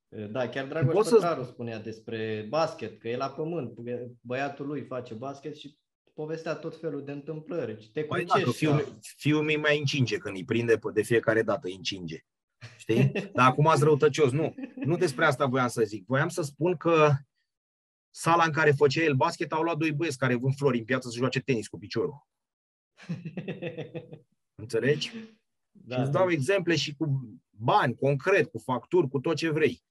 da, 0.35 0.49
chiar 0.49 0.67
Dragoș 0.67 1.09
Pătraru 1.09 1.43
să... 1.43 1.51
spunea 1.51 1.79
despre 1.79 2.47
basket, 2.49 3.01
că 3.01 3.09
e 3.09 3.17
la 3.17 3.31
pământ, 3.31 3.79
băiatul 4.21 4.67
lui 4.67 4.85
face 4.85 5.15
basket 5.15 5.57
și 5.57 5.79
povestea 6.15 6.55
tot 6.55 6.81
felul 6.81 7.05
de 7.05 7.13
întâmplări. 7.13 7.91
Te 7.93 8.05
păi 8.05 8.25
da, 8.25 8.35
fiul, 8.35 8.99
fiul 9.01 9.43
mi 9.43 9.57
mai 9.57 9.79
încinge 9.79 10.19
când 10.19 10.37
îi 10.37 10.45
prinde 10.45 10.79
de 10.93 11.03
fiecare 11.03 11.43
dată, 11.43 11.67
îi 11.67 11.75
încinge. 11.75 12.25
Știi? 12.89 13.13
Dar 13.33 13.49
acum 13.49 13.67
ați 13.67 13.85
răutăcios. 13.85 14.31
Nu, 14.31 14.55
nu 14.75 14.97
despre 14.97 15.25
asta 15.25 15.47
voiam 15.47 15.69
să 15.69 15.83
zic. 15.83 16.07
Voiam 16.07 16.29
să 16.29 16.43
spun 16.43 16.77
că 16.77 17.13
sala 18.11 18.45
în 18.45 18.53
care 18.53 18.71
făcea 18.71 19.03
el 19.03 19.15
basket 19.15 19.53
au 19.53 19.63
luat 19.63 19.77
doi 19.77 19.93
băieți 19.93 20.19
care 20.19 20.35
vând 20.35 20.55
flori 20.55 20.79
în 20.79 20.85
piață 20.85 21.09
să 21.09 21.17
joace 21.17 21.41
tenis 21.41 21.69
cu 21.69 21.79
piciorul. 21.79 22.27
Înțelegi? 24.63 25.13
Da, 25.71 25.95
și 25.95 26.01
îți 26.01 26.11
dau 26.11 26.31
exemple 26.31 26.77
și 26.77 26.95
cu 26.95 27.21
bani, 27.51 27.95
concret, 27.95 28.51
cu 28.51 28.59
facturi, 28.59 29.09
cu 29.09 29.21
tot 29.21 29.37
ce 29.37 29.51
vrei. 29.51 29.85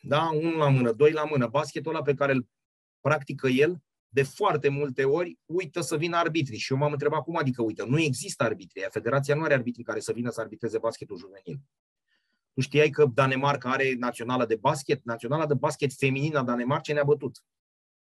Da? 0.00 0.30
Unul 0.30 0.56
la 0.56 0.68
mână, 0.68 0.92
doi 0.92 1.12
la 1.12 1.24
mână. 1.24 1.46
Basketul 1.46 1.94
ăla 1.94 2.02
pe 2.02 2.14
care 2.14 2.32
îl 2.32 2.48
practică 3.00 3.48
el, 3.48 3.82
de 4.08 4.22
foarte 4.22 4.68
multe 4.68 5.04
ori 5.04 5.38
uită 5.44 5.80
să 5.80 5.96
vină 5.96 6.16
arbitrii. 6.16 6.58
Și 6.58 6.72
eu 6.72 6.78
m-am 6.78 6.92
întrebat 6.92 7.22
cum 7.22 7.36
adică 7.36 7.62
uită. 7.62 7.84
Nu 7.84 8.00
există 8.00 8.44
arbitri. 8.44 8.86
Federația 8.90 9.34
nu 9.34 9.42
are 9.42 9.54
arbitri 9.54 9.82
care 9.82 10.00
să 10.00 10.12
vină 10.12 10.30
să 10.30 10.40
arbitreze 10.40 10.78
basketul 10.78 11.16
juvenil. 11.16 11.60
Tu 12.56 12.62
știai 12.62 12.90
că 12.90 13.04
Danemarca 13.04 13.70
are 13.70 13.94
națională 13.94 14.46
de 14.46 14.56
basket? 14.56 15.04
Naționala 15.04 15.46
de 15.46 15.54
basket 15.54 15.92
feminină 15.92 16.42
Danemarca 16.42 16.92
ne-a 16.92 17.04
bătut. 17.04 17.44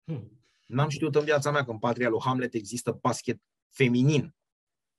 Hmm. 0.04 0.42
N-am 0.66 0.90
știut 0.90 1.16
în 1.16 1.24
viața 1.24 1.52
mea 1.52 1.64
că 1.66 1.72
în 1.72 1.80
patria 1.80 2.10
lui 2.10 2.20
Hamlet 2.24 2.54
există 2.54 2.92
basket 3.02 3.42
feminin. 3.70 4.36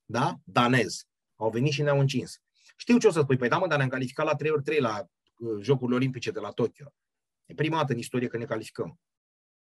Da? 0.04 0.40
Danez. 0.44 1.06
Au 1.36 1.50
venit 1.50 1.72
și 1.72 1.82
ne-au 1.82 1.98
încins. 1.98 2.40
Știu 2.76 2.98
ce 2.98 3.06
o 3.06 3.10
să 3.10 3.20
spui. 3.20 3.36
Păi 3.36 3.48
da, 3.48 3.58
mă, 3.58 3.66
dar 3.66 3.76
ne-am 3.76 3.88
calificat 3.88 4.26
la 4.26 4.34
3 4.34 4.50
ori 4.50 4.62
3 4.62 4.80
la 4.80 5.08
uh, 5.38 5.62
Jocurile 5.62 5.96
Olimpice 5.96 6.30
de 6.30 6.40
la 6.40 6.50
Tokyo. 6.50 6.92
E 7.46 7.54
prima 7.54 7.76
dată 7.76 7.92
în 7.92 7.98
istorie 7.98 8.28
că 8.28 8.36
ne 8.36 8.44
calificăm. 8.44 9.00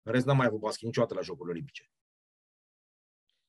În 0.02 0.12
rest 0.12 0.26
n-am 0.26 0.36
mai 0.36 0.46
avut 0.46 0.60
basket 0.60 0.84
niciodată 0.84 1.14
la 1.14 1.20
Jocurile 1.20 1.52
Olimpice. 1.52 1.90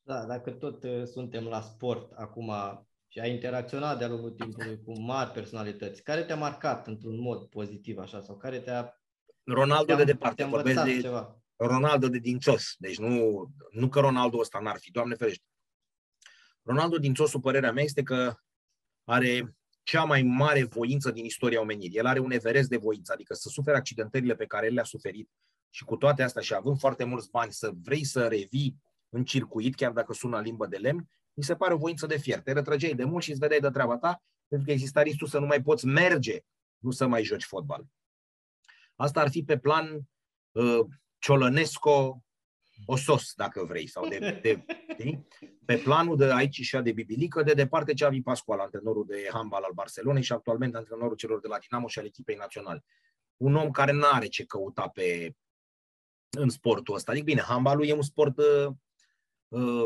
Da, 0.02 0.26
dacă 0.26 0.52
tot 0.52 0.84
uh, 0.84 1.04
suntem 1.04 1.44
la 1.44 1.62
sport 1.62 2.12
acum 2.12 2.52
și 3.16 3.22
ai 3.22 3.32
interacționat 3.32 3.98
de-a 3.98 4.08
lungul 4.08 4.32
timpului 4.32 4.82
cu 4.84 5.00
mari 5.00 5.32
personalități, 5.32 6.04
care 6.04 6.24
te-a 6.24 6.36
marcat 6.36 6.88
într-un 6.88 7.20
mod 7.20 7.46
pozitiv 7.46 7.98
așa 7.98 8.22
sau 8.22 8.38
care 8.38 8.60
te-a... 8.60 9.02
Ronaldo 9.44 9.86
te-a, 9.86 9.96
de 9.96 10.04
departe, 10.04 10.36
te-a 10.36 10.48
vorbesc 10.48 10.84
de 10.84 11.02
ceva. 11.02 11.40
Ronaldo 11.56 12.08
de 12.08 12.18
dințos, 12.18 12.76
deci 12.78 12.98
nu, 12.98 13.46
nu 13.72 13.90
că 13.90 14.00
Ronaldo 14.00 14.38
ăsta 14.38 14.60
n-ar 14.60 14.78
fi, 14.80 14.92
Doamne 14.92 15.16
ferește. 15.16 15.44
Ronaldo 16.62 16.98
dințosul, 16.98 17.40
părerea 17.40 17.72
mea, 17.72 17.84
este 17.84 18.04
că 18.04 18.36
are 19.04 19.56
cea 19.84 20.04
mai 20.04 20.22
mare 20.22 20.64
voință 20.64 21.12
din 21.12 21.26
istoria 21.26 21.62
omenirii. 21.62 21.98
El 21.98 22.06
are 22.06 22.20
un 22.20 22.32
everest 22.32 22.70
de 22.70 22.78
voință, 22.78 23.14
adică 23.14 23.34
să 23.34 23.50
sufere 23.50 23.78
accidentările 23.78 24.36
pe 24.36 24.46
care 24.46 24.66
el 24.66 24.74
le-a 24.74 24.84
suferit 24.84 25.30
și 25.70 25.84
cu 25.84 25.96
toate 25.96 26.24
astea 26.24 26.42
și 26.42 26.54
având 26.54 26.80
foarte 26.80 27.04
mulți 27.04 27.30
bani 27.30 27.52
să 27.52 27.72
vrei 27.84 28.04
să 28.04 28.28
revii 28.28 28.76
în 29.10 29.24
circuit, 29.24 29.76
chiar 29.76 29.92
dacă 29.92 30.14
sună 30.14 30.42
limbă 30.42 30.68
de 30.68 30.78
lemn, 30.78 31.10
mi 31.36 31.44
se 31.44 31.56
pare 31.56 31.74
o 31.74 31.78
voință 31.78 32.06
de 32.06 32.18
fier. 32.18 32.42
Te 32.42 32.52
retrăgeai 32.52 32.94
de 32.94 33.04
mult 33.04 33.24
și 33.24 33.30
îți 33.30 33.40
vedeai 33.40 33.60
de 33.60 33.70
treaba 33.70 33.98
ta, 33.98 34.24
pentru 34.48 34.68
că 34.68 34.74
exista 34.74 35.02
riscul 35.02 35.28
să 35.28 35.40
nu 35.40 35.46
mai 35.46 35.62
poți 35.62 35.86
merge, 35.86 36.40
nu 36.78 36.92
să 36.92 37.08
mai 37.08 37.24
joci 37.24 37.44
fotbal. 37.44 37.86
Asta 38.96 39.22
ar 39.22 39.30
fi 39.30 39.44
pe 39.44 39.58
plan 39.58 40.02
uh, 40.52 40.86
ciolănesco 41.20 42.26
osos, 42.86 43.34
dacă 43.36 43.64
vrei, 43.64 43.88
sau 43.88 44.08
de, 44.08 44.40
de, 44.42 44.66
de, 44.98 45.24
pe 45.66 45.78
planul 45.78 46.18
de 46.18 46.34
aici 46.34 46.62
și 46.62 46.78
de 46.78 46.92
Bibilică, 46.92 47.44
de 47.44 47.54
departe 47.54 47.94
Xavi 47.94 48.22
Pascual, 48.22 48.60
antrenorul 48.60 49.06
de 49.06 49.30
handbal 49.32 49.64
al 49.64 49.72
Barcelonei 49.74 50.24
și 50.24 50.32
actualmente 50.32 50.78
antrenorul 50.78 51.16
celor 51.16 51.40
de 51.40 51.48
la 51.48 51.58
Dinamo 51.58 51.88
și 51.88 52.00
al 52.00 52.06
echipei 52.06 52.36
naționale. 52.36 52.84
Un 53.38 53.56
om 53.56 53.72
care 53.72 53.92
nu 53.92 54.06
are 54.12 54.28
ce 54.28 54.46
căuta 54.46 54.88
pe, 54.88 55.36
în 56.30 56.50
sportul 56.50 56.96
ăsta. 56.96 57.12
Adică 57.12 57.26
bine, 57.26 57.42
handbalul 57.42 57.86
e 57.86 57.94
un 57.94 58.02
sport 58.02 58.38
uh, 58.38 58.68
uh, 59.48 59.86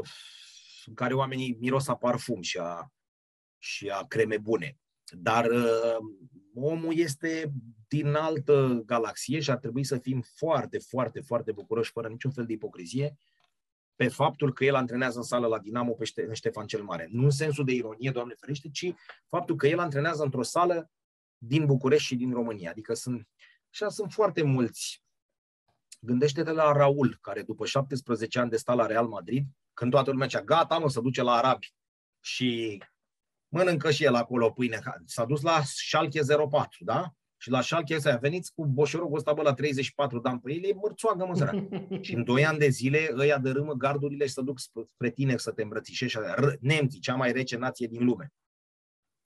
în 0.90 0.96
care 0.96 1.14
oamenii 1.14 1.58
miros 1.60 1.88
a 1.88 1.96
parfum 1.96 2.42
și 2.42 2.58
a, 2.58 2.92
și 3.58 3.90
a 3.90 4.06
creme 4.08 4.38
bune. 4.38 4.78
Dar 5.12 5.46
uh, 5.46 5.98
omul 6.54 6.98
este 6.98 7.52
din 7.88 8.14
altă 8.14 8.84
galaxie 8.86 9.40
și 9.40 9.52
ar 9.52 9.58
trebui 9.58 9.84
să 9.84 9.98
fim 9.98 10.22
foarte, 10.22 10.80
foarte, 10.80 11.20
foarte 11.20 11.52
bucuroși, 11.52 11.92
fără 11.92 12.08
niciun 12.08 12.32
fel 12.32 12.46
de 12.46 12.54
ipocrizie, 12.54 13.18
pe 13.96 14.08
faptul 14.08 14.54
că 14.54 14.66
el 14.66 14.76
antrenează 14.76 15.18
în 15.18 15.24
sală 15.24 15.48
la 15.48 15.60
Dinamo 15.60 15.94
pe 15.94 16.34
Ștefan 16.34 16.68
cel 16.68 16.84
Mare. 16.84 17.08
Nu 17.12 17.24
în 17.24 17.30
sensul 17.30 17.66
de 17.66 17.72
ironie, 17.72 18.12
Doamne 18.12 18.34
ferește, 18.40 18.70
ci 18.70 18.94
faptul 19.28 19.56
că 19.56 19.68
el 19.68 19.80
antrenează 19.80 20.24
într-o 20.24 20.44
sală 20.44 20.92
din 21.38 21.66
București 21.66 22.06
și 22.06 22.16
din 22.16 22.34
România. 22.34 22.70
Adică 22.70 22.94
sunt, 22.94 23.28
așa 23.72 23.90
sunt 23.90 24.12
foarte 24.12 24.44
mulți. 24.44 25.04
Gândește-te 26.00 26.52
la 26.52 26.72
Raul, 26.72 27.18
care 27.22 27.42
după 27.42 27.66
17 27.66 28.40
ani 28.40 28.50
de 28.50 28.58
stat 28.58 28.76
la 28.76 28.86
Real 28.86 29.08
Madrid, 29.08 29.46
când 29.80 29.92
toată 29.92 30.12
lumea 30.12 30.28
zicea, 30.28 30.42
gata, 30.42 30.78
mă, 30.78 30.90
să 30.90 31.00
duce 31.00 31.22
la 31.22 31.32
arabi 31.32 31.74
și 32.20 32.82
mănâncă 33.48 33.92
și 33.92 34.04
el 34.04 34.16
acolo 34.16 34.52
pâine. 34.52 34.80
S-a 35.06 35.26
dus 35.26 35.42
la 35.42 35.62
Schalke 35.64 36.22
04, 36.50 36.84
da? 36.84 37.14
Și 37.38 37.50
la 37.50 37.62
Schalke 37.62 37.96
ăsta, 37.96 38.18
veniți 38.18 38.54
cu 38.54 38.66
boșorogul 38.66 39.18
ăsta, 39.18 39.34
bă, 39.34 39.42
la 39.42 39.54
34 39.54 40.20
de 40.20 40.30
ani 40.30 40.40
pe 40.40 40.54
el, 40.54 40.64
e 40.64 40.74
mărțoagă, 40.74 41.26
mă, 41.26 41.68
Și 42.06 42.14
în 42.14 42.24
2 42.24 42.46
ani 42.46 42.58
de 42.58 42.68
zile, 42.70 43.14
ăia 43.18 43.38
dărâmă 43.38 43.74
gardurile 43.74 44.26
și 44.26 44.34
să 44.34 44.42
duc 44.42 44.60
spre 44.60 45.12
tine 45.12 45.38
să 45.38 45.52
te 45.52 45.62
îmbrățișești. 45.62 46.20
Nemții, 46.60 47.00
cea 47.00 47.16
mai 47.16 47.32
rece 47.32 47.58
nație 47.58 47.88
din 47.88 48.06
lume. 48.06 48.34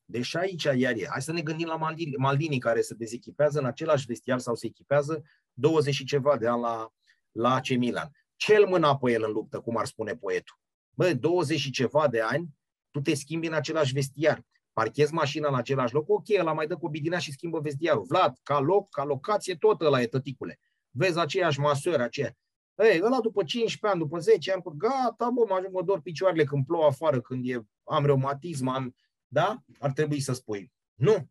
Deci 0.06 0.36
aici 0.36 0.64
iar 0.64 0.93
e. 0.95 1.08
Hai 1.10 1.22
să 1.22 1.32
ne 1.32 1.41
gândim 1.41 1.68
la 1.68 1.76
Maldini, 1.76 2.16
Maldini 2.18 2.60
care 2.60 2.82
se 2.82 2.93
dezechipează 2.93 3.60
în 3.60 3.66
același 3.66 4.06
vestiar 4.06 4.39
sau 4.39 4.56
se 4.56 4.68
echipează 4.68 5.24
20 5.54 5.93
și 5.93 6.06
ceva 6.06 6.38
de 6.38 6.47
ani 6.47 6.62
la, 6.62 6.93
la 7.32 7.54
AC 7.54 7.70
Milan. 7.70 8.12
Cel 8.45 8.65
mâna 8.67 8.97
pe 8.97 9.11
el 9.11 9.23
în 9.23 9.31
luptă, 9.31 9.59
cum 9.59 9.77
ar 9.77 9.85
spune 9.85 10.15
poetul. 10.15 10.59
Bă, 10.93 11.13
20 11.13 11.59
și 11.59 11.71
ceva 11.71 12.07
de 12.07 12.21
ani, 12.21 12.49
tu 12.91 13.01
te 13.01 13.13
schimbi 13.13 13.47
în 13.47 13.53
același 13.53 13.93
vestiar. 13.93 14.45
Parchezi 14.73 15.13
mașina 15.13 15.47
în 15.47 15.55
același 15.55 15.93
loc, 15.93 16.09
ok, 16.09 16.25
ăla 16.39 16.53
mai 16.53 16.67
dă 16.67 16.75
cu 16.75 16.89
bidinea 16.89 17.19
și 17.19 17.31
schimbă 17.31 17.59
vestiarul. 17.59 18.03
Vlad, 18.03 18.37
ca 18.43 18.59
loc, 18.59 18.89
ca 18.89 19.03
locație, 19.03 19.55
tot 19.55 19.81
ăla 19.81 20.01
e 20.01 20.07
tăticule. 20.07 20.59
Vezi 20.89 21.19
aceeași 21.19 21.59
măsură, 21.59 22.03
aceea. 22.03 22.37
Ei, 22.75 23.01
ăla 23.03 23.19
după 23.19 23.43
15 23.43 23.87
ani, 23.87 23.99
după 23.99 24.19
10 24.19 24.51
ani, 24.51 24.63
gata, 24.77 25.29
bă, 25.29 25.45
mă 25.47 25.55
ajung, 25.55 25.73
mă 25.73 25.83
dor 25.83 26.01
picioarele 26.01 26.43
când 26.43 26.65
plouă 26.65 26.85
afară, 26.85 27.21
când 27.21 27.49
e, 27.49 27.65
am 27.83 28.05
reumatism, 28.05 28.67
am, 28.67 28.95
da? 29.27 29.63
Ar 29.79 29.91
trebui 29.91 30.19
să 30.19 30.33
spui. 30.33 30.71
Nu. 30.93 31.29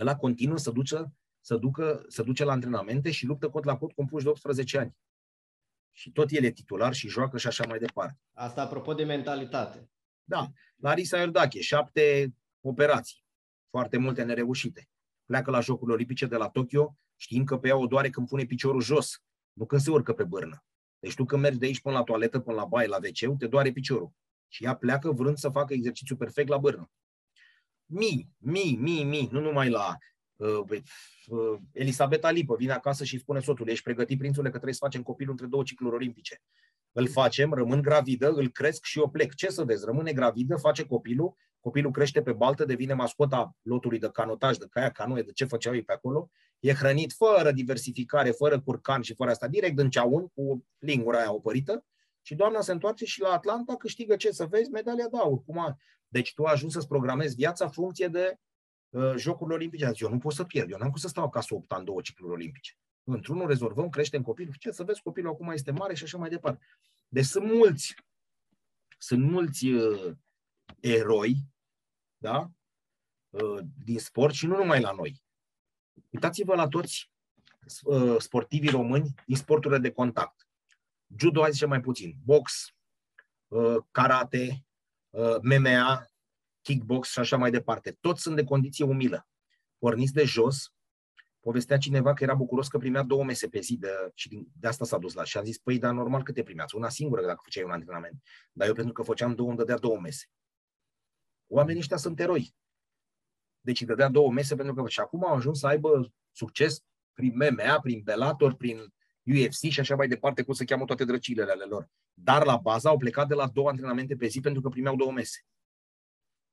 Ăla 0.00 0.16
continuă 0.16 0.56
să 0.56 0.70
ducă, 0.70 1.12
să 1.40 1.56
ducă, 1.56 2.04
să 2.08 2.22
duce 2.22 2.44
la 2.44 2.52
antrenamente 2.52 3.10
și 3.10 3.26
luptă 3.26 3.48
cot 3.48 3.64
la 3.64 3.76
cot 3.76 3.92
cu 3.92 4.00
un 4.00 4.06
puș 4.06 4.22
de 4.22 4.28
18 4.28 4.78
ani. 4.78 4.96
Și 5.98 6.12
tot 6.12 6.30
el 6.30 6.44
e 6.44 6.50
titular 6.50 6.94
și 6.94 7.08
joacă 7.08 7.38
și 7.38 7.46
așa 7.46 7.64
mai 7.68 7.78
departe. 7.78 8.18
Asta 8.32 8.62
apropo 8.62 8.94
de 8.94 9.04
mentalitate. 9.04 9.90
Da. 10.24 10.46
Larisa 10.76 11.18
Iordache, 11.18 11.60
șapte 11.60 12.34
operații, 12.60 13.24
foarte 13.70 13.96
multe 13.96 14.22
nereușite. 14.22 14.88
Pleacă 15.24 15.50
la 15.50 15.60
Jocurile 15.60 15.94
Olimpice 15.94 16.26
de 16.26 16.36
la 16.36 16.48
Tokyo, 16.48 16.96
știind 17.16 17.46
că 17.46 17.58
pe 17.58 17.68
ea 17.68 17.76
o 17.76 17.86
doare 17.86 18.10
când 18.10 18.28
pune 18.28 18.44
piciorul 18.44 18.80
jos, 18.80 19.22
nu 19.52 19.66
când 19.66 19.80
se 19.80 19.90
urcă 19.90 20.12
pe 20.12 20.24
bârnă. 20.24 20.64
Deci 20.98 21.14
tu 21.14 21.24
când 21.24 21.42
mergi 21.42 21.58
de 21.58 21.66
aici 21.66 21.80
până 21.80 21.96
la 21.96 22.02
toaletă, 22.02 22.40
până 22.40 22.56
la 22.56 22.64
baie, 22.64 22.86
la 22.86 22.96
wc 22.96 23.38
te 23.38 23.46
doare 23.46 23.72
piciorul. 23.72 24.12
Și 24.48 24.64
ea 24.64 24.74
pleacă 24.74 25.12
vrând 25.12 25.36
să 25.36 25.48
facă 25.48 25.74
exercițiu 25.74 26.16
perfect 26.16 26.48
la 26.48 26.58
bârnă. 26.58 26.90
Mii, 27.84 28.28
mii, 28.38 28.76
mii, 28.76 29.04
mii, 29.04 29.28
nu 29.32 29.40
numai 29.40 29.68
la 29.68 29.86
uh, 29.86 29.94
uh, 29.94 29.96
Elisabeta 31.72 32.30
Lipă 32.30 32.56
vine 32.56 32.72
acasă 32.72 33.04
și 33.04 33.18
spune 33.18 33.40
sotul, 33.40 33.68
ești 33.68 33.84
pregătit, 33.84 34.18
prințule, 34.18 34.46
că 34.46 34.54
trebuie 34.54 34.74
să 34.74 34.80
facem 34.82 35.02
copilul 35.02 35.30
între 35.30 35.46
două 35.46 35.62
cicluri 35.62 35.94
olimpice. 35.94 36.42
Îl 36.92 37.08
facem, 37.08 37.52
rămân 37.52 37.82
gravidă, 37.82 38.30
îl 38.30 38.48
cresc 38.48 38.84
și 38.84 38.98
eu 38.98 39.08
plec. 39.08 39.34
Ce 39.34 39.48
să 39.48 39.64
vezi? 39.64 39.84
Rămâne 39.84 40.12
gravidă, 40.12 40.56
face 40.56 40.86
copilul, 40.86 41.36
copilul 41.60 41.92
crește 41.92 42.22
pe 42.22 42.32
baltă, 42.32 42.64
devine 42.64 42.94
mascota 42.94 43.56
lotului 43.62 43.98
de 43.98 44.08
canotaj, 44.12 44.56
de 44.56 44.66
caia, 44.70 44.90
canoe, 44.90 45.22
de 45.22 45.32
ce 45.32 45.44
făceau 45.44 45.74
ei 45.74 45.82
pe 45.82 45.92
acolo, 45.92 46.30
e 46.58 46.72
hrănit 46.72 47.12
fără 47.12 47.52
diversificare, 47.52 48.30
fără 48.30 48.60
curcan 48.60 49.02
și 49.02 49.14
fără 49.14 49.30
asta, 49.30 49.48
direct 49.48 49.78
în 49.78 49.90
ceaun, 49.90 50.28
cu 50.28 50.66
lingura 50.78 51.18
aia 51.18 51.32
opărită, 51.32 51.84
și 52.22 52.34
doamna 52.34 52.60
se 52.60 52.72
întoarce 52.72 53.04
și 53.04 53.20
la 53.20 53.28
Atlanta 53.28 53.76
câștigă 53.76 54.16
ce 54.16 54.30
să 54.30 54.46
vezi, 54.46 54.70
medalia 54.70 55.08
de 55.08 55.16
aur. 55.16 55.44
Cum 55.44 55.58
a... 55.58 55.76
Deci 56.08 56.34
tu 56.34 56.44
ajungi 56.44 56.74
să-ți 56.74 56.88
programezi 56.88 57.34
viața 57.34 57.64
în 57.64 57.70
funcție 57.70 58.08
de 58.08 58.32
uh, 58.32 58.36
Jocurile 59.16 59.56
Olimpice. 59.56 59.92
eu 59.98 60.10
nu 60.10 60.18
pot 60.18 60.32
să 60.32 60.44
pierd, 60.44 60.70
eu 60.70 60.78
n-am 60.78 60.88
cum 60.88 60.98
să 60.98 61.08
stau 61.08 61.24
acasă 61.24 61.54
8 61.54 61.72
ani, 61.72 61.84
două 61.84 62.00
cicluri 62.00 62.32
olimpice. 62.32 62.72
Într-unul 63.04 63.46
rezolvăm, 63.46 63.88
creștem 63.88 64.22
copilul, 64.22 64.54
ce 64.58 64.70
să 64.70 64.84
vezi, 64.84 65.02
copilul 65.02 65.32
acum 65.32 65.50
este 65.50 65.70
mare 65.70 65.94
și 65.94 66.04
așa 66.04 66.18
mai 66.18 66.28
departe. 66.28 66.66
Deci 67.08 67.24
sunt 67.24 67.44
mulți, 67.44 67.94
sunt 68.98 69.30
mulți 69.30 69.66
uh, 69.66 70.12
eroi 70.80 71.36
da? 72.18 72.50
Uh, 73.30 73.58
din 73.84 73.98
sport 73.98 74.34
și 74.34 74.46
nu 74.46 74.56
numai 74.56 74.80
la 74.80 74.92
noi. 74.92 75.22
Uitați-vă 76.10 76.54
la 76.54 76.68
toți 76.68 77.10
uh, 77.82 78.16
sportivii 78.18 78.70
români 78.70 79.14
din 79.26 79.36
sporturile 79.36 79.80
de 79.80 79.90
contact. 79.90 80.48
Judo, 81.18 81.42
hai 81.42 81.52
mai 81.66 81.80
puțin, 81.80 82.16
box, 82.24 82.74
uh, 83.48 83.76
karate, 83.90 84.62
MMA, 85.42 86.06
kickbox 86.68 87.10
și 87.10 87.18
așa 87.18 87.36
mai 87.36 87.50
departe. 87.50 87.96
Toți 88.00 88.22
sunt 88.22 88.36
de 88.36 88.44
condiție 88.44 88.84
umilă. 88.84 89.28
Porniți 89.78 90.12
de 90.12 90.24
jos, 90.24 90.72
povestea 91.40 91.78
cineva 91.78 92.12
că 92.12 92.22
era 92.22 92.34
bucuros 92.34 92.68
că 92.68 92.78
primea 92.78 93.02
două 93.02 93.24
mese 93.24 93.48
pe 93.48 93.60
zi 93.60 93.76
de, 93.76 93.90
și 94.14 94.28
din, 94.28 94.48
de 94.60 94.66
asta 94.66 94.84
s-a 94.84 94.98
dus 94.98 95.14
la. 95.14 95.24
Și 95.24 95.36
am 95.36 95.44
zis, 95.44 95.58
păi, 95.58 95.78
dar 95.78 95.92
normal 95.92 96.22
câte 96.22 96.42
primeați? 96.42 96.76
Una 96.76 96.88
singură 96.88 97.26
dacă 97.26 97.40
făceai 97.42 97.64
un 97.64 97.70
antrenament. 97.70 98.22
Dar 98.52 98.66
eu 98.66 98.74
pentru 98.74 98.92
că 98.92 99.02
făceam 99.02 99.34
două, 99.34 99.48
îmi 99.48 99.58
dădea 99.58 99.78
două 99.78 99.98
mese. 100.00 100.26
Oamenii 101.46 101.80
ăștia 101.80 101.96
sunt 101.96 102.20
eroi. 102.20 102.54
Deci 103.60 103.80
îi 103.80 103.86
dădea 103.86 104.08
două 104.08 104.32
mese 104.32 104.54
pentru 104.54 104.74
că 104.74 104.88
și 104.88 105.00
acum 105.00 105.24
au 105.24 105.34
ajuns 105.34 105.58
să 105.58 105.66
aibă 105.66 106.12
succes 106.30 106.84
prin 107.12 107.32
MMA, 107.36 107.80
prin 107.80 108.00
Bellator, 108.04 108.54
prin 108.54 108.94
UFC 109.24 109.70
și 109.70 109.80
așa 109.80 109.94
mai 109.94 110.08
departe, 110.08 110.42
cum 110.42 110.54
se 110.54 110.64
cheamă 110.64 110.84
toate 110.84 111.04
drăcilele 111.04 111.50
ale 111.50 111.64
lor. 111.64 111.88
Dar 112.14 112.44
la 112.44 112.56
bază 112.56 112.88
au 112.88 112.96
plecat 112.96 113.28
de 113.28 113.34
la 113.34 113.48
două 113.48 113.68
antrenamente 113.68 114.16
pe 114.16 114.26
zi 114.26 114.40
pentru 114.40 114.60
că 114.60 114.68
primeau 114.68 114.96
două 114.96 115.12
mese. 115.12 115.38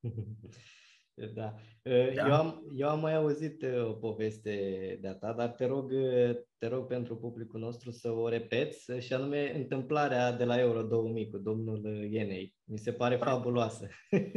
Da. 1.15 1.25
da. 1.33 1.55
Eu, 2.27 2.33
am, 2.33 2.71
eu 2.75 2.89
am 2.89 2.99
mai 2.99 3.15
auzit 3.15 3.61
uh, 3.61 3.87
o 3.87 3.93
poveste 3.93 4.97
de-a 5.01 5.13
ta, 5.13 5.33
dar 5.33 5.49
te 5.49 5.65
rog, 5.65 5.91
uh, 5.91 6.35
te 6.57 6.67
rog 6.67 6.87
pentru 6.87 7.15
publicul 7.15 7.59
nostru 7.59 7.91
să 7.91 8.11
o 8.11 8.29
repeți, 8.29 8.91
și 8.99 9.13
anume 9.13 9.55
întâmplarea 9.55 10.31
de 10.31 10.43
la 10.43 10.59
Euro 10.59 10.81
2000 10.81 11.29
cu 11.29 11.37
domnul 11.37 11.81
uh, 11.85 12.11
Ienei. 12.11 12.55
Mi 12.63 12.77
se 12.77 12.93
pare 12.93 13.15
fabuloasă. 13.15 13.87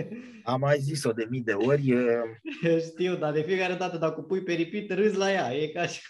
Am 0.45 0.61
mai 0.61 0.79
zis-o 0.79 1.13
de 1.13 1.27
mii 1.31 1.43
de 1.43 1.53
ori. 1.53 1.95
Știu, 2.91 3.17
dar 3.17 3.33
de 3.33 3.43
fiecare 3.43 3.75
dată 3.75 3.99
dacă 3.99 4.23
pui 4.23 4.43
pe 4.43 4.55
repeat, 4.55 4.99
râzi 4.99 5.17
la 5.17 5.33
ea. 5.33 5.55
E 5.55 5.69
ca 5.69 5.87
și 5.87 6.01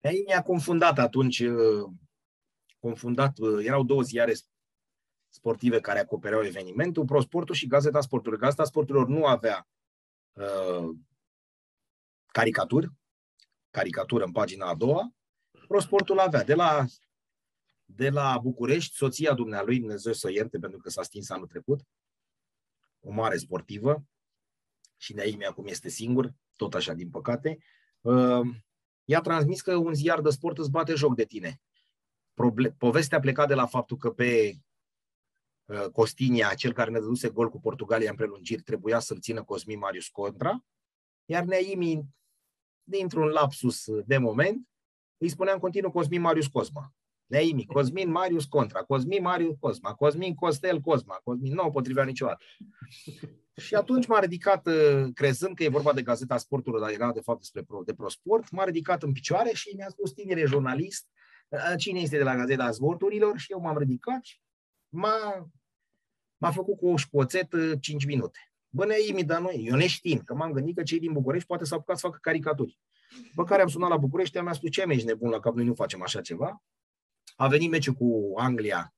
Ei 0.00 0.22
mi-a 0.26 0.42
confundat 0.42 0.98
atunci, 0.98 1.44
confundat, 2.78 3.36
erau 3.64 3.84
două 3.84 4.02
ziare 4.02 4.32
sportive 5.30 5.80
care 5.80 5.98
acopereau 5.98 6.44
evenimentul, 6.44 7.04
ProSportul 7.04 7.54
și 7.54 7.66
Gazeta 7.66 8.00
Sportului. 8.00 8.38
Gazeta 8.38 8.64
Sporturilor 8.64 9.08
nu 9.08 9.26
avea 9.26 9.68
uh, 10.32 10.96
caricaturi, 12.26 12.90
caricatură 13.70 14.24
în 14.24 14.32
pagina 14.32 14.68
a 14.68 14.74
doua, 14.74 15.14
ProSportul 15.68 16.18
avea. 16.18 16.44
De 16.44 16.54
la, 16.54 16.84
de 17.84 18.10
la 18.10 18.38
București, 18.38 18.96
soția 18.96 19.34
dumnealui, 19.34 19.78
Dumnezeu 19.78 20.12
să 20.12 20.26
o 20.26 20.30
ierte 20.30 20.58
pentru 20.58 20.78
că 20.78 20.90
s-a 20.90 21.02
stins 21.02 21.30
anul 21.30 21.46
trecut, 21.46 21.80
o 23.00 23.10
mare 23.10 23.36
sportivă, 23.36 24.04
și 24.96 25.12
de 25.12 25.20
aici 25.20 25.42
acum 25.42 25.66
este 25.66 25.88
singur, 25.88 26.34
tot 26.56 26.74
așa 26.74 26.92
din 26.92 27.10
păcate, 27.10 27.58
uh, 28.00 28.46
i-a 29.04 29.20
transmis 29.20 29.62
că 29.62 29.76
un 29.76 29.94
ziar 29.94 30.20
de 30.20 30.30
sport 30.30 30.58
îți 30.58 30.70
bate 30.70 30.94
joc 30.94 31.14
de 31.14 31.24
tine. 31.24 31.60
Proble- 32.34 32.74
povestea 32.78 33.20
pleca 33.20 33.46
de 33.46 33.54
la 33.54 33.66
faptul 33.66 33.96
că 33.96 34.10
pe 34.10 34.54
Uh, 34.54 34.69
Costinia, 35.92 36.54
cel 36.54 36.72
care 36.72 36.90
ne 36.90 36.98
dăduse 36.98 37.28
gol 37.28 37.48
cu 37.50 37.60
Portugalia 37.60 38.10
în 38.10 38.16
prelungiri, 38.16 38.62
trebuia 38.62 38.98
să-l 38.98 39.20
țină 39.20 39.42
Cosmin 39.42 39.78
Marius 39.78 40.08
Contra, 40.08 40.64
iar 41.24 41.44
Neimi, 41.44 42.04
dintr-un 42.82 43.26
lapsus 43.26 43.84
de 44.06 44.18
moment, 44.18 44.68
îi 45.16 45.28
spunea 45.28 45.52
în 45.52 45.58
continuu 45.58 45.90
Cosmin 45.90 46.20
Marius 46.20 46.46
Cosma. 46.46 46.94
Neimi, 47.26 47.66
Cosmin 47.66 48.10
Marius 48.10 48.44
Contra, 48.44 48.82
Cosmin 48.82 49.22
Marius 49.22 49.56
Cosma, 49.60 49.94
Cosmin 49.94 50.34
Costel 50.34 50.80
Cosma, 50.80 51.20
Cosmin 51.24 51.52
nu 51.52 51.70
potrivea 51.70 52.04
niciodată. 52.04 52.44
Și 53.56 53.74
atunci 53.74 54.06
m-a 54.06 54.20
ridicat, 54.20 54.66
uh, 54.66 55.08
crezând 55.14 55.54
că 55.54 55.62
e 55.62 55.68
vorba 55.68 55.92
de 55.92 56.02
Gazeta 56.02 56.36
Sportului, 56.36 56.80
dar 56.80 56.90
era 56.90 57.12
de 57.12 57.20
fapt 57.20 57.38
despre 57.38 57.62
pro, 57.62 57.82
de 57.84 57.94
ProSport, 57.94 58.50
m-a 58.50 58.64
ridicat 58.64 59.02
în 59.02 59.12
picioare 59.12 59.50
și 59.52 59.74
mi-a 59.76 59.88
spus, 59.88 60.12
tinere 60.12 60.46
jurnalist, 60.46 61.06
uh, 61.48 61.74
cine 61.76 62.00
este 62.00 62.16
de 62.16 62.22
la 62.22 62.36
Gazeta 62.36 62.70
Sporturilor? 62.70 63.38
Și 63.38 63.52
eu 63.52 63.60
m-am 63.60 63.78
ridicat 63.78 64.24
și 64.24 64.40
m-a 64.88 65.50
m-a 66.40 66.50
făcut 66.50 66.76
cu 66.76 66.88
o 66.88 66.96
șpoțetă 66.96 67.76
5 67.76 68.04
minute. 68.04 68.38
Bă, 68.68 68.84
ne 68.84 69.22
dar 69.22 69.40
noi, 69.40 69.64
eu 69.66 69.76
neștiind, 69.76 70.20
că 70.20 70.34
m-am 70.34 70.52
gândit 70.52 70.76
că 70.76 70.82
cei 70.82 70.98
din 70.98 71.12
București 71.12 71.46
poate 71.46 71.64
s-au 71.64 71.78
apucat 71.78 71.98
să 71.98 72.06
facă 72.06 72.18
caricaturi. 72.20 72.78
După 73.28 73.44
care 73.44 73.62
am 73.62 73.68
sunat 73.68 73.88
la 73.88 73.96
București, 73.96 74.38
mi-a 74.38 74.52
spus, 74.52 74.70
ce 74.70 74.84
ești 74.88 75.06
nebun 75.06 75.30
la 75.30 75.40
cap, 75.40 75.54
noi 75.54 75.64
nu 75.64 75.74
facem 75.74 76.02
așa 76.02 76.20
ceva. 76.20 76.62
A 77.36 77.48
venit 77.48 77.70
meciul 77.70 77.94
cu 77.94 78.32
Anglia, 78.36 78.94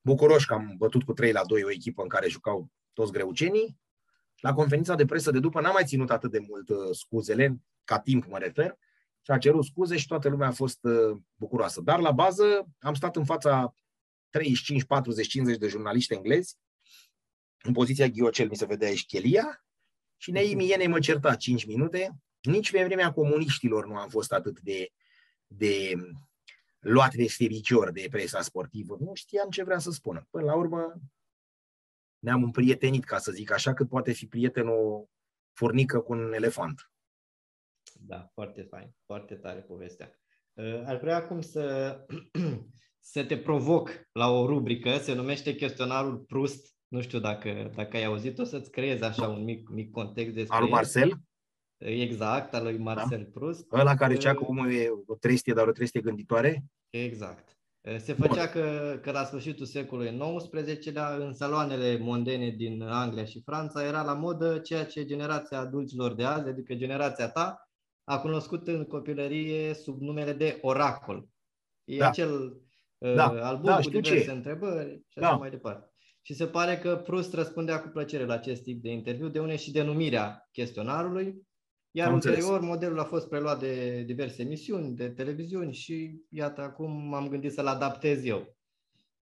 bucuroși 0.00 0.46
că 0.46 0.54
am 0.54 0.74
bătut 0.78 1.02
cu 1.02 1.12
3 1.12 1.32
la 1.32 1.44
2 1.44 1.62
o 1.64 1.70
echipă 1.70 2.02
în 2.02 2.08
care 2.08 2.28
jucau 2.28 2.70
toți 2.92 3.12
greucenii. 3.12 3.80
La 4.40 4.54
conferința 4.54 4.94
de 4.94 5.04
presă 5.04 5.30
de 5.30 5.40
după 5.40 5.60
n-am 5.60 5.72
mai 5.72 5.84
ținut 5.84 6.10
atât 6.10 6.30
de 6.30 6.38
mult 6.38 6.68
uh, 6.68 6.76
scuzele, 6.90 7.56
ca 7.84 8.00
timp 8.00 8.26
mă 8.26 8.38
refer, 8.38 8.78
și 9.20 9.30
a 9.30 9.38
cerut 9.38 9.64
scuze 9.64 9.96
și 9.96 10.06
toată 10.06 10.28
lumea 10.28 10.48
a 10.48 10.52
fost 10.52 10.84
uh, 10.84 11.16
bucuroasă. 11.34 11.80
Dar 11.80 12.00
la 12.00 12.10
bază 12.10 12.68
am 12.78 12.94
stat 12.94 13.16
în 13.16 13.24
fața 13.24 13.74
35, 14.30 14.84
40, 14.84 15.28
50 15.28 15.58
de 15.58 15.68
jurnaliști 15.68 16.14
englezi 16.14 16.56
în 17.62 17.72
poziția 17.72 18.08
ghiocel 18.08 18.48
mi 18.48 18.56
se 18.56 18.66
vedea 18.66 18.88
Eschelia 18.88 19.64
și 20.16 20.30
Neimi 20.30 20.68
Ienei 20.68 20.86
mă 20.86 20.98
certa 20.98 21.36
5 21.36 21.64
minute. 21.64 22.16
Nici 22.42 22.70
pe 22.70 22.84
vremea 22.84 23.12
comuniștilor 23.12 23.86
nu 23.86 23.96
am 23.96 24.08
fost 24.08 24.32
atât 24.32 24.60
de, 24.60 24.92
de 25.46 25.92
luat 26.78 27.14
de 27.14 27.26
de 27.92 28.06
presa 28.10 28.42
sportivă. 28.42 28.96
Nu 29.00 29.14
știam 29.14 29.50
ce 29.50 29.64
vrea 29.64 29.78
să 29.78 29.90
spună. 29.90 30.26
Până 30.30 30.44
la 30.44 30.54
urmă 30.54 30.94
ne-am 32.18 32.42
împrietenit, 32.42 33.04
ca 33.04 33.18
să 33.18 33.32
zic 33.32 33.50
așa, 33.50 33.74
cât 33.74 33.88
poate 33.88 34.12
fi 34.12 34.26
prietenul 34.26 34.74
o 34.74 35.04
furnică 35.52 36.00
cu 36.00 36.12
un 36.12 36.32
elefant. 36.32 36.90
Da, 37.92 38.30
foarte 38.34 38.62
fain, 38.62 38.94
foarte 39.04 39.34
tare 39.34 39.60
povestea. 39.60 40.20
Uh, 40.52 40.82
ar 40.84 40.96
vrea 40.96 41.16
acum 41.16 41.40
să, 41.40 41.98
să 43.12 43.24
te 43.24 43.38
provoc 43.38 43.90
la 44.12 44.30
o 44.30 44.46
rubrică, 44.46 44.98
se 44.98 45.14
numește 45.14 45.54
chestionarul 45.54 46.18
Prust 46.18 46.76
Nu 46.92 47.00
știu 47.00 47.18
dacă, 47.18 47.70
dacă 47.74 47.96
ai 47.96 48.04
auzit, 48.04 48.38
o 48.38 48.44
să-ți 48.44 48.70
creezi 48.70 49.02
așa 49.02 49.28
un 49.28 49.44
mic, 49.44 49.68
mic 49.68 49.90
context 49.90 50.34
despre 50.34 50.56
Al 50.56 50.68
Marcel? 50.68 51.20
Exact, 51.76 52.54
al 52.54 52.62
lui 52.62 52.76
da. 52.76 52.82
Marcel 52.82 53.22
da. 53.22 53.30
Proust. 53.32 53.72
Ăla 53.72 53.94
care 53.94 54.16
cea 54.16 54.34
cu 54.34 54.54
e 54.54 54.88
o 55.06 55.14
trestie, 55.14 55.52
dar 55.52 55.66
o 55.66 55.72
trestie 55.72 56.00
gânditoare? 56.00 56.64
Exact. 56.90 57.56
Se 57.98 58.12
făcea 58.12 58.48
că, 58.48 58.98
că 59.02 59.10
la 59.10 59.24
sfârșitul 59.24 59.66
secolului 59.66 60.18
XIX, 60.36 60.96
în 61.18 61.32
saloanele 61.32 61.98
mondene 61.98 62.50
din 62.50 62.82
Anglia 62.82 63.24
și 63.24 63.42
Franța, 63.44 63.84
era 63.84 64.02
la 64.02 64.14
modă 64.14 64.58
ceea 64.58 64.84
ce 64.84 65.04
generația 65.04 65.58
adulților 65.58 66.14
de 66.14 66.24
azi, 66.24 66.48
adică 66.48 66.74
generația 66.74 67.28
ta, 67.28 67.70
a 68.04 68.20
cunoscut 68.20 68.68
în 68.68 68.84
copilărie 68.84 69.74
sub 69.74 70.00
numele 70.00 70.32
de 70.32 70.58
oracol. 70.60 71.28
E 71.84 71.96
da. 71.96 72.08
acel 72.08 72.62
da. 72.98 73.30
uh, 73.30 73.40
album 73.40 73.64
da, 73.64 73.76
cu 73.76 73.90
diverse 73.90 74.24
ce. 74.24 74.30
întrebări 74.30 75.04
și 75.08 75.18
așa 75.18 75.30
da. 75.30 75.36
mai 75.36 75.50
departe. 75.50 75.91
Și 76.24 76.34
se 76.34 76.46
pare 76.46 76.78
că 76.78 76.96
Proust 76.96 77.32
răspundea 77.32 77.82
cu 77.82 77.88
plăcere 77.88 78.24
la 78.24 78.34
acest 78.34 78.62
tip 78.62 78.82
de 78.82 78.90
interviu, 78.90 79.28
de 79.28 79.40
unde 79.40 79.56
și 79.56 79.70
denumirea 79.70 80.48
chestionarului, 80.52 81.48
iar 81.90 82.08
Am 82.08 82.14
ulterior 82.14 82.42
înțeles. 82.42 82.68
modelul 82.68 82.98
a 82.98 83.04
fost 83.04 83.28
preluat 83.28 83.58
de 83.58 84.02
diverse 84.02 84.42
emisiuni, 84.42 84.96
de 84.96 85.10
televiziuni 85.10 85.72
și 85.74 86.24
iată, 86.28 86.60
acum 86.60 87.08
m-am 87.08 87.28
gândit 87.28 87.52
să-l 87.52 87.66
adaptez 87.66 88.24
eu. 88.24 88.56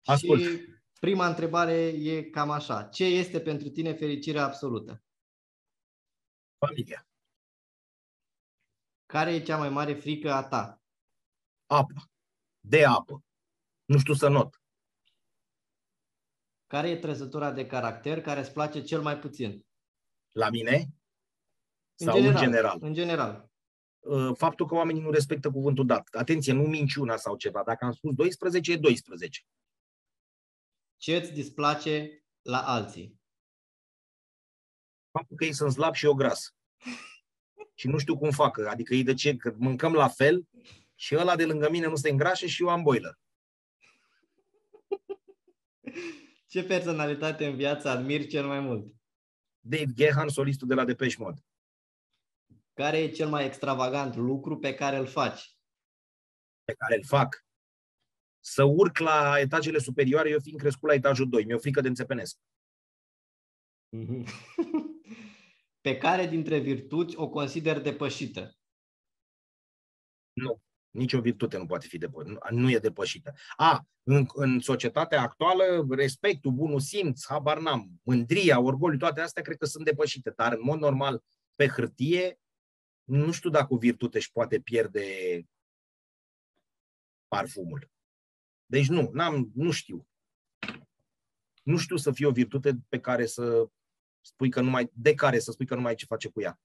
Ascult. 0.03 0.41
Și 0.41 0.65
prima 0.99 1.27
întrebare 1.27 1.87
e 1.87 2.23
cam 2.23 2.49
așa. 2.49 2.83
Ce 2.83 3.03
este 3.05 3.39
pentru 3.39 3.69
tine 3.69 3.93
fericirea 3.93 4.45
absolută? 4.45 5.03
Familia. 6.57 7.07
Care 9.05 9.33
e 9.33 9.43
cea 9.43 9.57
mai 9.57 9.69
mare 9.69 9.93
frică 9.93 10.31
a 10.31 10.47
ta? 10.47 10.81
Apă. 11.65 12.11
De 12.59 12.85
apă. 12.85 13.23
Nu 13.85 13.97
știu 13.97 14.13
să 14.13 14.27
not. 14.27 14.58
Care 16.69 16.89
e 16.89 16.97
trăsătura 16.97 17.51
de 17.51 17.65
caracter 17.65 18.21
care 18.21 18.39
îți 18.39 18.53
place 18.53 18.81
cel 18.81 19.01
mai 19.01 19.19
puțin? 19.19 19.65
La 20.31 20.49
mine? 20.49 20.87
Sau 21.95 22.17
în 22.17 22.21
general? 22.21 22.35
În 22.35 22.51
general? 22.51 22.77
În 22.81 22.93
general. 22.93 23.49
Uh, 23.99 24.35
faptul 24.37 24.67
că 24.67 24.75
oamenii 24.75 25.01
nu 25.01 25.11
respectă 25.11 25.51
cuvântul 25.51 25.85
dat. 25.85 26.07
Atenție, 26.11 26.53
nu 26.53 26.61
minciuna 26.61 27.15
sau 27.15 27.35
ceva. 27.35 27.63
Dacă 27.63 27.85
am 27.85 27.91
spus 27.91 28.13
12, 28.13 28.71
e 28.71 28.77
12. 28.77 29.41
Ce 30.97 31.15
îți 31.15 31.31
displace 31.31 32.23
la 32.41 32.61
alții? 32.61 33.19
Faptul 35.11 35.35
că 35.35 35.45
ei 35.45 35.53
sunt 35.53 35.71
slab 35.71 35.93
și 35.93 36.05
eu 36.05 36.13
gras. 36.13 36.55
și 37.73 37.87
nu 37.87 37.97
știu 37.97 38.17
cum 38.17 38.31
facă. 38.31 38.67
Adică 38.67 38.93
ei 38.93 39.03
de 39.03 39.13
ce? 39.13 39.35
Că 39.35 39.53
mâncăm 39.57 39.93
la 39.93 40.07
fel 40.07 40.47
și 40.95 41.15
ăla 41.15 41.35
de 41.35 41.45
lângă 41.45 41.69
mine 41.69 41.87
nu 41.87 41.95
se 41.95 42.09
îngrașe 42.09 42.47
și 42.47 42.61
eu 42.61 42.69
am 42.69 42.83
boiler. 42.83 43.19
Ce 46.49 46.63
personalitate 46.63 47.45
în 47.45 47.55
viață 47.55 47.89
admiri 47.89 48.27
cel 48.27 48.47
mai 48.47 48.59
mult? 48.59 48.93
Dave 49.59 49.93
Gehan, 49.93 50.27
solistul 50.27 50.67
de 50.67 50.73
la 50.73 50.85
Depeche 50.85 51.15
Mode. 51.19 51.41
Care 52.73 52.97
e 52.97 53.11
cel 53.11 53.29
mai 53.29 53.45
extravagant 53.45 54.15
lucru 54.15 54.59
pe 54.59 54.73
care 54.73 54.97
îl 54.97 55.05
faci? 55.05 55.57
Pe 56.63 56.73
care 56.73 56.95
îl 56.95 57.03
fac? 57.03 57.45
Să 58.39 58.63
urc 58.63 58.97
la 58.97 59.39
etajele 59.39 59.77
superioare, 59.77 60.29
eu 60.29 60.39
fiind 60.39 60.59
crescut 60.59 60.89
la 60.89 60.95
etajul 60.95 61.29
2. 61.29 61.45
Mi-e 61.45 61.55
o 61.55 61.59
frică 61.59 61.81
de 61.81 61.87
înțepenesc. 61.87 62.37
pe 65.85 65.97
care 65.97 66.27
dintre 66.27 66.59
virtuți 66.59 67.15
o 67.15 67.29
consider 67.29 67.79
depășită? 67.79 68.57
Nu. 70.33 70.61
Nici 70.89 71.13
o 71.13 71.21
virtute 71.21 71.57
nu 71.57 71.65
poate 71.65 71.87
fi 71.87 71.97
depășită. 71.97 72.47
Nu 72.49 72.71
e 72.71 72.77
depășită. 72.77 73.33
A, 73.55 73.87
în, 74.03 74.25
în 74.33 74.59
societatea 74.59 75.21
actuală, 75.21 75.87
respectul, 75.89 76.51
bunul 76.51 76.79
simț, 76.79 77.25
habar 77.27 77.59
n-am, 77.59 77.99
mândria, 78.03 78.59
orgoliu, 78.59 78.97
toate 78.97 79.21
astea 79.21 79.43
cred 79.43 79.57
că 79.57 79.65
sunt 79.65 79.85
depășite. 79.85 80.33
Dar, 80.35 80.53
în 80.53 80.61
mod 80.63 80.79
normal, 80.79 81.23
pe 81.55 81.67
hârtie, 81.67 82.39
nu 83.03 83.31
știu 83.31 83.49
dacă 83.49 83.73
o 83.73 83.77
virtute 83.77 84.17
își 84.17 84.31
poate 84.31 84.59
pierde 84.59 85.05
parfumul. 87.27 87.91
Deci 88.65 88.87
nu, 88.87 89.09
n-am, 89.13 89.51
nu 89.53 89.71
știu. 89.71 90.07
Nu 91.63 91.77
știu 91.77 91.97
să 91.97 92.11
fie 92.11 92.25
o 92.25 92.31
virtute 92.31 92.79
pe 92.89 92.99
care 92.99 93.25
să 93.25 93.69
spui 94.21 94.49
că 94.49 94.61
nu 94.61 94.69
mai, 94.69 94.89
de 94.93 95.13
care 95.13 95.39
să 95.39 95.51
spui 95.51 95.65
că 95.65 95.75
nu 95.75 95.81
mai 95.81 95.89
ai 95.89 95.95
ce 95.95 96.05
face 96.05 96.29
cu 96.29 96.41
ea. 96.41 96.59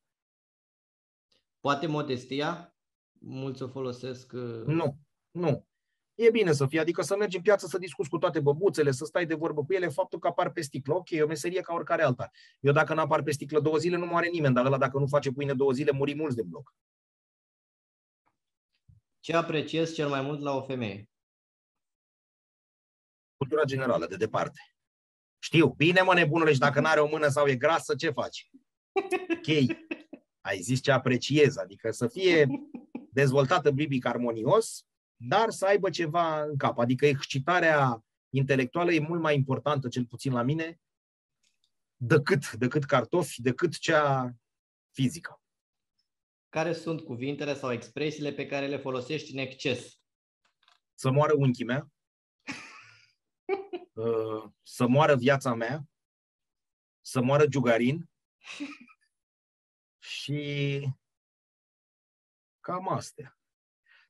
Poate 1.60 1.86
modestia? 1.86 2.73
Mulți 3.26 3.62
o 3.62 3.68
folosesc. 3.68 4.32
Uh, 4.32 4.64
nu, 4.66 4.98
nu. 5.30 5.66
E 6.14 6.30
bine 6.30 6.52
să 6.52 6.66
fie, 6.66 6.80
adică 6.80 7.02
să 7.02 7.16
mergi 7.16 7.36
în 7.36 7.42
piață 7.42 7.66
să 7.66 7.78
discuți 7.78 8.08
cu 8.08 8.18
toate 8.18 8.40
băbuțele, 8.40 8.90
să 8.90 9.04
stai 9.04 9.26
de 9.26 9.34
vorbă 9.34 9.64
cu 9.64 9.72
ele, 9.72 9.88
faptul 9.88 10.18
că 10.18 10.26
apar 10.26 10.52
pe 10.52 10.60
sticlă. 10.60 10.94
Ok, 10.94 11.10
e 11.10 11.22
o 11.22 11.26
meserie 11.26 11.60
ca 11.60 11.74
oricare 11.74 12.02
alta. 12.02 12.30
Eu 12.60 12.72
dacă 12.72 12.94
nu 12.94 13.00
apar 13.00 13.22
pe 13.22 13.30
sticlă 13.30 13.60
două 13.60 13.76
zile, 13.76 13.96
nu 13.96 14.06
moare 14.06 14.28
nimeni, 14.28 14.54
dar 14.54 14.64
ăla 14.64 14.78
dacă 14.78 14.98
nu 14.98 15.06
face 15.06 15.32
pâine 15.32 15.54
două 15.54 15.72
zile, 15.72 15.90
muri 15.90 16.14
mulți 16.14 16.36
din 16.36 16.48
bloc. 16.48 16.74
Ce 19.20 19.36
apreciez 19.36 19.94
cel 19.94 20.08
mai 20.08 20.22
mult 20.22 20.40
la 20.40 20.56
o 20.56 20.62
femeie? 20.62 21.08
Cultura 23.36 23.64
generală, 23.64 24.06
de 24.06 24.16
departe. 24.16 24.60
Știu, 25.38 25.68
bine 25.68 26.00
mă 26.00 26.14
nebunule 26.14 26.52
și 26.52 26.58
dacă 26.58 26.80
nu 26.80 26.86
are 26.86 27.00
o 27.00 27.08
mână 27.08 27.28
sau 27.28 27.46
e 27.46 27.56
grasă, 27.56 27.94
ce 27.94 28.10
faci? 28.10 28.50
Ok, 29.36 29.76
ai 30.40 30.60
zis 30.60 30.80
ce 30.82 30.90
apreciez, 30.90 31.56
adică 31.56 31.90
să 31.90 32.08
fie 32.08 32.48
dezvoltată 33.14 33.70
bibic 33.70 34.06
armonios, 34.06 34.86
dar 35.16 35.50
să 35.50 35.66
aibă 35.66 35.90
ceva 35.90 36.42
în 36.42 36.56
cap. 36.56 36.78
Adică 36.78 37.06
excitarea 37.06 38.04
intelectuală 38.28 38.92
e 38.92 38.98
mult 38.98 39.20
mai 39.20 39.34
importantă, 39.34 39.88
cel 39.88 40.06
puțin 40.06 40.32
la 40.32 40.42
mine, 40.42 40.80
decât, 41.96 42.52
decât 42.52 42.84
cartofi, 42.84 43.42
decât 43.42 43.78
cea 43.78 44.34
fizică. 44.90 45.42
Care 46.48 46.72
sunt 46.72 47.00
cuvintele 47.00 47.54
sau 47.54 47.72
expresiile 47.72 48.32
pe 48.32 48.46
care 48.46 48.66
le 48.66 48.76
folosești 48.76 49.32
în 49.32 49.38
exces? 49.38 49.98
Să 50.94 51.10
moară 51.10 51.34
unchii 51.36 51.64
mea, 51.64 51.88
uh, 53.92 54.44
să 54.62 54.86
moară 54.86 55.16
viața 55.16 55.54
mea, 55.54 55.88
să 57.00 57.22
moară 57.22 57.46
Giugarin 57.46 58.10
și 60.14 60.80
cam 62.64 62.88
astea 62.88 63.38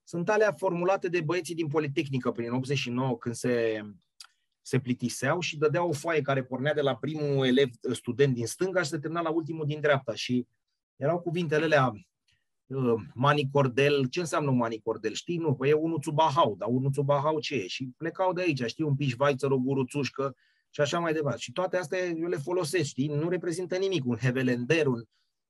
sunt 0.04 0.28
alea 0.28 0.52
formulate 0.52 1.08
de 1.08 1.20
băieții 1.20 1.54
din 1.54 1.68
Politehnică 1.68 2.30
prin 2.30 2.50
89, 2.50 3.18
când 3.18 3.34
se, 3.34 3.82
se 4.62 4.78
plitiseau 4.78 5.40
și 5.40 5.58
dădeau 5.58 5.88
o 5.88 5.92
foaie 5.92 6.20
care 6.20 6.44
pornea 6.44 6.74
de 6.74 6.80
la 6.80 6.96
primul 6.96 7.46
elev 7.46 7.68
student 7.92 8.34
din 8.34 8.46
stânga 8.46 8.82
și 8.82 8.88
se 8.88 8.98
termina 8.98 9.20
la 9.20 9.30
ultimul 9.30 9.66
din 9.66 9.80
dreapta. 9.80 10.14
Și 10.14 10.46
erau 10.96 11.20
cuvintele 11.20 11.64
alea 11.64 11.92
uh, 12.66 12.94
manicordel, 13.14 14.06
ce 14.06 14.20
înseamnă 14.20 14.50
manicordel? 14.50 15.12
Știi, 15.12 15.36
nu, 15.36 15.54
păi 15.54 15.68
e 15.68 15.74
un 15.74 15.92
uțubahau, 15.92 16.54
dar 16.58 16.68
un 16.68 16.84
uțubahau 16.84 17.40
ce 17.40 17.54
e? 17.54 17.66
Și 17.66 17.88
plecau 17.96 18.32
de 18.32 18.40
aici, 18.40 18.62
știi, 18.64 18.84
un 18.84 18.94
pișvaiță, 18.94 19.52
o 19.52 19.58
guruțușcă 19.58 20.36
și 20.70 20.80
așa 20.80 20.98
mai 20.98 21.12
departe. 21.12 21.38
Și 21.40 21.52
toate 21.52 21.76
astea 21.76 21.98
eu 22.06 22.28
le 22.28 22.36
folosesc, 22.36 22.84
știi, 22.84 23.08
nu 23.08 23.28
reprezintă 23.28 23.76
nimic, 23.76 24.04
un 24.04 24.16
hevelender, 24.16 24.86
un, 24.86 24.98
Uh, 24.98 25.04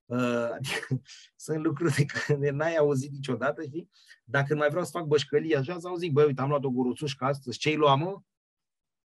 adică, 0.07 1.02
sunt 1.36 1.64
lucruri 1.64 1.94
de 1.94 2.05
care 2.05 2.50
n-ai 2.50 2.76
auzit 2.76 3.11
niciodată, 3.11 3.62
știi? 3.62 3.90
Dacă 4.24 4.55
mai 4.55 4.68
vreau 4.68 4.84
să 4.84 4.90
fac 4.90 5.05
bășcălie 5.05 5.57
așa, 5.57 5.78
sau 5.78 5.96
zic, 5.96 6.12
băi, 6.12 6.24
uite, 6.24 6.40
am 6.40 6.48
luat 6.48 6.64
o 6.64 6.70
guruțușcă 6.70 7.24
astăzi, 7.24 7.59
ce-i 7.59 7.76
luam, 7.76 7.98
mă? 7.98 8.20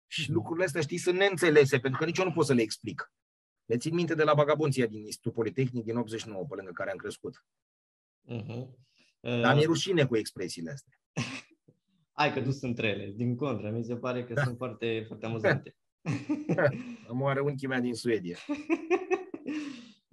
Și 0.07 0.29
mm. 0.29 0.35
lucrurile 0.35 0.65
astea, 0.65 0.81
știi, 0.81 0.97
sunt 0.97 1.17
neînțelese, 1.17 1.79
pentru 1.79 1.99
că 1.99 2.05
nici 2.05 2.17
eu 2.17 2.25
nu 2.25 2.31
pot 2.31 2.45
să 2.45 2.53
le 2.53 2.61
explic. 2.61 3.13
Le 3.65 3.77
țin 3.77 3.93
minte 3.93 4.15
de 4.15 4.23
la 4.23 4.33
vagabonția 4.33 4.85
din 4.85 4.99
Institutul 4.99 5.31
Politehnic 5.31 5.83
din 5.83 5.95
89, 5.95 6.45
pe 6.45 6.55
lângă 6.55 6.71
care 6.71 6.91
am 6.91 6.97
crescut. 6.97 7.45
Uh-huh. 8.31 8.67
Uh... 9.19 9.41
Dar 9.41 9.55
mi-e 9.55 9.65
rușine 9.65 10.05
cu 10.05 10.17
expresiile 10.17 10.71
astea. 10.71 10.99
Hai 12.17 12.33
că 12.33 12.41
tu 12.41 12.51
sunt 12.51 12.77
rele, 12.77 13.13
din 13.15 13.35
contră, 13.35 13.69
mi 13.69 13.83
se 13.83 13.95
pare 13.95 14.23
că 14.23 14.33
da. 14.33 14.43
sunt 14.43 14.57
foarte, 14.57 15.03
foarte 15.07 15.25
amuzante. 15.25 15.75
Moare 17.11 17.39
unchii 17.39 17.67
mea 17.67 17.79
din 17.79 17.93
Suedia. 17.93 18.37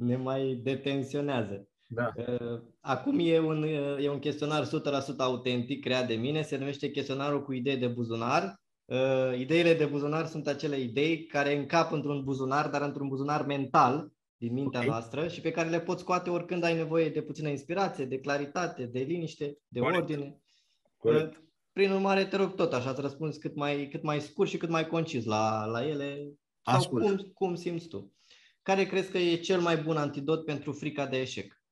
Ne 0.05 0.17
mai 0.17 0.61
detensionează. 0.63 1.67
Da. 1.89 2.13
Uh, 2.17 2.61
acum 2.81 3.19
e 3.19 3.39
un, 3.39 3.63
e 4.01 4.09
un 4.09 4.19
chestionar 4.19 4.67
100% 4.67 4.69
autentic 5.19 5.83
creat 5.85 6.07
de 6.07 6.15
mine, 6.15 6.43
se 6.43 6.57
numește 6.57 6.91
chestionarul 6.91 7.45
cu 7.45 7.53
idei 7.53 7.77
de 7.77 7.87
buzunar. 7.87 8.61
Uh, 8.85 9.39
ideile 9.39 9.75
de 9.75 9.85
buzunar 9.85 10.27
sunt 10.27 10.47
acele 10.47 10.79
idei 10.79 11.27
care 11.27 11.57
încap 11.57 11.93
într-un 11.93 12.25
buzunar, 12.25 12.69
dar 12.69 12.83
într-un 12.83 13.09
buzunar 13.09 13.47
mental 13.47 14.13
din 14.37 14.53
mintea 14.53 14.81
okay. 14.81 14.91
noastră 14.91 15.29
și 15.29 15.41
pe 15.41 15.51
care 15.51 15.69
le 15.69 15.81
poți 15.81 16.01
scoate 16.01 16.31
oricând 16.31 16.65
ai 16.65 16.75
nevoie 16.75 17.09
de 17.09 17.23
puțină 17.23 17.49
inspirație, 17.49 18.05
de 18.05 18.19
claritate, 18.19 18.85
de 18.85 18.99
liniște, 18.99 19.59
de 19.69 19.81
Corect. 19.81 20.01
ordine. 20.01 20.37
Corect. 20.97 21.37
Uh, 21.37 21.43
prin 21.73 21.91
urmare, 21.91 22.25
te 22.25 22.37
rog 22.37 22.55
tot 22.55 22.73
așa 22.73 22.95
să 22.95 23.01
răspunzi 23.01 23.39
cât 23.39 23.57
mai, 23.57 23.89
cât 23.91 24.03
mai 24.03 24.21
scurt 24.21 24.49
și 24.49 24.57
cât 24.57 24.69
mai 24.69 24.87
concis 24.87 25.25
la, 25.25 25.65
la 25.65 25.87
ele 25.87 26.33
sau 26.63 26.89
cum, 26.89 27.17
cum 27.35 27.55
simți 27.55 27.89
tu. 27.89 28.13
Care 28.63 28.87
crezi 28.87 29.11
că 29.11 29.19
e 29.19 29.41
cel 29.41 29.61
mai 29.61 29.83
bun 29.83 29.97
antidot 29.97 30.45
pentru 30.45 30.73
frica 30.73 31.07
de 31.07 31.17
eșec? 31.21 31.63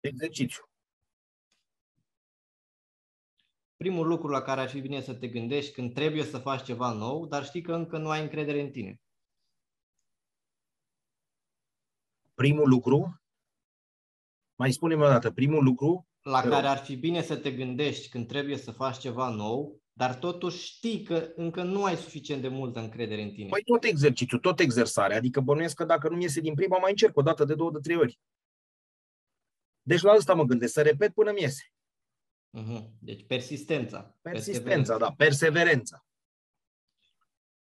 Exercițiu. 0.00 0.68
primul 3.78 4.06
lucru 4.06 4.28
la 4.28 4.42
care 4.42 4.60
ar 4.60 4.68
fi 4.68 4.80
bine 4.80 5.00
să 5.00 5.14
te 5.14 5.28
gândești 5.28 5.72
când 5.72 5.94
trebuie 5.94 6.24
să 6.24 6.38
faci 6.38 6.64
ceva 6.64 6.92
nou, 6.92 7.26
dar 7.26 7.44
știi 7.44 7.62
că 7.62 7.74
încă 7.74 7.98
nu 7.98 8.08
ai 8.08 8.22
încredere 8.22 8.60
în 8.60 8.70
tine? 8.70 9.00
Primul 12.34 12.68
lucru? 12.68 13.22
Mai 14.54 14.72
spune-mi 14.72 15.02
o 15.02 15.06
dată, 15.06 15.30
primul 15.30 15.64
lucru? 15.64 16.06
La 16.22 16.40
care 16.40 16.66
ar 16.66 16.78
fi 16.78 16.96
bine 16.96 17.22
să 17.22 17.36
te 17.36 17.52
gândești 17.52 18.08
când 18.08 18.26
trebuie 18.26 18.56
să 18.56 18.70
faci 18.72 18.98
ceva 18.98 19.28
nou, 19.28 19.80
dar 19.98 20.14
totuși 20.14 20.66
știi 20.66 21.02
că 21.02 21.32
încă 21.34 21.62
nu 21.62 21.84
ai 21.84 21.96
suficient 21.96 22.42
de 22.42 22.48
multă 22.48 22.78
încredere 22.78 23.22
în 23.22 23.30
tine. 23.30 23.48
Păi 23.48 23.62
tot 23.62 23.84
exercițiul, 23.84 24.40
tot 24.40 24.60
exersarea. 24.60 25.16
Adică 25.16 25.40
bănuiesc 25.40 25.74
că 25.74 25.84
dacă 25.84 26.08
nu 26.08 26.20
iese 26.20 26.40
din 26.40 26.54
prima, 26.54 26.78
mai 26.78 26.90
încerc 26.90 27.16
o 27.16 27.22
dată, 27.22 27.44
de 27.44 27.54
două, 27.54 27.70
de 27.70 27.78
trei 27.78 27.96
ori. 27.96 28.20
Deci 29.82 30.00
la 30.00 30.12
asta 30.12 30.34
mă 30.34 30.44
gândesc, 30.44 30.72
să 30.72 30.82
repet 30.82 31.14
până 31.14 31.32
mi 31.32 31.40
iese. 31.40 31.72
Uh-huh. 32.58 32.84
Deci 32.98 33.26
persistența. 33.26 34.16
Persistența, 34.22 34.98
da, 34.98 35.12
perseverența. 35.12 36.06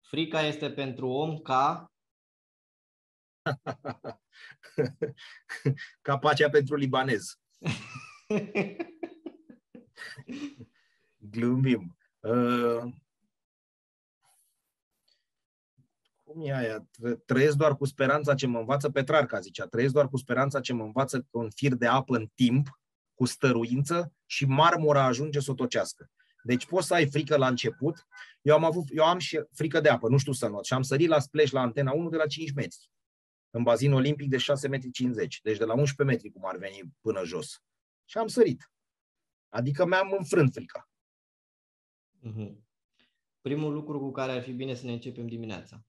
Frica 0.00 0.42
este 0.42 0.70
pentru 0.70 1.08
om 1.08 1.38
ca... 1.38 1.92
ca 6.06 6.18
pacea 6.18 6.50
pentru 6.50 6.76
libanez. 6.76 7.40
Glumim. 11.16 11.94
Uh, 12.20 12.92
cum 16.24 16.46
e 16.46 16.54
aia? 16.54 16.88
Trăiesc 17.26 17.56
doar 17.56 17.76
cu 17.76 17.84
speranța 17.84 18.34
ce 18.34 18.46
mă 18.46 18.58
învață 18.58 18.90
Petrarca, 18.90 19.40
zicea. 19.40 19.66
Trăiesc 19.66 19.92
doar 19.92 20.08
cu 20.08 20.16
speranța 20.16 20.60
ce 20.60 20.72
mă 20.72 20.84
învață 20.84 21.26
un 21.30 21.50
fir 21.50 21.74
de 21.74 21.86
apă 21.86 22.16
în 22.16 22.26
timp, 22.34 22.80
cu 23.14 23.24
stăruință 23.24 24.12
și 24.26 24.44
marmura 24.44 25.04
ajunge 25.04 25.40
să 25.40 25.50
o 25.50 25.54
tocească. 25.54 26.10
Deci 26.42 26.66
poți 26.66 26.86
să 26.86 26.94
ai 26.94 27.10
frică 27.10 27.36
la 27.36 27.48
început. 27.48 28.06
Eu 28.42 28.54
am, 28.54 28.64
avut, 28.64 28.88
eu 28.92 29.04
am 29.04 29.18
și 29.18 29.42
frică 29.52 29.80
de 29.80 29.88
apă, 29.88 30.08
nu 30.08 30.18
știu 30.18 30.32
să 30.32 30.48
not. 30.48 30.64
Și 30.64 30.72
am 30.72 30.82
sărit 30.82 31.08
la 31.08 31.18
splash 31.18 31.50
la 31.50 31.60
antena 31.60 31.92
1 31.92 32.08
de 32.08 32.16
la 32.16 32.26
5 32.26 32.52
metri. 32.52 32.90
În 33.50 33.62
bazin 33.62 33.92
olimpic 33.92 34.28
de 34.28 34.36
6 34.36 34.68
metri 34.68 34.90
50. 34.90 35.40
Deci 35.42 35.58
de 35.58 35.64
la 35.64 35.74
11 35.74 36.16
metri 36.16 36.38
cum 36.38 36.48
ar 36.48 36.56
veni 36.56 36.80
până 37.00 37.24
jos. 37.24 37.62
Și 38.04 38.18
am 38.18 38.26
sărit. 38.26 38.72
Adică 39.48 39.86
mi-am 39.86 40.14
înfrânt 40.18 40.52
frica. 40.52 40.89
Mm-hmm. 42.22 42.68
Primul 43.40 43.72
lucru 43.72 43.98
cu 43.98 44.10
care 44.10 44.32
ar 44.32 44.42
fi 44.42 44.52
bine 44.52 44.74
să 44.74 44.86
ne 44.86 44.92
începem 44.92 45.26
dimineața. 45.26 45.84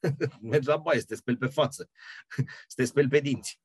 Mergi 0.40 0.68
la 0.68 0.76
baie, 0.76 1.00
să 1.00 1.06
te 1.06 1.14
speli 1.14 1.36
pe 1.36 1.46
față, 1.46 1.90
să 2.68 2.74
te 2.76 2.84
speli 2.84 3.08
pe 3.08 3.20
dinți. 3.20 3.60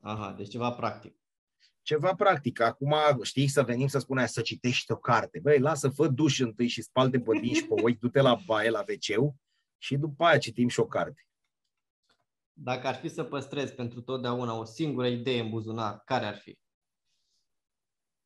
Aha, 0.00 0.32
deci 0.32 0.48
ceva 0.48 0.72
practic. 0.72 1.16
Ceva 1.82 2.14
practic. 2.14 2.60
Acum, 2.60 2.94
știi, 3.22 3.48
să 3.48 3.62
venim 3.62 3.86
să 3.86 3.98
spunem 3.98 4.26
să 4.26 4.40
citești 4.40 4.92
o 4.92 4.96
carte. 4.96 5.38
Băi, 5.42 5.58
lasă, 5.58 5.88
fă 5.88 6.08
duș 6.08 6.38
întâi 6.38 6.68
și 6.68 6.82
spalde 6.82 7.20
pe 7.20 7.38
dinți 7.38 7.58
și 7.58 7.66
pe 7.66 7.74
ochi, 7.82 7.98
du-te 7.98 8.20
la 8.20 8.34
baie, 8.46 8.70
la 8.70 8.84
wc 8.88 9.34
și 9.78 9.96
după 9.96 10.24
aia 10.24 10.38
citim 10.38 10.68
și 10.68 10.80
o 10.80 10.86
carte. 10.86 11.26
Dacă 12.52 12.86
ar 12.86 12.94
fi 12.94 13.08
să 13.08 13.24
păstrezi 13.24 13.74
pentru 13.74 14.00
totdeauna 14.00 14.58
o 14.58 14.64
singură 14.64 15.06
idee 15.06 15.40
în 15.40 15.50
buzunar, 15.50 16.02
care 16.04 16.26
ar 16.26 16.36
fi? 16.36 16.58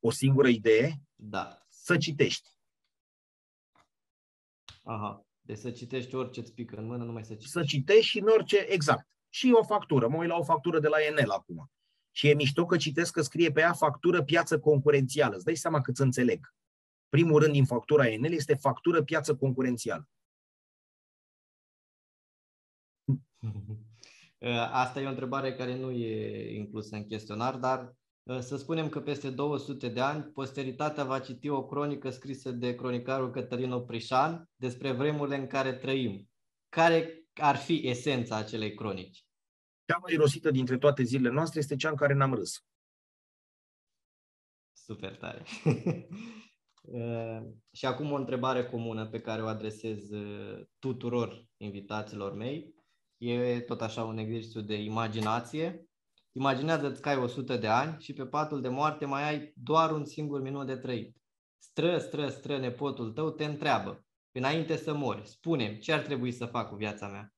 O 0.00 0.10
singură 0.10 0.48
idee? 0.48 1.00
Da. 1.14 1.58
Să 1.68 1.96
citești. 1.96 2.48
Aha. 4.82 5.24
Deci 5.40 5.58
să 5.58 5.70
citești 5.70 6.14
orice 6.14 6.40
îți 6.40 6.54
pică 6.54 6.76
în 6.76 6.86
mână, 6.86 7.04
numai 7.04 7.24
să 7.24 7.32
citești. 7.32 7.52
Să 7.52 7.62
citești 7.62 8.10
și 8.10 8.18
în 8.18 8.28
orice, 8.28 8.58
exact. 8.58 9.08
Și 9.28 9.52
o 9.52 9.64
factură. 9.64 10.08
Mă 10.08 10.16
uit 10.16 10.28
la 10.28 10.36
o 10.36 10.44
factură 10.44 10.80
de 10.80 10.88
la 10.88 10.96
Enel 11.00 11.30
acum. 11.30 11.70
Și 12.10 12.28
e 12.28 12.34
mișto 12.34 12.66
că 12.66 12.76
citesc 12.76 13.12
că 13.12 13.22
scrie 13.22 13.52
pe 13.52 13.60
ea 13.60 13.72
factură 13.72 14.22
piață 14.22 14.60
concurențială. 14.60 15.34
Îți 15.34 15.44
dai 15.44 15.54
seama 15.54 15.80
cât 15.80 15.96
să 15.96 16.02
înțeleg. 16.02 16.54
Primul 17.08 17.40
rând 17.40 17.52
din 17.52 17.64
factura 17.64 18.08
Enel 18.08 18.32
este 18.32 18.54
factură 18.54 19.02
piață 19.02 19.36
concurențială. 19.36 20.08
Asta 24.70 25.00
e 25.00 25.06
o 25.06 25.08
întrebare 25.08 25.54
care 25.54 25.76
nu 25.76 25.90
e 25.90 26.54
inclusă 26.54 26.96
în 26.96 27.06
chestionar, 27.06 27.56
dar 27.56 27.80
uh, 27.84 27.94
să 28.40 28.56
spunem 28.56 28.88
că 28.88 29.00
peste 29.00 29.30
200 29.30 29.88
de 29.88 30.00
ani 30.00 30.24
posteritatea 30.24 31.04
va 31.04 31.18
citi 31.18 31.48
o 31.48 31.66
cronică 31.66 32.10
scrisă 32.10 32.50
de 32.50 32.74
cronicarul 32.74 33.30
Cătălin 33.30 33.72
Oprișan 33.72 34.50
despre 34.56 34.92
vremurile 34.92 35.36
în 35.36 35.46
care 35.46 35.72
trăim. 35.72 36.28
Care 36.68 37.24
ar 37.34 37.56
fi 37.56 37.88
esența 37.88 38.36
acelei 38.36 38.74
cronici? 38.74 39.24
Cea 39.84 39.98
mai 39.98 40.14
rosită 40.14 40.50
dintre 40.50 40.78
toate 40.78 41.02
zilele 41.02 41.34
noastre 41.34 41.58
este 41.58 41.76
cea 41.76 41.88
în 41.88 41.96
care 41.96 42.14
n-am 42.14 42.34
râs. 42.34 42.64
Super 44.72 45.16
tare. 45.16 45.44
Uh, 46.82 47.40
și 47.78 47.86
acum 47.86 48.12
o 48.12 48.16
întrebare 48.16 48.64
comună 48.64 49.08
pe 49.08 49.20
care 49.20 49.42
o 49.42 49.46
adresez 49.46 50.10
uh, 50.10 50.66
tuturor 50.78 51.46
invitaților 51.56 52.34
mei. 52.34 52.74
E 53.16 53.60
tot 53.60 53.80
așa 53.80 54.04
un 54.04 54.18
exercițiu 54.18 54.60
de 54.60 54.82
imaginație. 54.82 55.89
Imaginează-ți 56.32 57.00
că 57.00 57.08
ai 57.08 57.16
100 57.16 57.56
de 57.56 57.66
ani 57.66 58.00
și 58.00 58.12
pe 58.12 58.26
patul 58.26 58.60
de 58.60 58.68
moarte 58.68 59.04
mai 59.04 59.28
ai 59.28 59.52
doar 59.56 59.90
un 59.90 60.04
singur 60.04 60.40
minut 60.40 60.66
de 60.66 60.76
trăit. 60.76 61.16
Stră, 61.58 61.98
stră, 61.98 62.28
stră, 62.28 62.58
nepotul 62.58 63.12
tău 63.12 63.30
te 63.30 63.44
întreabă, 63.44 64.06
înainte 64.32 64.76
să 64.76 64.94
mori, 64.94 65.28
spune 65.28 65.78
ce 65.78 65.92
ar 65.92 66.00
trebui 66.00 66.32
să 66.32 66.46
fac 66.46 66.68
cu 66.68 66.74
viața 66.74 67.08
mea? 67.08 67.34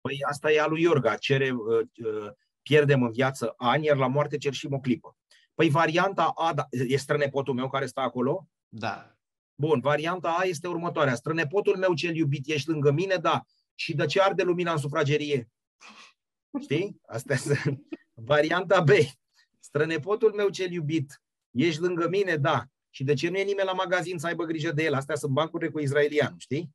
Păi 0.00 0.18
asta 0.28 0.52
e 0.52 0.60
a 0.60 0.66
lui 0.66 0.82
Iorga, 0.82 1.16
cere, 1.16 1.50
uh, 1.50 1.86
uh, 2.04 2.30
pierdem 2.62 3.02
în 3.02 3.10
viață 3.10 3.54
ani, 3.56 3.84
iar 3.84 3.96
la 3.96 4.06
moarte 4.06 4.36
cerșim 4.36 4.72
o 4.72 4.80
clipă. 4.80 5.16
Păi 5.54 5.68
varianta 5.68 6.32
A, 6.34 6.54
da, 6.54 6.66
e 6.70 6.96
strănepotul 6.96 7.54
meu 7.54 7.68
care 7.68 7.86
stă 7.86 8.00
acolo? 8.00 8.48
Da. 8.68 9.14
Bun, 9.54 9.80
varianta 9.80 10.36
A 10.38 10.44
este 10.44 10.68
următoarea. 10.68 11.14
Strănepotul 11.14 11.76
meu 11.76 11.94
cel 11.94 12.14
iubit, 12.14 12.48
ești 12.48 12.68
lângă 12.68 12.90
mine? 12.90 13.14
Da. 13.14 13.44
Și 13.74 13.94
de 13.94 14.06
ce 14.06 14.20
arde 14.20 14.42
lumina 14.42 14.72
în 14.72 14.78
sufragerie? 14.78 15.50
Știi? 16.58 17.00
Asta 17.06 17.32
este 17.32 17.84
varianta 18.14 18.80
B. 18.80 18.88
Strănepotul 19.58 20.32
meu 20.32 20.48
cel 20.48 20.70
iubit, 20.70 21.22
ești 21.50 21.80
lângă 21.80 22.08
mine? 22.08 22.36
Da. 22.36 22.64
Și 22.90 23.04
de 23.04 23.14
ce 23.14 23.28
nu 23.28 23.36
e 23.36 23.42
nimeni 23.42 23.66
la 23.68 23.72
magazin 23.72 24.18
să 24.18 24.26
aibă 24.26 24.44
grijă 24.44 24.72
de 24.72 24.82
el? 24.82 24.94
Astea 24.94 25.14
sunt 25.14 25.32
bancurile 25.32 25.70
cu 25.70 25.80
izraelian, 25.80 26.34
știi? 26.38 26.74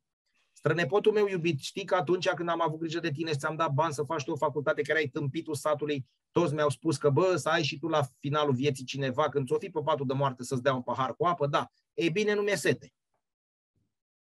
Strănepotul 0.52 1.12
meu 1.12 1.26
iubit, 1.26 1.60
știi 1.60 1.84
că 1.84 1.94
atunci 1.94 2.28
când 2.28 2.48
am 2.48 2.60
avut 2.60 2.78
grijă 2.78 3.00
de 3.00 3.10
tine 3.10 3.30
și 3.30 3.36
ți-am 3.36 3.56
dat 3.56 3.70
bani 3.70 3.92
să 3.92 4.02
faci 4.02 4.24
tu 4.24 4.32
o 4.32 4.36
facultate 4.36 4.82
care 4.82 4.98
ai 4.98 5.06
tâmpitul 5.06 5.54
satului, 5.54 6.06
toți 6.30 6.54
mi-au 6.54 6.68
spus 6.68 6.96
că, 6.96 7.10
bă, 7.10 7.36
să 7.36 7.48
ai 7.48 7.62
și 7.62 7.78
tu 7.78 7.88
la 7.88 8.02
finalul 8.18 8.54
vieții 8.54 8.84
cineva, 8.84 9.28
când 9.28 9.46
ți-o 9.46 9.58
fi 9.58 9.70
pe 9.70 9.80
patul 9.84 10.06
de 10.06 10.12
moarte 10.12 10.42
să-ți 10.42 10.62
dea 10.62 10.74
un 10.74 10.82
pahar 10.82 11.14
cu 11.16 11.24
apă, 11.26 11.46
da. 11.46 11.70
Ei 11.94 12.10
bine, 12.10 12.34
nu 12.34 12.42
mi-e 12.42 12.56
sete. 12.56 12.92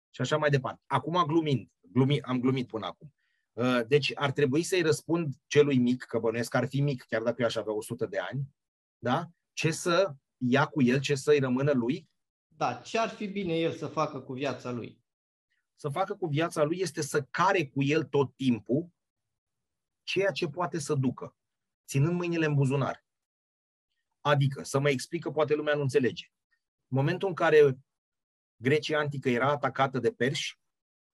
Și 0.09 0.21
așa 0.21 0.37
mai 0.37 0.49
departe. 0.49 0.81
Acum 0.85 1.23
glumind, 1.27 1.67
glumi, 1.91 2.21
am 2.21 2.39
glumit 2.39 2.67
până 2.67 2.85
acum. 2.85 3.13
Uh, 3.57 3.87
deci 3.87 4.11
ar 4.15 4.31
trebui 4.31 4.63
să-i 4.63 4.81
răspund 4.81 5.33
celui 5.47 5.77
mic, 5.77 6.03
că 6.03 6.19
bănuiesc 6.19 6.49
că 6.49 6.57
ar 6.57 6.67
fi 6.67 6.81
mic, 6.81 7.03
chiar 7.03 7.21
dacă 7.21 7.35
eu 7.39 7.47
aș 7.47 7.55
avea 7.55 7.73
100 7.73 8.05
de 8.05 8.19
ani, 8.19 8.55
da? 8.97 9.29
ce 9.53 9.71
să 9.71 10.15
ia 10.37 10.65
cu 10.65 10.81
el, 10.81 10.99
ce 10.99 11.15
să-i 11.15 11.39
rămână 11.39 11.71
lui? 11.71 12.09
Da, 12.47 12.73
ce 12.73 12.97
ar 12.97 13.09
fi 13.09 13.27
bine 13.27 13.53
el 13.53 13.71
să 13.71 13.87
facă 13.87 14.19
cu 14.19 14.33
viața 14.33 14.71
lui? 14.71 15.01
Să 15.75 15.89
facă 15.89 16.15
cu 16.15 16.27
viața 16.27 16.63
lui 16.63 16.79
este 16.79 17.01
să 17.01 17.23
care 17.23 17.67
cu 17.67 17.83
el 17.83 18.03
tot 18.03 18.35
timpul 18.35 18.89
ceea 20.03 20.31
ce 20.31 20.47
poate 20.47 20.79
să 20.79 20.93
ducă, 20.93 21.35
ținând 21.87 22.13
mâinile 22.13 22.45
în 22.45 22.53
buzunar. 22.53 23.05
Adică, 24.21 24.63
să 24.63 24.79
mă 24.79 24.89
explică, 24.89 25.31
poate 25.31 25.55
lumea 25.55 25.75
nu 25.75 25.81
înțelege. 25.81 26.25
În 26.87 26.97
momentul 26.97 27.27
în 27.27 27.33
care 27.33 27.77
Grecia 28.55 28.99
antică 28.99 29.29
era 29.29 29.49
atacată 29.49 29.99
de 29.99 30.11
perși, 30.11 30.59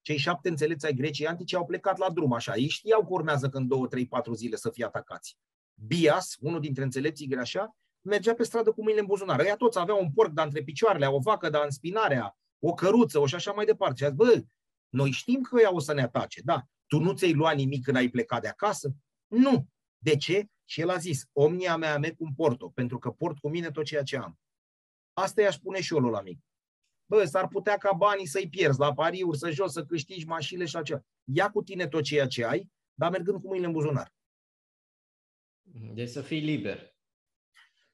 cei 0.04 0.18
șapte 0.18 0.49
înțelepți 0.49 0.86
ai 0.86 0.93
Greciei 0.93 1.28
antice 1.28 1.56
au 1.56 1.66
plecat 1.66 1.97
la 1.97 2.10
drum 2.10 2.34
așa. 2.34 2.56
Ei 2.56 2.68
știau 2.68 3.01
că 3.01 3.08
urmează 3.10 3.49
în 3.51 3.68
două, 3.68 3.88
trei, 3.88 4.08
patru 4.08 4.34
zile 4.34 4.56
să 4.56 4.70
fie 4.70 4.86
atacați. 4.86 5.38
Bias, 5.74 6.36
unul 6.39 6.60
dintre 6.60 6.84
înțelepții 6.84 7.28
greșea, 7.28 7.78
mergea 8.01 8.34
pe 8.34 8.43
stradă 8.43 8.72
cu 8.72 8.82
mâinile 8.82 8.99
în 8.99 9.06
buzunar. 9.06 9.39
Ea 9.39 9.56
toți 9.56 9.80
aveau 9.80 9.99
un 10.01 10.12
porc 10.12 10.32
de 10.32 10.41
între 10.41 10.64
picioarele, 10.64 11.08
o 11.08 11.20
vacă 11.20 11.49
de 11.49 11.58
în 11.64 11.70
spinarea, 11.70 12.38
o 12.60 12.74
căruță, 12.74 13.20
o 13.20 13.26
și 13.26 13.36
așa 13.36 13.51
mai 13.51 13.66
departe. 13.66 13.95
Și 13.97 14.04
a 14.04 14.08
zis, 14.08 14.18
bă, 14.18 14.43
noi 14.89 15.12
știm 15.12 15.41
că 15.41 15.62
ea 15.62 15.74
o 15.74 15.80
să 15.80 15.93
ne 15.93 16.01
atace, 16.01 16.41
da. 16.41 16.64
Tu 16.88 16.99
nu 16.99 17.14
ți-ai 17.14 17.34
luat 17.34 17.56
nimic 17.56 17.84
când 17.84 17.97
ai 17.97 18.10
plecat 18.10 18.41
de 18.41 18.47
acasă? 18.47 18.95
Nu. 19.28 19.68
De 19.97 20.16
ce? 20.16 20.45
Și 20.66 20.82
el 20.82 20.89
a 20.89 20.97
zis, 20.97 21.26
omnia 21.32 21.78
mea 21.78 21.97
me 21.97 22.12
cum 22.12 22.34
porto, 22.36 22.70
pentru 22.70 22.97
că 22.99 23.10
port 23.10 23.39
cu 23.39 23.49
mine 23.49 23.72
tot 23.72 23.86
ceea 23.86 24.04
ce 24.04 24.18
am. 24.18 24.39
Asta 25.14 25.41
i-aș 25.41 25.56
spune 25.56 25.82
și 25.82 25.93
eu 25.93 25.99
la 25.99 26.22
mic. 26.22 26.39
Bă, 27.06 27.26
s-ar 27.26 27.47
putea 27.47 27.78
ca 27.78 27.91
banii 27.91 28.28
să-i 28.28 28.49
pierzi 28.49 28.80
la 28.80 28.93
pariuri, 28.93 29.38
să 29.38 29.49
jos, 29.49 29.72
să 29.72 29.86
câștigi 29.86 30.26
mașinile 30.26 30.66
și 30.66 30.76
așa. 30.76 31.06
Ia 31.24 31.49
cu 31.49 31.64
tine 31.64 31.88
tot 31.88 32.04
ceea 32.04 32.28
ce 32.28 32.45
ai, 32.45 32.70
dar 32.93 33.12
mergând 33.12 33.41
cu 33.41 33.47
mâinile 33.47 33.68
în 33.68 33.74
buzunar. 33.74 34.14
Deci 35.93 36.10
să 36.10 36.22
fii 36.22 36.39
liber. 36.39 36.95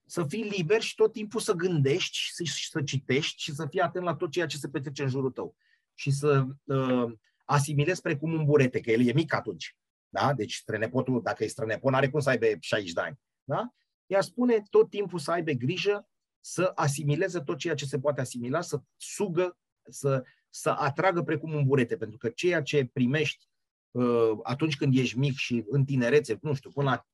Să 0.05 0.25
fii 0.25 0.43
liber 0.43 0.81
și 0.81 0.95
tot 0.95 1.11
timpul 1.11 1.39
să 1.39 1.53
gândești, 1.53 2.17
să, 2.31 2.43
să 2.69 2.81
citești 2.81 3.41
și 3.41 3.53
să 3.53 3.67
fii 3.69 3.79
atent 3.79 4.05
la 4.05 4.15
tot 4.15 4.31
ceea 4.31 4.45
ce 4.45 4.57
se 4.57 4.69
petrece 4.69 5.03
în 5.03 5.09
jurul 5.09 5.31
tău. 5.31 5.55
Și 5.93 6.11
să 6.11 6.45
uh, 6.63 7.13
asimilezi 7.45 8.01
precum 8.01 8.33
un 8.33 8.45
burete, 8.45 8.79
că 8.79 8.91
el 8.91 9.07
e 9.07 9.11
mic 9.11 9.33
atunci. 9.33 9.77
Da? 10.09 10.33
Deci 10.33 10.53
strănepotul, 10.53 11.21
dacă 11.21 11.43
e 11.43 11.47
strănepot, 11.47 11.93
are 11.93 12.09
cum 12.09 12.19
să 12.19 12.29
aibă 12.29 12.45
60 12.59 12.91
de 12.91 13.01
ani. 13.01 13.19
Da? 13.43 13.73
ea 14.09 14.21
spune 14.21 14.63
tot 14.69 14.89
timpul 14.89 15.19
să 15.19 15.31
aibă 15.31 15.51
grijă 15.51 16.09
să 16.39 16.71
asimileze 16.75 17.39
tot 17.39 17.57
ceea 17.57 17.75
ce 17.75 17.85
se 17.85 17.99
poate 17.99 18.21
asimila, 18.21 18.61
să 18.61 18.81
sugă, 18.97 19.57
să, 19.89 20.23
să 20.49 20.69
atragă 20.69 21.21
precum 21.21 21.53
un 21.53 21.65
burete, 21.65 21.97
pentru 21.97 22.17
că 22.17 22.29
ceea 22.29 22.61
ce 22.61 22.85
primești 22.85 23.49
uh, 23.91 24.31
atunci 24.43 24.75
când 24.75 24.97
ești 24.97 25.17
mic 25.17 25.37
și 25.37 25.65
în 25.67 25.85
tinerețe, 25.85 26.39
nu 26.41 26.53
știu, 26.53 26.69
până 26.69 26.89
la 26.89 27.07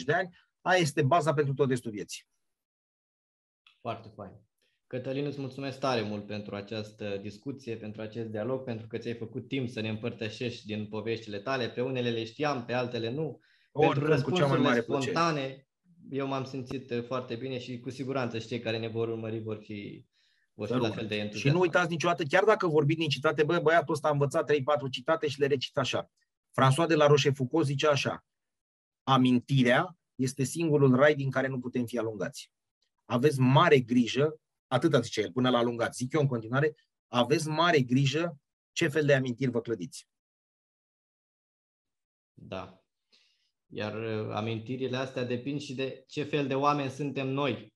15-20 0.00 0.04
de 0.04 0.12
ani, 0.12 0.36
aia 0.60 0.78
este 0.78 1.02
baza 1.02 1.34
pentru 1.34 1.54
tot 1.54 1.68
restul 1.68 1.90
vieții. 1.90 2.26
Foarte 3.80 4.12
fain. 4.14 4.32
Cătălin, 4.86 5.26
îți 5.26 5.40
mulțumesc 5.40 5.78
tare 5.78 6.02
mult 6.02 6.26
pentru 6.26 6.54
această 6.54 7.18
discuție, 7.22 7.76
pentru 7.76 8.02
acest 8.02 8.28
dialog, 8.28 8.64
pentru 8.64 8.86
că 8.86 8.98
ți-ai 8.98 9.14
făcut 9.14 9.48
timp 9.48 9.68
să 9.68 9.80
ne 9.80 9.88
împărtășești 9.88 10.66
din 10.66 10.86
poveștile 10.86 11.38
tale. 11.38 11.68
Pe 11.68 11.80
unele 11.80 12.10
le 12.10 12.24
știam, 12.24 12.64
pe 12.64 12.72
altele 12.72 13.10
nu. 13.10 13.40
Or, 13.72 13.86
pentru 13.86 14.06
răspunsurile 14.06 14.46
cu 14.46 14.52
cea 14.52 14.60
mai 14.60 14.70
mare 14.70 14.80
spontane, 14.80 15.40
plăcere. 15.40 15.68
Eu 16.10 16.26
m-am 16.26 16.44
simțit 16.44 17.04
foarte 17.06 17.34
bine 17.34 17.58
și 17.58 17.80
cu 17.80 17.90
siguranță 17.90 18.38
cei 18.38 18.60
care 18.60 18.78
ne 18.78 18.88
vor 18.88 19.08
urmări 19.08 19.38
vor 19.38 19.56
fi, 19.56 20.06
vor 20.54 20.66
fi 20.66 20.72
la 20.72 20.90
fel 20.90 21.06
de 21.06 21.14
entuziasmați. 21.14 21.40
Și 21.40 21.48
nu 21.48 21.60
uitați 21.60 21.90
niciodată, 21.90 22.22
chiar 22.22 22.44
dacă 22.44 22.66
vorbiți 22.66 22.98
din 22.98 23.08
citate, 23.08 23.44
bă, 23.44 23.58
băiatul 23.58 23.94
ăsta 23.94 24.08
a 24.08 24.10
învățat 24.10 24.52
3-4 24.52 24.56
citate 24.90 25.28
și 25.28 25.40
le 25.40 25.46
recită 25.46 25.80
așa. 25.80 26.10
François 26.50 26.86
de 26.88 26.94
la 26.94 27.06
Rochefoucauld 27.06 27.66
zice 27.66 27.86
așa, 27.86 28.24
amintirea 29.02 29.96
este 30.14 30.42
singurul 30.42 30.94
rai 30.94 31.14
din 31.14 31.30
care 31.30 31.46
nu 31.46 31.58
putem 31.58 31.86
fi 31.86 31.98
alungați. 31.98 32.52
Aveți 33.04 33.40
mare 33.40 33.80
grijă 33.80 34.40
atâta 34.66 35.00
zice 35.00 35.20
el, 35.20 35.32
până 35.32 35.50
la 35.50 35.62
lungat. 35.62 35.94
Zic 35.94 36.12
eu 36.12 36.20
în 36.20 36.26
continuare, 36.26 36.74
aveți 37.08 37.48
mare 37.48 37.80
grijă 37.80 38.38
ce 38.72 38.88
fel 38.88 39.06
de 39.06 39.14
amintiri 39.14 39.50
vă 39.50 39.60
clădiți. 39.60 40.08
Da. 42.34 42.81
Iar 43.74 43.94
uh, 43.94 44.34
amintirile 44.34 44.96
astea 44.96 45.24
depind 45.24 45.60
și 45.60 45.74
de 45.74 46.04
ce 46.06 46.22
fel 46.22 46.46
de 46.46 46.54
oameni 46.54 46.90
suntem 46.90 47.28
noi. 47.28 47.74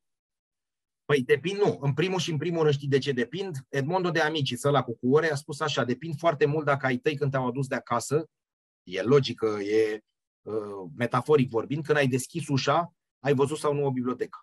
Păi 1.05 1.23
depind, 1.23 1.59
nu. 1.59 1.79
În 1.81 1.95
primul 1.95 2.19
și 2.19 2.31
în 2.31 2.37
primul 2.37 2.63
rând 2.63 2.75
știi 2.75 2.89
de 2.89 2.99
ce 2.99 3.13
depind? 3.13 3.57
Edmondo 3.69 4.11
de 4.11 4.21
Amici, 4.21 4.65
ăla 4.65 4.83
cu 4.83 4.97
cuore, 4.97 5.31
a 5.31 5.35
spus 5.35 5.61
așa, 5.61 5.85
depind 5.85 6.19
foarte 6.19 6.47
mult 6.47 6.65
dacă 6.65 6.87
ai 6.87 6.97
tăi 6.97 7.17
când 7.17 7.31
te-au 7.31 7.47
adus 7.47 7.67
de 7.67 7.75
acasă, 7.75 8.29
e 8.83 9.03
logică, 9.03 9.47
e 9.47 10.01
uh, 10.43 10.91
metaforic 10.97 11.51
vorbind, 11.51 11.85
când 11.85 11.99
ai 11.99 12.07
deschis 12.07 12.49
ușa, 12.49 12.95
ai 13.21 13.35
văzut 13.35 13.59
sau 13.59 13.75
nu 13.75 13.85
o 13.85 13.91
bibliotecă. 13.91 14.39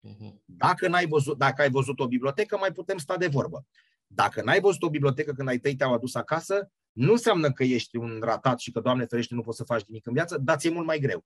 Mhm. 0.00 0.42
Dacă, 0.44 0.88
n-ai 0.88 1.06
văzut, 1.06 1.38
dacă 1.38 1.62
ai 1.62 1.70
văzut 1.70 2.00
o 2.00 2.06
bibliotecă, 2.06 2.56
mai 2.56 2.72
putem 2.72 2.98
sta 2.98 3.16
de 3.16 3.26
vorbă. 3.26 3.66
Dacă 4.06 4.42
n-ai 4.42 4.60
văzut 4.60 4.82
o 4.82 4.90
bibliotecă 4.90 5.32
când 5.32 5.48
ai 5.48 5.58
tăi 5.58 5.76
te-au 5.76 5.92
adus 5.92 6.14
acasă, 6.14 6.72
nu 6.92 7.10
înseamnă 7.10 7.52
că 7.52 7.64
ești 7.64 7.96
un 7.96 8.20
ratat 8.22 8.58
și 8.58 8.70
că, 8.70 8.80
Doamne 8.80 9.04
ferește, 9.04 9.34
nu 9.34 9.42
poți 9.42 9.56
să 9.56 9.64
faci 9.64 9.84
nimic 9.84 10.06
în 10.06 10.12
viață, 10.12 10.38
dar 10.38 10.56
ți-e 10.56 10.70
mult 10.70 10.86
mai 10.86 10.98
greu. 10.98 11.24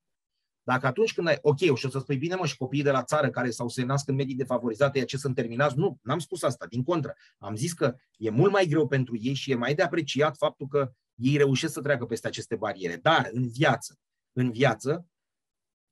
Dacă 0.63 0.87
atunci 0.87 1.15
când 1.15 1.27
ai, 1.27 1.39
ok, 1.41 1.59
și 1.59 1.87
o 1.87 1.89
să 1.89 1.99
spui, 1.99 2.17
bine 2.17 2.35
mă, 2.35 2.47
și 2.47 2.57
copiii 2.57 2.83
de 2.83 2.91
la 2.91 3.03
țară 3.03 3.31
care 3.31 3.51
sau 3.51 3.69
se 3.69 3.85
nasc 3.85 4.09
în 4.09 4.15
medii 4.15 4.35
defavorizate, 4.35 5.05
ce 5.05 5.17
sunt 5.17 5.35
terminați, 5.35 5.77
nu, 5.77 5.99
n-am 6.03 6.19
spus 6.19 6.43
asta, 6.43 6.67
din 6.67 6.83
contră. 6.83 7.15
Am 7.39 7.57
zis 7.57 7.73
că 7.73 7.95
e 8.17 8.31
mult 8.31 8.53
mai 8.53 8.67
greu 8.67 8.87
pentru 8.87 9.17
ei 9.21 9.35
și 9.35 9.51
e 9.51 9.55
mai 9.55 9.75
de 9.75 9.83
apreciat 9.83 10.37
faptul 10.37 10.67
că 10.67 10.93
ei 11.15 11.37
reușesc 11.37 11.73
să 11.73 11.81
treacă 11.81 12.07
peste 12.07 12.27
aceste 12.27 12.57
bariere. 12.57 12.97
Dar 12.97 13.29
în 13.33 13.49
viață, 13.49 13.99
în 14.33 14.51
viață, 14.51 15.07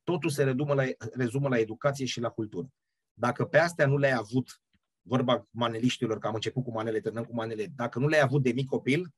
totul 0.03 0.31
se 0.31 0.45
rezumă 0.45 0.75
la, 0.75 0.85
rezumă 1.13 1.49
la 1.49 1.59
educație 1.59 2.07
și 2.07 2.21
la 2.21 2.29
cultură. 2.29 2.69
Dacă 3.13 3.45
pe 3.45 3.59
astea 3.59 3.87
nu 3.87 3.97
le-ai 3.97 4.13
avut, 4.13 4.61
vorba 5.03 5.49
maneliștilor, 5.51 6.19
că 6.19 6.27
am 6.27 6.35
început 6.35 6.65
cu 6.65 6.71
manele, 6.71 7.01
terminăm 7.01 7.27
cu 7.27 7.35
manele, 7.35 7.67
dacă 7.77 7.99
nu 7.99 8.09
le-ai 8.09 8.23
avut 8.23 8.43
de 8.43 8.53
mic 8.53 8.69
copil, 8.69 9.15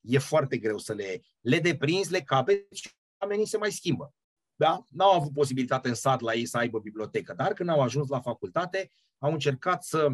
e 0.00 0.18
foarte 0.18 0.58
greu 0.58 0.78
să 0.78 0.92
le, 0.92 1.22
le 1.40 1.58
deprinzi, 1.58 2.10
le 2.10 2.20
capeți 2.20 2.80
și 2.80 2.90
oamenii 3.18 3.46
se 3.46 3.56
mai 3.56 3.72
schimbă. 3.72 4.14
Da? 4.54 4.84
N-au 4.88 5.10
avut 5.10 5.32
posibilitate 5.32 5.88
în 5.88 5.94
sat 5.94 6.20
la 6.20 6.34
ei 6.34 6.46
să 6.46 6.56
aibă 6.56 6.78
bibliotecă, 6.78 7.34
dar 7.34 7.52
când 7.52 7.68
au 7.68 7.80
ajuns 7.80 8.08
la 8.08 8.20
facultate, 8.20 8.90
au 9.18 9.32
încercat 9.32 9.84
să 9.84 10.12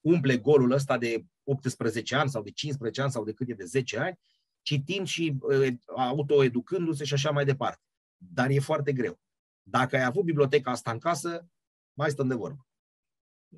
umple 0.00 0.36
golul 0.36 0.70
ăsta 0.70 0.98
de 0.98 1.24
18 1.44 2.14
ani 2.14 2.30
sau 2.30 2.42
de 2.42 2.50
15 2.50 3.00
ani 3.02 3.10
sau 3.10 3.24
de 3.24 3.32
cât 3.32 3.48
e 3.48 3.54
de 3.54 3.64
10 3.64 3.98
ani, 3.98 4.18
citind 4.62 5.06
și 5.06 5.36
uh, 5.40 5.74
autoeducându-se 5.96 7.04
și 7.04 7.14
așa 7.14 7.30
mai 7.30 7.44
departe 7.44 7.82
dar 8.20 8.50
e 8.50 8.58
foarte 8.58 8.92
greu. 8.92 9.20
Dacă 9.62 9.96
ai 9.96 10.04
avut 10.04 10.24
biblioteca 10.24 10.70
asta 10.70 10.90
în 10.90 10.98
casă, 10.98 11.48
mai 11.92 12.10
stăm 12.10 12.28
de 12.28 12.34
vorbă. 12.34 12.66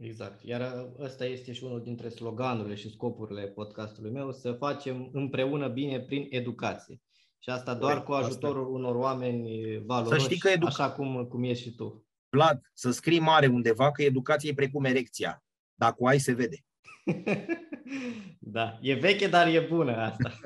Exact. 0.01 0.43
Iar 0.45 0.89
ăsta 0.99 1.25
este 1.25 1.53
și 1.53 1.65
unul 1.65 1.83
dintre 1.83 2.09
sloganurile 2.09 2.75
și 2.75 2.91
scopurile 2.91 3.47
podcastului 3.47 4.11
meu, 4.11 4.33
să 4.33 4.53
facem 4.53 5.11
împreună 5.13 5.69
bine 5.69 6.01
prin 6.01 6.27
educație. 6.31 7.01
Și 7.39 7.51
asta 7.51 7.75
doar 7.75 8.03
Corect, 8.03 8.07
cu 8.07 8.13
ajutorul 8.13 8.63
asta. 8.63 8.73
unor 8.73 8.95
oameni 8.95 9.79
valoroși, 9.85 10.21
să 10.21 10.29
știi 10.29 10.39
că 10.41 10.49
edu- 10.49 10.67
așa 10.67 10.93
cum, 10.93 11.27
cum 11.27 11.43
ești 11.45 11.69
și 11.69 11.75
tu. 11.75 12.07
Vlad, 12.29 12.61
să 12.75 12.91
scrii 12.91 13.21
mare 13.21 13.47
undeva 13.47 13.91
că 13.93 14.03
educație 14.03 14.51
e 14.51 14.55
precum 14.55 14.85
erecția. 14.85 15.45
Dacă 15.75 15.95
o 15.99 16.07
ai, 16.07 16.19
se 16.19 16.33
vede. 16.33 16.57
da, 18.39 18.79
e 18.81 18.95
veche, 18.95 19.27
dar 19.27 19.47
e 19.49 19.61
bună 19.61 19.97
asta. 19.97 20.33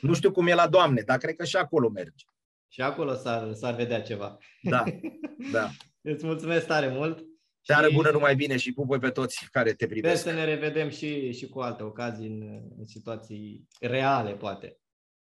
Nu 0.00 0.14
știu 0.14 0.32
cum 0.32 0.46
e 0.46 0.54
la 0.54 0.68
Doamne, 0.68 1.00
dar 1.00 1.18
cred 1.18 1.36
că 1.36 1.44
și 1.44 1.56
acolo 1.56 1.88
merge. 1.88 2.24
Și 2.68 2.80
acolo 2.80 3.14
s-ar, 3.14 3.52
s-ar 3.52 3.74
vedea 3.74 4.02
ceva. 4.02 4.38
Da, 4.62 4.84
da. 5.52 5.70
Îți 6.00 6.26
mulțumesc 6.26 6.66
tare 6.66 6.88
mult. 6.88 7.24
Seară 7.62 7.88
și... 7.88 7.94
bună, 7.94 8.10
numai 8.10 8.34
bine 8.34 8.56
și 8.56 8.72
pupoi 8.72 8.98
pe 8.98 9.10
toți 9.10 9.48
care 9.50 9.72
te 9.72 9.86
privesc. 9.86 10.20
Sper 10.20 10.32
să 10.32 10.38
ne 10.38 10.44
revedem 10.44 10.88
și, 10.88 11.32
și 11.32 11.48
cu 11.48 11.60
alte 11.60 11.82
ocazii 11.82 12.28
în, 12.28 12.62
în 12.78 12.86
situații 12.86 13.68
reale, 13.80 14.32
poate. 14.32 14.78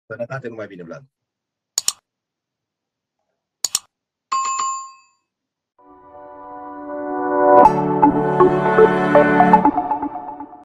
Sănătate, 0.06 0.48
numai 0.48 0.66
bine, 0.66 0.82
Vlad. 0.82 1.02